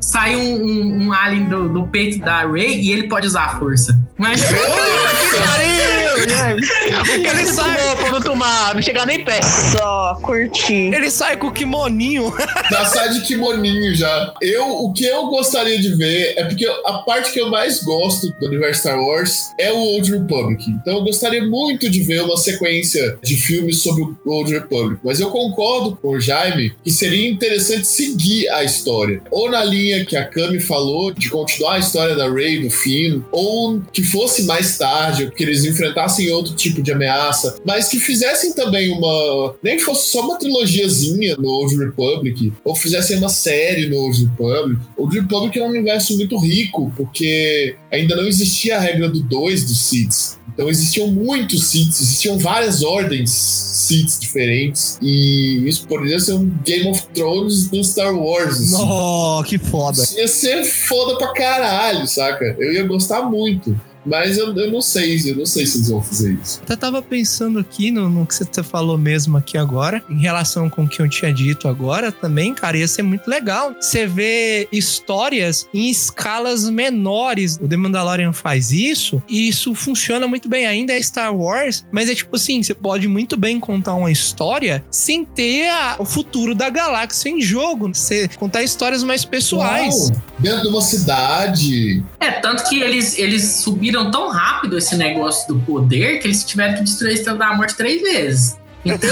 Sai 0.00 0.36
um, 0.36 0.62
um, 0.64 1.06
um 1.06 1.12
alien 1.12 1.44
do, 1.44 1.68
do, 1.68 1.86
peito 1.88 2.18
da 2.18 2.40
Ray 2.42 2.80
e 2.80 2.92
ele 2.92 3.08
pode 3.08 3.26
usar 3.26 3.44
a 3.44 3.58
força. 3.58 3.98
Mas. 4.20 4.42
Pariu! 4.42 6.00
Ele 7.30 7.46
sai 7.46 7.96
quando 7.96 8.22
tomar, 8.22 8.74
não 8.74 8.82
chegar 8.82 9.06
nem 9.06 9.24
perto. 9.24 9.46
Só 9.72 10.14
curtir. 10.22 10.92
Ele 10.94 11.10
sai 11.10 11.36
com 11.36 11.46
o 11.46 11.52
kimoninho. 11.52 12.32
Já 12.70 12.84
sai 12.84 13.08
de 13.10 13.22
kimoninho 13.22 13.94
já. 13.94 14.34
Eu, 14.42 14.68
o 14.68 14.92
que 14.92 15.04
eu 15.04 15.26
gostaria 15.28 15.78
de 15.80 15.94
ver 15.94 16.34
é 16.36 16.44
porque 16.44 16.66
a 16.66 16.98
parte 16.98 17.32
que 17.32 17.40
eu 17.40 17.48
mais 17.48 17.82
gosto 17.82 18.30
do 18.38 18.46
universo 18.46 18.80
Star 18.80 18.98
Wars 18.98 19.50
é 19.58 19.72
o 19.72 19.76
Old 19.76 20.10
Republic. 20.12 20.70
Então 20.70 20.98
eu 20.98 21.04
gostaria 21.04 21.44
muito 21.44 21.88
de 21.88 22.02
ver 22.02 22.22
uma 22.22 22.36
sequência 22.36 23.18
de 23.22 23.36
filmes 23.36 23.82
sobre 23.82 24.02
o 24.02 24.16
Old 24.26 24.52
Republic. 24.52 25.00
Mas 25.02 25.20
eu 25.20 25.30
concordo 25.30 25.96
com 25.96 26.10
o 26.10 26.20
Jaime 26.20 26.74
que 26.84 26.90
seria 26.90 27.28
interessante 27.28 27.86
seguir 27.86 28.48
a 28.50 28.62
história. 28.62 29.22
Ou 29.30 29.50
na 29.50 29.64
linha 29.64 30.04
que 30.04 30.16
a 30.16 30.24
Kami 30.24 30.60
falou, 30.60 31.12
de 31.12 31.28
continuar 31.28 31.74
a 31.74 31.78
história 31.78 32.14
da 32.14 32.30
Rey, 32.30 32.60
do 32.60 32.70
Finn, 32.70 33.22
ou 33.32 33.80
que 33.92 34.02
fosse 34.10 34.42
mais 34.42 34.76
tarde, 34.78 35.30
que 35.34 35.42
eles 35.42 35.64
enfrentassem 35.64 36.30
outro 36.30 36.54
tipo 36.54 36.82
de 36.82 36.92
ameaça, 36.92 37.56
mas 37.64 37.88
que 37.88 37.98
fizessem 37.98 38.52
também 38.52 38.90
uma. 38.92 39.54
Nem 39.62 39.76
que 39.76 39.84
fosse 39.84 40.10
só 40.10 40.20
uma 40.20 40.38
trilogiazinha 40.38 41.36
no 41.36 41.48
Old 41.48 41.76
Republic, 41.76 42.52
ou 42.64 42.74
fizessem 42.74 43.18
uma 43.18 43.28
série 43.28 43.88
no 43.88 43.96
Old 43.96 44.24
Republic. 44.24 44.80
Old 44.96 45.20
Republic 45.20 45.58
é 45.58 45.62
um 45.64 45.68
universo 45.68 46.16
muito 46.16 46.38
rico, 46.38 46.92
porque 46.96 47.76
ainda 47.90 48.16
não 48.16 48.26
existia 48.26 48.76
a 48.76 48.80
regra 48.80 49.08
do 49.08 49.22
2 49.22 49.64
dos 49.64 49.80
Siths. 49.80 50.38
Então 50.52 50.68
existiam 50.68 51.06
muitos 51.06 51.68
Siths, 51.68 52.00
existiam 52.00 52.38
várias 52.38 52.82
ordens 52.82 53.30
Siths 53.30 54.18
diferentes. 54.18 54.98
E 55.00 55.66
isso 55.66 55.86
poderia 55.86 56.18
ser 56.18 56.34
um 56.34 56.50
Game 56.64 56.88
of 56.88 57.06
Thrones 57.14 57.68
do 57.68 57.82
Star 57.82 58.14
Wars. 58.14 58.60
Assim. 58.60 58.76
Oh, 58.78 59.42
que 59.42 59.58
foda. 59.58 60.02
Ia 60.16 60.28
ser 60.28 60.64
foda 60.64 61.16
pra 61.16 61.32
caralho, 61.32 62.06
saca? 62.06 62.56
Eu 62.58 62.72
ia 62.72 62.84
gostar 62.84 63.22
muito. 63.22 63.78
Mas 64.04 64.38
eu, 64.38 64.54
eu 64.56 64.70
não 64.70 64.80
sei, 64.80 65.20
eu 65.30 65.36
não 65.36 65.46
sei 65.46 65.66
se 65.66 65.78
eles 65.78 65.88
vão 65.88 66.02
fazer 66.02 66.38
isso. 66.42 66.60
Eu 66.68 66.76
tava 66.76 67.02
pensando 67.02 67.58
aqui 67.58 67.90
no, 67.90 68.08
no 68.08 68.26
que 68.26 68.34
você 68.34 68.62
falou 68.62 68.96
mesmo 68.96 69.36
aqui 69.36 69.58
agora, 69.58 70.02
em 70.08 70.18
relação 70.18 70.70
com 70.70 70.84
o 70.84 70.88
que 70.88 71.00
eu 71.00 71.08
tinha 71.08 71.32
dito 71.32 71.68
agora 71.68 72.10
também, 72.10 72.54
cara, 72.54 72.76
ia 72.78 72.88
ser 72.88 73.02
muito 73.02 73.28
legal. 73.28 73.74
Você 73.80 74.06
vê 74.06 74.68
histórias 74.72 75.66
em 75.72 75.90
escalas 75.90 76.68
menores. 76.68 77.58
O 77.60 77.68
The 77.68 77.76
Mandalorian 77.76 78.32
faz 78.32 78.72
isso 78.72 79.22
e 79.28 79.48
isso 79.48 79.74
funciona 79.74 80.26
muito 80.26 80.48
bem. 80.48 80.66
Ainda 80.66 80.92
é 80.92 81.02
Star 81.02 81.34
Wars, 81.34 81.84
mas 81.90 82.08
é 82.08 82.14
tipo 82.14 82.36
assim, 82.36 82.62
você 82.62 82.74
pode 82.74 83.08
muito 83.08 83.36
bem 83.36 83.60
contar 83.60 83.94
uma 83.94 84.10
história 84.10 84.84
sem 84.90 85.24
ter 85.24 85.68
a, 85.68 85.96
o 85.98 86.04
futuro 86.04 86.54
da 86.54 86.70
galáxia 86.70 87.28
em 87.28 87.40
jogo. 87.40 87.88
Você 87.88 88.28
contar 88.38 88.62
histórias 88.62 89.02
mais 89.02 89.24
pessoais. 89.24 89.94
Uau. 89.94 90.22
dentro 90.38 90.62
de 90.62 90.68
uma 90.68 90.82
cidade. 90.82 92.02
É, 92.18 92.30
tanto 92.32 92.68
que 92.68 92.80
eles, 92.80 93.18
eles 93.18 93.56
subiram 93.56 93.89
tão 94.10 94.28
rápido 94.28 94.78
esse 94.78 94.96
negócio 94.96 95.48
do 95.48 95.60
poder 95.60 96.18
que 96.18 96.26
eles 96.26 96.44
tiveram 96.44 96.74
que 96.74 96.82
destruir 96.82 97.10
a 97.10 97.14
Estrela 97.14 97.38
da 97.38 97.54
Morte 97.54 97.76
três 97.76 98.00
vezes. 98.02 98.59
Então, 98.84 99.10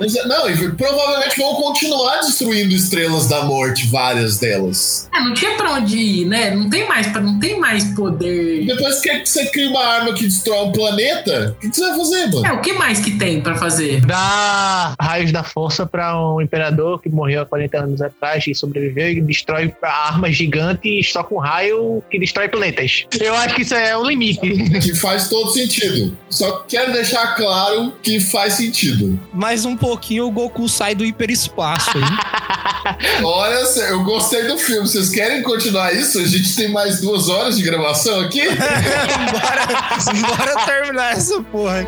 Mas, 0.00 0.12
Não, 0.26 0.50
e 0.50 0.72
provavelmente 0.72 1.38
vão 1.38 1.54
continuar 1.54 2.18
destruindo 2.20 2.74
estrelas 2.74 3.26
da 3.26 3.42
morte, 3.44 3.86
várias 3.86 4.38
delas. 4.38 5.08
é, 5.14 5.20
não 5.20 5.32
tinha 5.34 5.56
pra 5.56 5.72
onde 5.72 5.96
ir, 5.98 6.24
né? 6.26 6.50
Não 6.54 6.68
tem 6.68 6.86
mais, 6.86 7.06
pra- 7.06 7.20
não 7.20 7.38
tem 7.38 7.58
mais 7.58 7.84
poder. 7.94 8.66
Depois 8.66 9.00
que 9.00 9.24
você 9.24 9.46
cria 9.46 9.68
uma 9.70 9.82
arma 9.84 10.12
que 10.12 10.24
destrói 10.24 10.66
um 10.66 10.72
planeta, 10.72 11.56
o 11.56 11.60
que, 11.60 11.74
você 11.74 11.80
vai 11.88 11.96
fazer, 11.96 12.26
mano? 12.26 12.46
É, 12.46 12.52
o 12.52 12.60
que 12.60 12.72
mais 12.74 12.98
que 13.00 13.12
tem 13.12 13.40
pra 13.40 13.54
fazer? 13.56 14.00
Dá 14.02 14.94
raios 15.00 15.32
da 15.32 15.42
força 15.42 15.86
pra 15.86 16.18
um 16.34 16.40
imperador 16.40 17.00
que 17.00 17.08
morreu 17.08 17.42
há 17.42 17.46
40 17.46 17.78
anos 17.78 18.02
atrás 18.02 18.44
e 18.46 18.54
sobreviveu 18.54 19.10
e 19.12 19.20
destrói 19.20 19.74
a 19.82 20.08
arma 20.08 20.30
gigante 20.30 21.02
só 21.04 21.22
com 21.24 21.38
raio 21.38 22.02
que 22.10 22.18
destrói 22.18 22.48
planetas. 22.48 23.06
Eu 23.18 23.34
acho 23.34 23.54
que 23.54 23.62
isso 23.62 23.74
é 23.74 23.96
o 23.96 24.04
limite. 24.04 24.40
Que 24.80 24.94
faz 24.94 25.28
todo 25.28 25.50
sentido. 25.52 26.16
Só 26.28 26.64
quero 26.68 26.92
deixar 26.92 27.34
claro 27.34 27.92
que 28.02 28.20
faz 28.20 28.54
sentido. 28.54 28.89
Mais 29.32 29.64
um 29.64 29.76
pouquinho 29.76 30.26
o 30.26 30.30
Goku 30.30 30.68
sai 30.68 30.94
do 30.94 31.04
hiperespaço, 31.04 31.96
hein? 31.96 32.04
Olha, 33.24 33.54
eu 33.88 34.02
gostei 34.04 34.44
do 34.44 34.58
filme. 34.58 34.88
Vocês 34.88 35.10
querem 35.10 35.42
continuar 35.42 35.94
isso? 35.94 36.18
A 36.18 36.26
gente 36.26 36.54
tem 36.56 36.70
mais 36.70 37.00
duas 37.00 37.28
horas 37.28 37.56
de 37.56 37.62
gravação 37.62 38.20
aqui? 38.20 38.42
bora, 38.48 40.36
bora 40.36 40.66
terminar 40.66 41.12
essa 41.12 41.42
porra. 41.42 41.86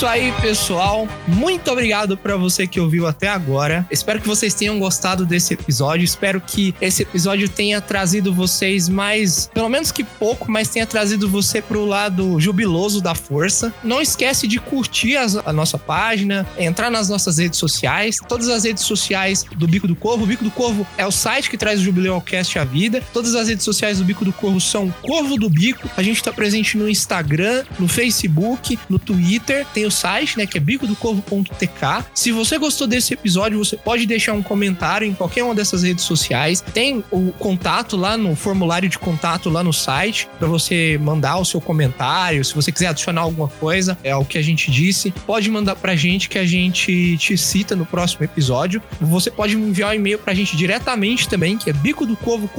Isso 0.00 0.06
aí, 0.06 0.32
pessoal. 0.40 1.06
Muito 1.28 1.70
obrigado 1.70 2.16
para 2.16 2.34
você 2.34 2.66
que 2.66 2.80
ouviu 2.80 3.06
até 3.06 3.28
agora. 3.28 3.86
Espero 3.90 4.18
que 4.18 4.26
vocês 4.26 4.54
tenham 4.54 4.78
gostado 4.78 5.26
desse 5.26 5.52
episódio. 5.52 6.02
Espero 6.06 6.40
que 6.40 6.74
esse 6.80 7.02
episódio 7.02 7.46
tenha 7.50 7.82
trazido 7.82 8.32
vocês 8.32 8.88
mais, 8.88 9.50
pelo 9.52 9.68
menos 9.68 9.92
que 9.92 10.02
pouco, 10.02 10.50
mas 10.50 10.68
tenha 10.70 10.86
trazido 10.86 11.28
você 11.28 11.60
pro 11.60 11.84
lado 11.84 12.40
jubiloso 12.40 13.02
da 13.02 13.14
força. 13.14 13.74
Não 13.84 14.00
esquece 14.00 14.46
de 14.46 14.58
curtir 14.58 15.18
as- 15.18 15.36
a 15.36 15.52
nossa 15.52 15.76
página, 15.76 16.46
entrar 16.56 16.90
nas 16.90 17.10
nossas 17.10 17.36
redes 17.36 17.58
sociais, 17.58 18.16
todas 18.26 18.48
as 18.48 18.64
redes 18.64 18.84
sociais 18.84 19.44
do 19.54 19.68
Bico 19.68 19.86
do 19.86 19.94
Corvo. 19.94 20.24
O 20.24 20.26
Bico 20.26 20.44
do 20.44 20.50
Corvo 20.50 20.86
é 20.96 21.06
o 21.06 21.10
site 21.12 21.50
que 21.50 21.58
traz 21.58 21.78
o 21.78 21.84
Jubileu 21.84 22.14
ao 22.14 22.22
Cast 22.22 22.58
à 22.58 22.64
vida. 22.64 23.02
Todas 23.12 23.34
as 23.34 23.48
redes 23.48 23.66
sociais 23.66 23.98
do 23.98 24.04
Bico 24.04 24.24
do 24.24 24.32
Corvo 24.32 24.62
são 24.62 24.88
Corvo 25.02 25.36
do 25.36 25.50
Bico. 25.50 25.90
A 25.94 26.02
gente 26.02 26.22
tá 26.22 26.32
presente 26.32 26.78
no 26.78 26.88
Instagram, 26.88 27.64
no 27.78 27.86
Facebook, 27.86 28.78
no 28.88 28.98
Twitter. 28.98 29.66
Tem 29.74 29.84
o 29.84 29.89
site, 29.90 30.38
né, 30.38 30.46
que 30.46 30.58
é 30.58 30.60
bicodocorvo.tk. 30.60 32.04
Se 32.14 32.32
você 32.32 32.58
gostou 32.58 32.86
desse 32.86 33.14
episódio, 33.14 33.58
você 33.58 33.76
pode 33.76 34.06
deixar 34.06 34.32
um 34.32 34.42
comentário 34.42 35.06
em 35.06 35.14
qualquer 35.14 35.44
uma 35.44 35.54
dessas 35.54 35.82
redes 35.82 36.04
sociais. 36.04 36.60
Tem 36.60 37.04
o 37.10 37.32
contato 37.32 37.96
lá 37.96 38.16
no 38.16 38.34
formulário 38.34 38.88
de 38.88 38.98
contato 38.98 39.48
lá 39.50 39.62
no 39.62 39.72
site 39.72 40.28
para 40.38 40.48
você 40.48 40.98
mandar 41.02 41.38
o 41.38 41.44
seu 41.44 41.60
comentário. 41.60 42.44
Se 42.44 42.54
você 42.54 42.70
quiser 42.72 42.88
adicionar 42.88 43.22
alguma 43.22 43.48
coisa, 43.48 43.98
é 44.02 44.14
o 44.14 44.24
que 44.24 44.38
a 44.38 44.42
gente 44.42 44.70
disse, 44.70 45.12
pode 45.26 45.50
mandar 45.50 45.76
pra 45.76 45.96
gente 45.96 46.28
que 46.28 46.38
a 46.38 46.46
gente 46.46 47.16
te 47.18 47.36
cita 47.36 47.74
no 47.76 47.86
próximo 47.86 48.24
episódio. 48.24 48.82
Você 49.00 49.30
pode 49.30 49.54
enviar 49.54 49.90
um 49.90 49.94
e-mail 49.94 50.18
pra 50.18 50.34
gente 50.34 50.56
diretamente 50.56 51.28
também, 51.28 51.56
que 51.56 51.70
é 51.70 51.72
bico 51.72 52.06
do 52.06 52.16
corvo. 52.16 52.50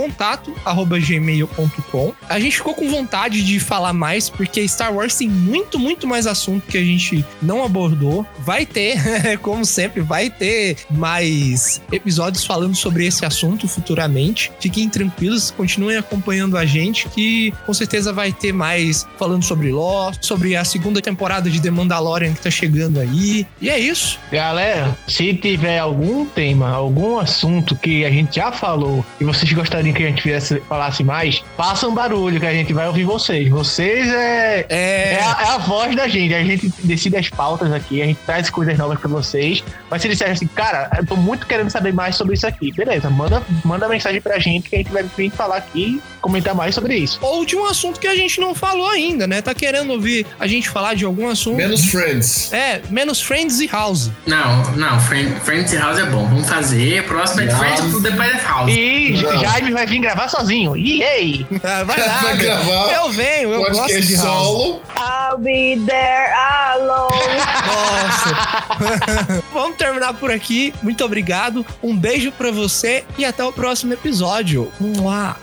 A 2.29 2.39
gente 2.39 2.57
ficou 2.57 2.73
com 2.73 2.89
vontade 2.89 3.43
de 3.43 3.59
falar 3.59 3.93
mais 3.93 4.29
porque 4.29 4.67
Star 4.67 4.93
Wars 4.93 5.15
tem 5.15 5.29
muito, 5.29 5.79
muito 5.79 6.07
mais 6.07 6.27
assunto 6.27 6.65
que 6.67 6.77
a 6.77 6.84
gente 6.84 7.20
não 7.41 7.63
abordou. 7.63 8.26
Vai 8.39 8.65
ter, 8.65 8.97
como 9.41 9.65
sempre, 9.65 10.01
vai 10.01 10.30
ter 10.30 10.78
mais 10.89 11.82
episódios 11.91 12.45
falando 12.45 12.76
sobre 12.76 13.05
esse 13.05 13.26
assunto 13.26 13.67
futuramente. 13.67 14.51
Fiquem 14.59 14.89
tranquilos, 14.89 15.51
continuem 15.51 15.97
acompanhando 15.97 16.57
a 16.57 16.65
gente 16.65 17.07
que 17.09 17.53
com 17.65 17.74
certeza 17.74 18.13
vai 18.13 18.32
ter 18.32 18.53
mais 18.53 19.07
falando 19.17 19.43
sobre 19.43 19.72
Lost, 19.72 20.24
sobre 20.24 20.55
a 20.55 20.63
segunda 20.63 21.01
temporada 21.01 21.49
de 21.49 21.61
The 21.61 21.72
Mandalorian 21.72 22.34
que 22.34 22.41
tá 22.41 22.51
chegando 22.51 22.99
aí. 22.99 23.45
E 23.59 23.69
é 23.69 23.80
isso. 23.80 24.19
Galera, 24.32 24.97
se 25.07 25.34
tiver 25.34 25.80
algum 25.80 26.26
tema, 26.26 26.69
algum 26.69 27.17
assunto 27.17 27.76
que 27.76 28.05
a 28.05 28.09
gente 28.09 28.36
já 28.36 28.51
falou 28.51 29.05
e 29.19 29.24
vocês 29.24 29.51
gostariam 29.53 29.93
que 29.93 30.03
a 30.03 30.07
gente 30.07 30.22
fizesse, 30.22 30.61
falasse 30.67 31.03
mais, 31.03 31.43
façam 31.57 31.93
barulho 31.93 32.39
que 32.39 32.45
a 32.45 32.53
gente 32.53 32.74
vai 32.74 32.88
ouvir 32.88 33.03
vocês. 33.03 33.49
Vocês 33.49 34.07
é, 34.07 34.65
É, 34.69 35.13
é, 35.13 35.24
a, 35.24 35.38
é 35.41 35.47
a 35.49 35.57
voz 35.57 35.95
da 35.95 36.07
gente. 36.07 36.34
A 36.34 36.43
gente 36.43 36.72
decide 36.84 37.11
as 37.18 37.30
pautas 37.30 37.72
aqui, 37.72 38.01
a 38.01 38.05
gente 38.05 38.20
traz 38.26 38.49
coisas 38.49 38.78
novas 38.78 38.99
pra 38.99 39.09
vocês. 39.09 39.64
Mas 39.89 40.01
se 40.01 40.07
eles 40.07 40.18
disserem 40.18 40.34
assim, 40.34 40.47
cara, 40.47 40.89
eu 40.97 41.05
tô 41.05 41.16
muito 41.16 41.45
querendo 41.47 41.70
saber 41.70 41.93
mais 41.93 42.16
sobre 42.16 42.34
isso 42.36 42.45
aqui, 42.47 42.72
beleza, 42.74 43.09
manda, 43.09 43.41
manda 43.64 43.88
mensagem 43.88 44.22
pra 44.22 44.39
gente 44.39 44.70
que 44.70 44.76
a 44.76 44.80
gente 44.80 44.91
vai 44.91 45.03
vir 45.03 45.30
falar 45.32 45.57
aqui, 45.57 46.01
comentar 46.22 46.53
mais 46.55 46.76
sobre 46.76 46.95
isso. 46.95 47.20
ou 47.22 47.45
de 47.45 47.55
um 47.55 47.66
assunto 47.66 47.99
que 47.99 48.07
a 48.07 48.16
gente 48.16 48.39
não 48.39 48.53
falou 48.55 48.88
ainda, 48.88 49.26
né? 49.28 49.41
Tá 49.41 49.53
querendo 49.53 49.91
ouvir 49.91 50.26
a 50.39 50.47
gente 50.47 50.70
falar 50.70 50.93
de 50.95 51.05
algum 51.05 51.28
assunto. 51.30 51.57
Menos 51.57 51.86
Friends. 51.86 52.51
É, 52.53 52.82
menos 52.89 53.22
Friends 53.22 53.59
e 53.59 53.68
House. 53.68 54.09
Não, 54.26 54.64
não, 54.74 54.99
Friend, 54.99 55.39
Friends 55.41 55.74
House 55.74 55.97
é 55.99 56.05
bom. 56.05 56.26
Vamos 56.28 56.47
fazer. 56.47 57.03
Próximo 57.05 57.41
é 57.41 57.45
Não. 57.45 57.57
Friends 57.59 58.01
depois 58.01 58.30
é 58.32 58.41
House. 58.43 58.72
E 58.72 59.22
Não. 59.22 59.39
Jaime 59.39 59.72
vai 59.72 59.86
vir 59.86 59.99
gravar 59.99 60.28
sozinho. 60.28 60.76
E 60.78 61.03
aí? 61.03 61.45
Ah, 61.64 61.84
vai 61.84 61.99
lá. 61.99 62.22
Vai 62.22 62.38
gravar 62.38 62.91
Eu 62.93 63.09
venho, 63.12 63.51
eu 63.53 63.59
gosto 63.72 64.01
de 64.01 64.16
House. 64.16 64.22
solo. 64.26 64.82
I'll 64.97 65.38
be 65.38 65.82
there 65.88 66.32
alone. 66.76 67.00
Nossa. 67.09 69.43
Vamos 69.53 69.77
terminar 69.77 70.13
por 70.13 70.31
aqui. 70.31 70.73
Muito 70.81 71.03
obrigado. 71.03 71.65
Um 71.81 71.95
beijo 71.97 72.31
para 72.31 72.51
você 72.51 73.03
e 73.17 73.25
até 73.25 73.43
o 73.43 73.51
próximo 73.51 73.93
episódio. 73.93 74.71
Um 74.79 74.93
Muá. 75.01 75.35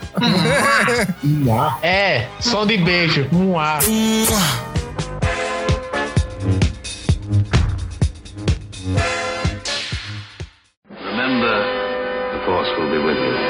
É, 1.81 2.27
som 2.39 2.65
de 2.65 2.77
beijo. 2.77 3.27
Um 3.31 3.45
Muá. 3.45 3.79
Remember, 10.89 11.57
the 12.31 12.45
force 12.45 12.69
will 12.77 12.89
be 12.91 12.97
with 13.05 13.17
you. 13.17 13.48